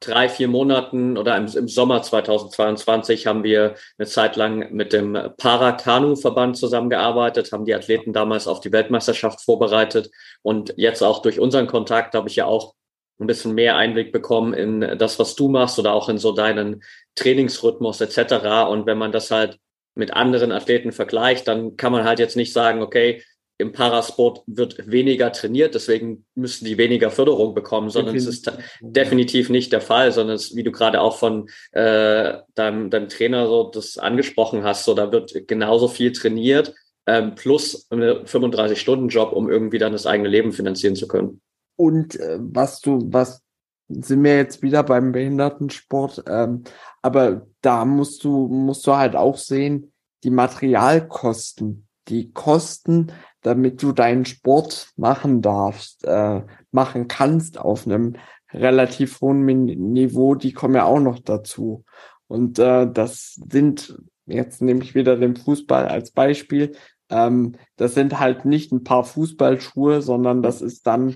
drei, 0.00 0.28
vier 0.28 0.48
Monaten 0.48 1.16
oder 1.16 1.36
im, 1.36 1.46
im, 1.46 1.68
Sommer 1.68 2.02
2022 2.02 3.26
haben 3.26 3.42
wir 3.44 3.74
eine 3.98 4.06
Zeit 4.06 4.36
lang 4.36 4.72
mit 4.72 4.92
dem 4.92 5.18
Parakanu-Verband 5.38 6.56
zusammengearbeitet, 6.56 7.52
haben 7.52 7.64
die 7.64 7.74
Athleten 7.74 8.12
damals 8.12 8.46
auf 8.46 8.60
die 8.60 8.72
Weltmeisterschaft 8.72 9.42
vorbereitet 9.42 10.10
und 10.42 10.74
jetzt 10.76 11.02
auch 11.02 11.22
durch 11.22 11.40
unseren 11.40 11.66
Kontakt 11.66 12.14
habe 12.14 12.28
ich 12.28 12.36
ja 12.36 12.44
auch 12.44 12.74
ein 13.18 13.26
bisschen 13.26 13.54
mehr 13.54 13.76
Einblick 13.76 14.12
bekommen 14.12 14.52
in 14.52 14.98
das, 14.98 15.18
was 15.18 15.34
du 15.34 15.48
machst 15.48 15.78
oder 15.78 15.94
auch 15.94 16.08
in 16.08 16.18
so 16.18 16.32
deinen 16.32 16.82
Trainingsrhythmus 17.14 18.00
etc. 18.02 18.68
Und 18.68 18.84
wenn 18.86 18.98
man 18.98 19.12
das 19.12 19.30
halt 19.30 19.58
mit 19.94 20.12
anderen 20.12 20.52
Athleten 20.52 20.92
vergleicht, 20.92 21.48
dann 21.48 21.78
kann 21.78 21.92
man 21.92 22.04
halt 22.04 22.18
jetzt 22.18 22.36
nicht 22.36 22.52
sagen, 22.52 22.82
okay, 22.82 23.22
im 23.58 23.72
Parasport 23.72 24.42
wird 24.46 24.90
weniger 24.90 25.32
trainiert, 25.32 25.74
deswegen 25.74 26.26
müssen 26.34 26.66
die 26.66 26.76
weniger 26.76 27.10
Förderung 27.10 27.54
bekommen, 27.54 27.88
sondern 27.88 28.14
definitiv. 28.14 28.46
es 28.46 28.54
ist 28.54 28.58
definitiv 28.80 29.48
nicht 29.50 29.72
der 29.72 29.80
Fall, 29.80 30.12
sondern 30.12 30.36
es, 30.36 30.54
wie 30.54 30.62
du 30.62 30.72
gerade 30.72 31.00
auch 31.00 31.18
von 31.18 31.48
äh, 31.72 32.34
deinem, 32.54 32.90
deinem 32.90 33.08
Trainer 33.08 33.46
so 33.46 33.70
das 33.70 33.96
angesprochen 33.96 34.62
hast, 34.62 34.84
so 34.84 34.94
da 34.94 35.10
wird 35.10 35.48
genauso 35.48 35.88
viel 35.88 36.12
trainiert, 36.12 36.74
ähm, 37.06 37.34
plus 37.34 37.86
einen 37.90 38.24
35-Stunden-Job, 38.26 39.32
um 39.32 39.48
irgendwie 39.48 39.78
dann 39.78 39.92
das 39.92 40.06
eigene 40.06 40.28
Leben 40.28 40.52
finanzieren 40.52 40.96
zu 40.96 41.08
können. 41.08 41.40
Und 41.76 42.18
äh, 42.20 42.38
was 42.40 42.80
du, 42.80 43.00
was 43.10 43.42
sind 43.88 44.24
wir 44.24 44.36
jetzt 44.36 44.62
wieder 44.62 44.82
beim 44.82 45.12
Behindertensport, 45.12 46.24
ähm, 46.28 46.64
aber 47.02 47.46
da 47.62 47.84
musst 47.84 48.24
du, 48.24 48.48
musst 48.48 48.86
du 48.86 48.96
halt 48.96 49.14
auch 49.14 49.36
sehen, 49.36 49.92
die 50.24 50.30
Materialkosten, 50.30 51.86
die 52.08 52.32
Kosten, 52.32 53.12
damit 53.46 53.80
du 53.80 53.92
deinen 53.92 54.24
Sport 54.24 54.90
machen 54.96 55.40
darfst, 55.40 56.04
äh, 56.04 56.42
machen 56.72 57.06
kannst 57.06 57.58
auf 57.60 57.86
einem 57.86 58.16
relativ 58.52 59.20
hohen 59.20 59.44
Niveau, 59.44 60.34
die 60.34 60.52
kommen 60.52 60.74
ja 60.74 60.82
auch 60.82 60.98
noch 60.98 61.20
dazu. 61.20 61.84
Und 62.26 62.58
äh, 62.58 62.90
das 62.90 63.38
sind, 63.48 64.02
jetzt 64.26 64.62
nehme 64.62 64.82
ich 64.82 64.96
wieder 64.96 65.16
den 65.16 65.36
Fußball 65.36 65.86
als 65.86 66.10
Beispiel, 66.10 66.74
ähm, 67.08 67.54
das 67.76 67.94
sind 67.94 68.18
halt 68.18 68.46
nicht 68.46 68.72
ein 68.72 68.82
paar 68.82 69.04
Fußballschuhe, 69.04 70.02
sondern 70.02 70.42
das 70.42 70.60
ist 70.60 70.84
dann 70.88 71.14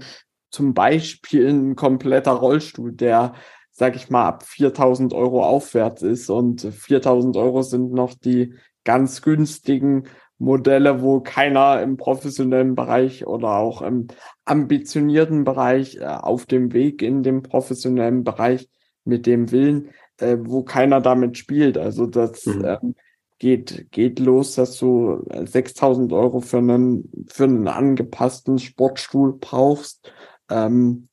zum 0.52 0.72
Beispiel 0.72 1.48
ein 1.48 1.74
kompletter 1.74 2.30
Rollstuhl, 2.30 2.92
der, 2.92 3.34
sag 3.72 3.96
ich 3.96 4.08
mal, 4.08 4.28
ab 4.28 4.44
4000 4.44 5.14
Euro 5.14 5.44
aufwärts 5.44 6.02
ist 6.02 6.30
und 6.30 6.60
4000 6.60 7.36
Euro 7.36 7.62
sind 7.62 7.92
noch 7.92 8.14
die 8.14 8.54
ganz 8.84 9.20
günstigen 9.20 10.04
Modelle, 10.40 11.02
wo 11.02 11.20
keiner 11.20 11.80
im 11.82 11.96
professionellen 11.96 12.74
Bereich 12.74 13.26
oder 13.26 13.58
auch 13.58 13.82
im 13.82 14.08
ambitionierten 14.44 15.44
Bereich 15.44 15.96
äh, 15.96 16.06
auf 16.06 16.46
dem 16.46 16.72
Weg 16.72 17.02
in 17.02 17.22
dem 17.22 17.42
professionellen 17.42 18.24
Bereich 18.24 18.68
mit 19.04 19.26
dem 19.26 19.52
Willen, 19.52 19.90
äh, 20.18 20.36
wo 20.40 20.64
keiner 20.64 21.00
damit 21.00 21.38
spielt. 21.38 21.78
Also 21.78 22.06
das 22.06 22.46
mhm. 22.46 22.64
äh, 22.64 22.78
geht, 23.38 23.86
geht 23.92 24.18
los, 24.18 24.56
dass 24.56 24.76
du 24.78 25.24
6000 25.30 26.12
Euro 26.12 26.40
für 26.40 26.58
einen, 26.58 27.10
für 27.28 27.44
einen 27.44 27.68
angepassten 27.68 28.58
Sportstuhl 28.58 29.38
brauchst 29.38 30.10
ähm, 30.50 31.08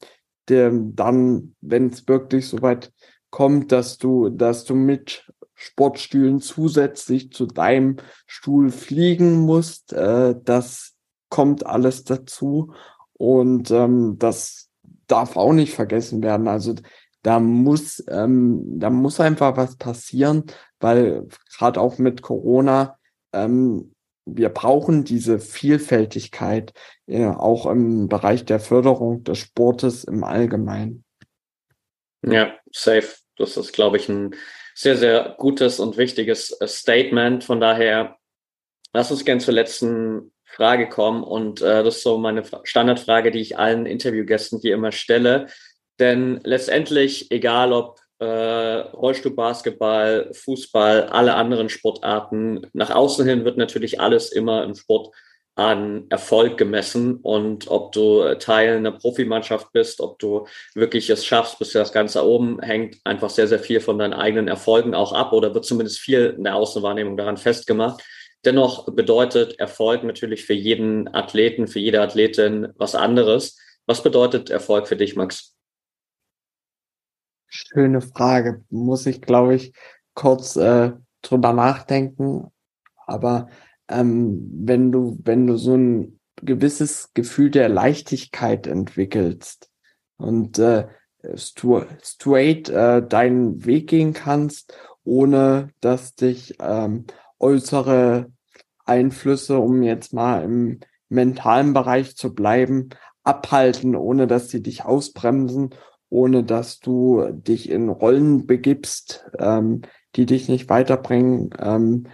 der 0.50 0.72
dann, 0.74 1.56
wenn 1.62 1.88
es 1.88 2.08
wirklich 2.08 2.48
soweit 2.48 2.92
kommt, 3.30 3.72
dass 3.72 3.98
du, 3.98 4.30
dass 4.30 4.64
du 4.64 4.76
mit 4.76 5.27
Sportstühlen 5.58 6.40
zusätzlich 6.40 7.32
zu 7.34 7.48
deinem 7.48 7.98
Stuhl 8.28 8.72
fliegen 8.72 9.40
musst, 9.40 9.92
äh, 9.92 10.36
das 10.44 10.96
kommt 11.30 11.66
alles 11.66 12.04
dazu 12.04 12.74
und 13.14 13.72
ähm, 13.72 14.18
das 14.18 14.70
darf 15.08 15.36
auch 15.36 15.54
nicht 15.54 15.74
vergessen 15.74 16.24
werden. 16.24 16.48
Also 16.48 16.76
da 17.24 17.40
muss, 17.40 18.04
ähm, 18.08 18.80
da 18.80 18.90
muss 18.90 19.20
einfach 19.20 19.58
was 19.58 19.76
passieren, 19.76 20.46
weil 20.80 21.28
gerade 21.58 21.82
auch 21.82 21.98
mit 21.98 22.22
Corona 22.22 22.98
ähm, 23.34 23.94
wir 24.28 24.50
brauchen 24.50 25.04
diese 25.06 25.40
Vielfältigkeit 25.40 26.74
äh, 27.08 27.28
auch 27.28 27.66
im 27.66 28.10
Bereich 28.10 28.46
der 28.46 28.60
Förderung 28.60 29.24
des 29.24 29.40
Sportes 29.40 30.04
im 30.04 30.24
Allgemeinen. 30.24 31.06
Ja, 32.26 32.54
safe. 32.72 33.16
Das 33.38 33.56
ist, 33.56 33.72
glaube 33.72 33.98
ich, 33.98 34.10
ein 34.10 34.36
sehr, 34.78 34.96
sehr 34.96 35.36
gutes 35.40 35.80
und 35.80 35.98
wichtiges 35.98 36.52
äh, 36.52 36.68
Statement. 36.68 37.44
Von 37.44 37.60
daher, 37.60 38.18
lass 38.94 39.10
uns 39.10 39.26
gerne 39.26 39.42
zur 39.42 39.56
letzten 39.56 40.32
Frage 40.46 40.88
kommen. 40.88 41.24
Und 41.24 41.62
äh, 41.62 41.84
das 41.84 41.98
ist 41.98 42.04
so 42.04 42.20
meine 42.20 42.44
Standardfrage, 42.64 43.32
die 43.32 43.40
ich 43.40 43.58
allen 43.58 43.88
Interviewgästen 43.88 44.60
hier 44.60 44.76
immer 44.76 44.92
stelle. 44.92 45.48
Denn 46.00 46.42
letztendlich, 46.44 47.32
egal 47.32 47.74
ob 47.74 48.00
äh, 48.20 48.26
Rollstuhlbasketball, 48.26 50.32
Fußball, 50.34 51.08
alle 51.08 51.34
anderen 51.34 51.70
Sportarten. 51.70 52.68
Nach 52.74 52.92
außen 52.92 53.28
hin 53.28 53.46
wird 53.46 53.58
natürlich 53.58 54.00
alles 54.00 54.32
immer 54.32 54.64
im 54.64 54.76
Sport 54.76 55.16
an 55.58 56.06
Erfolg 56.10 56.58
gemessen 56.58 57.16
und 57.16 57.68
ob 57.68 57.92
du 57.92 58.36
Teil 58.36 58.78
einer 58.78 58.92
Profimannschaft 58.92 59.72
bist, 59.72 60.02
ob 60.02 60.20
du 60.20 60.46
wirklich 60.76 61.10
es 61.10 61.26
schaffst, 61.26 61.58
bis 61.58 61.72
das 61.72 61.92
Ganze 61.92 62.24
oben 62.24 62.62
hängt, 62.62 62.98
einfach 63.04 63.32
sehr, 63.32 63.48
sehr 63.48 63.58
viel 63.58 63.80
von 63.80 63.98
deinen 63.98 64.14
eigenen 64.14 64.48
Erfolgen 64.48 64.94
auch 64.94 65.14
ab 65.14 65.34
oder 65.34 65.56
wird 65.56 65.66
zumindest 65.66 66.00
viel 66.00 66.36
in 66.38 66.44
der 66.44 66.56
Außenwahrnehmung 66.56 67.18
daran 67.18 67.38
festgemacht. 67.38 68.04
Dennoch 68.46 68.86
bedeutet 68.94 69.60
Erfolg 69.60 70.04
natürlich 70.04 70.46
für 70.46 70.54
jeden 70.54 71.14
Athleten, 71.14 71.68
für 71.68 71.80
jede 71.80 72.02
Athletin 72.02 72.68
was 72.78 72.94
anderes. 72.94 73.60
Was 73.88 74.04
bedeutet 74.04 74.52
Erfolg 74.52 74.88
für 74.88 74.96
dich, 74.96 75.16
Max? 75.16 75.56
Schöne 77.48 78.02
Frage. 78.02 78.64
Muss 78.70 79.08
ich, 79.08 79.22
glaube 79.22 79.56
ich, 79.56 79.74
kurz 80.14 80.56
äh, 80.56 80.92
drüber 81.24 81.52
nachdenken. 81.54 82.52
Aber 83.08 83.50
ähm, 83.90 84.50
wenn 84.52 84.92
du, 84.92 85.18
wenn 85.24 85.48
du 85.48 85.58
so 85.58 85.76
ein 85.76 86.20
gewisses 86.42 87.12
Gefühl 87.14 87.50
der 87.50 87.70
Leichtigkeit 87.70 88.68
entwickelst 88.68 89.70
und 90.18 90.60
äh, 90.60 90.88
straight 91.36 92.70
äh, 92.70 93.06
deinen 93.06 93.66
Weg 93.66 93.90
gehen 93.90 94.14
kannst, 94.14 94.78
ohne 95.04 95.70
dass 95.82 96.16
dich 96.16 96.56
ähm, 96.60 97.06
äußere 97.40 98.32
Einflüsse, 98.86 99.58
um 99.58 99.84
jetzt 99.84 100.14
mal 100.14 100.44
im 100.44 100.80
mentalen 101.10 101.74
Bereich 101.74 102.16
zu 102.16 102.34
bleiben, 102.34 102.90
abhalten, 103.24 103.96
ohne 103.96 104.28
dass 104.28 104.50
sie 104.50 104.62
dich 104.62 104.86
ausbremsen 104.86 105.74
ohne 106.10 106.44
dass 106.44 106.80
du 106.80 107.30
dich 107.32 107.70
in 107.70 107.90
Rollen 107.90 108.46
begibst, 108.46 109.26
ähm, 109.38 109.82
die 110.16 110.26
dich 110.26 110.50
nicht 110.50 110.70
weiterbringen, 110.70 111.50
ähm, 111.60 112.08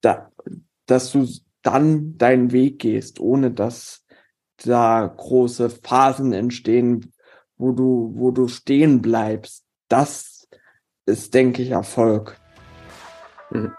da, 0.00 0.30
dass 0.86 1.12
du 1.12 1.28
dann 1.62 2.16
deinen 2.16 2.52
Weg 2.52 2.78
gehst, 2.78 3.20
ohne 3.20 3.50
dass 3.50 4.04
da 4.64 5.12
große 5.14 5.70
Phasen 5.70 6.32
entstehen, 6.32 7.12
wo 7.56 7.72
du, 7.72 8.12
wo 8.14 8.30
du 8.30 8.48
stehen 8.48 9.02
bleibst. 9.02 9.64
Das 9.88 10.48
ist, 11.06 11.34
denke 11.34 11.62
ich, 11.62 11.70
Erfolg. 11.70 12.38
Mhm. 13.50 13.72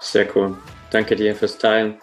Sehr 0.00 0.26
cool. 0.36 0.56
Danke 0.90 1.16
dir 1.16 1.34
fürs 1.34 1.58
Teilen. 1.58 1.98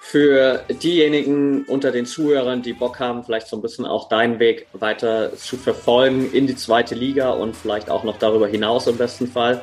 Für 0.00 0.64
diejenigen 0.68 1.64
unter 1.64 1.92
den 1.92 2.06
Zuhörern, 2.06 2.62
die 2.62 2.72
Bock 2.72 2.98
haben, 2.98 3.22
vielleicht 3.22 3.46
so 3.46 3.56
ein 3.56 3.62
bisschen 3.62 3.84
auch 3.84 4.08
deinen 4.08 4.38
Weg 4.38 4.66
weiter 4.72 5.36
zu 5.36 5.56
verfolgen 5.56 6.32
in 6.32 6.46
die 6.46 6.56
zweite 6.56 6.94
Liga 6.94 7.30
und 7.30 7.54
vielleicht 7.54 7.90
auch 7.90 8.02
noch 8.02 8.18
darüber 8.18 8.48
hinaus 8.48 8.86
im 8.86 8.96
besten 8.96 9.28
Fall. 9.28 9.62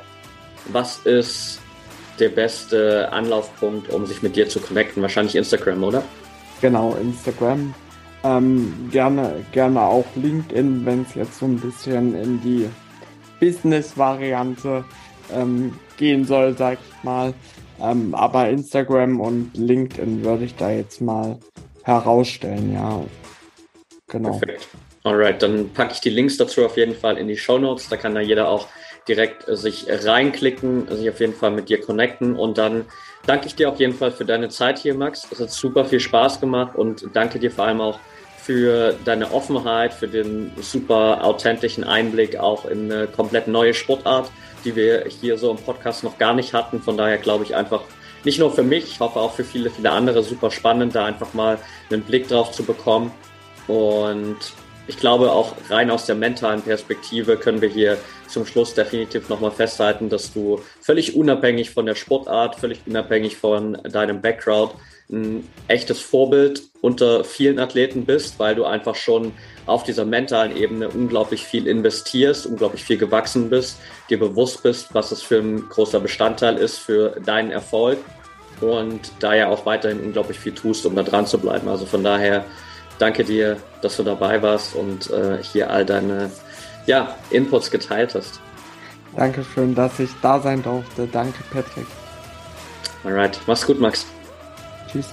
Was 0.72 1.00
ist 1.06 1.60
der 2.20 2.30
beste 2.30 3.12
Anlaufpunkt, 3.12 3.90
um 3.90 4.06
sich 4.06 4.22
mit 4.22 4.36
dir 4.36 4.50
zu 4.50 4.60
connecten? 4.60 5.02
Wahrscheinlich 5.02 5.36
Instagram, 5.36 5.84
oder? 5.84 6.04
genau, 6.62 6.96
Instagram. 6.96 7.74
Ähm, 8.24 8.90
gerne, 8.92 9.46
gerne 9.52 9.82
auch 9.82 10.06
LinkedIn, 10.16 10.86
wenn 10.86 11.04
es 11.04 11.16
jetzt 11.16 11.40
so 11.40 11.46
ein 11.46 11.60
bisschen 11.60 12.16
in 12.16 12.42
die 12.42 12.70
Business-Variante 13.40 14.84
ähm, 15.32 15.74
gehen 15.98 16.26
soll, 16.26 16.58
sag 16.58 16.80
ich 16.82 17.04
mal. 17.04 17.34
Ähm, 17.80 18.16
aber 18.16 18.50
Instagram 18.50 19.20
und 19.20 19.52
LinkedIn 19.56 20.24
würde 20.24 20.46
ich 20.46 20.56
da 20.56 20.72
jetzt 20.72 21.00
mal 21.00 21.38
herausstellen, 21.84 22.74
ja. 22.74 23.04
Genau. 24.08 24.32
Perfekt. 24.32 24.68
Alright, 25.04 25.42
dann 25.42 25.70
packe 25.70 25.94
ich 25.94 26.02
die 26.02 26.10
Links 26.10 26.38
dazu 26.38 26.66
auf 26.66 26.76
jeden 26.76 26.96
Fall 26.96 27.18
in 27.18 27.28
die 27.28 27.38
Show 27.38 27.60
Notes. 27.60 27.88
Da 27.88 27.98
kann 27.98 28.16
da 28.16 28.22
jeder 28.22 28.50
auch 28.50 28.68
direkt 29.08 29.48
äh, 29.48 29.56
sich 29.56 29.88
reinklicken, 29.90 30.88
sich 30.96 31.10
auf 31.10 31.20
jeden 31.20 31.34
Fall 31.34 31.52
mit 31.52 31.70
dir 31.70 31.82
connecten. 31.82 32.36
Und 32.36 32.58
dann 32.58 32.86
danke 33.26 33.48
ich 33.48 33.56
dir 33.56 33.70
auf 33.70 33.80
jeden 33.80 33.94
Fall 33.94 34.12
für 34.12 34.26
deine 34.26 34.50
Zeit 34.50 34.80
hier, 34.80 34.96
Max. 34.96 35.28
Es 35.32 35.40
hat 35.40 35.52
super 35.52 35.86
viel 35.86 36.00
Spaß 36.00 36.40
gemacht 36.40 36.76
und 36.76 37.06
danke 37.14 37.40
dir 37.40 37.52
vor 37.52 37.66
allem 37.66 37.82
auch 37.82 38.00
für 38.48 38.96
deine 39.04 39.34
Offenheit, 39.34 39.94
für 39.94 40.08
den 40.08 40.52
super 40.62 41.24
authentischen 41.24 41.84
Einblick 41.84 42.38
auch 42.38 42.66
in 42.66 42.90
eine 42.92 43.08
komplett 43.08 43.48
neue 43.48 43.74
Sportart, 43.74 44.32
die 44.64 44.76
wir 44.76 45.04
hier 45.06 45.38
so 45.38 45.52
im 45.52 45.58
Podcast 45.58 46.06
noch 46.06 46.18
gar 46.18 46.34
nicht 46.34 46.54
hatten. 46.54 46.82
Von 46.82 46.96
daher 46.96 47.18
glaube 47.18 47.44
ich 47.44 47.56
einfach, 47.56 47.82
nicht 48.24 48.40
nur 48.40 48.52
für 48.52 48.64
mich, 48.64 48.86
ich 48.86 49.00
hoffe 49.00 49.20
auch 49.20 49.34
für 49.34 49.44
viele, 49.44 49.70
viele 49.70 49.92
andere 49.92 50.24
super 50.24 50.50
spannend, 50.50 50.96
da 50.96 51.06
einfach 51.06 51.34
mal 51.34 51.60
einen 51.90 52.02
Blick 52.04 52.28
drauf 52.28 52.52
zu 52.52 52.64
bekommen. 52.64 53.12
Und 53.68 54.38
ich 54.88 54.98
glaube, 54.98 55.32
auch 55.32 55.54
rein 55.70 55.92
aus 55.92 56.06
der 56.06 56.16
mentalen 56.16 56.62
Perspektive 56.62 57.38
können 57.38 57.62
wir 57.62 57.70
hier 57.70 57.98
zum 58.28 58.46
Schluss 58.46 58.74
definitiv 58.74 59.30
nochmal 59.30 59.52
festhalten, 59.52 60.10
dass 60.10 60.34
du 60.34 60.62
völlig 60.82 61.16
unabhängig 61.16 61.72
von 61.72 61.86
der 61.86 61.96
Sportart, 61.96 62.56
völlig 62.56 62.80
unabhängig 62.86 63.38
von 63.38 63.74
deinem 63.84 64.22
Background 64.22 64.74
ein 65.10 65.48
echtes 65.68 66.02
Vorbild 66.02 66.64
unter 66.82 67.24
vielen 67.24 67.60
Athleten 67.60 68.06
bist, 68.06 68.40
weil 68.40 68.56
du 68.56 68.66
einfach 68.66 68.96
schon 68.96 69.34
auf 69.66 69.84
dieser 69.84 70.04
mentalen 70.04 70.56
Ebene 70.56 70.90
unglaublich 70.90 71.44
viel 71.44 71.68
investierst, 71.68 72.46
unglaublich 72.46 72.84
viel 72.84 72.98
gewachsen 72.98 73.50
bist, 73.50 73.78
dir 74.10 74.20
bewusst 74.20 74.64
bist, 74.64 74.94
was 74.94 75.12
es 75.12 75.22
für 75.22 75.40
ein 75.40 75.70
großer 75.70 76.02
Bestandteil 76.02 76.58
ist 76.58 76.78
für 76.78 77.20
deinen 77.26 77.52
Erfolg 77.52 78.00
und 78.60 79.12
daher 79.20 79.50
auch 79.50 79.66
weiterhin 79.66 80.02
unglaublich 80.02 80.40
viel 80.40 80.54
tust, 80.54 80.86
um 80.86 80.96
da 80.96 81.04
dran 81.04 81.26
zu 81.26 81.38
bleiben. 81.38 81.68
Also 81.70 81.86
von 81.86 82.04
daher 82.04 82.46
danke 83.00 83.24
dir, 83.24 83.58
dass 83.82 83.98
du 83.98 84.04
dabei 84.04 84.42
warst 84.42 84.76
und 84.76 85.10
äh, 85.12 85.42
hier 85.42 85.70
all 85.70 85.86
deine 85.86 86.32
ja, 86.86 87.16
Inputs 87.30 87.70
geteilt 87.70 88.16
hast. 88.16 88.40
Dankeschön, 89.16 89.74
dass 89.76 90.00
ich 90.00 90.12
da 90.22 90.40
sein 90.40 90.62
durfte. 90.62 91.08
Danke, 91.08 91.44
Patrick. 91.52 91.88
Alright, 93.04 93.40
mach's 93.48 93.66
gut, 93.66 93.80
Max. 93.80 94.06
Tschüss. 94.92 95.08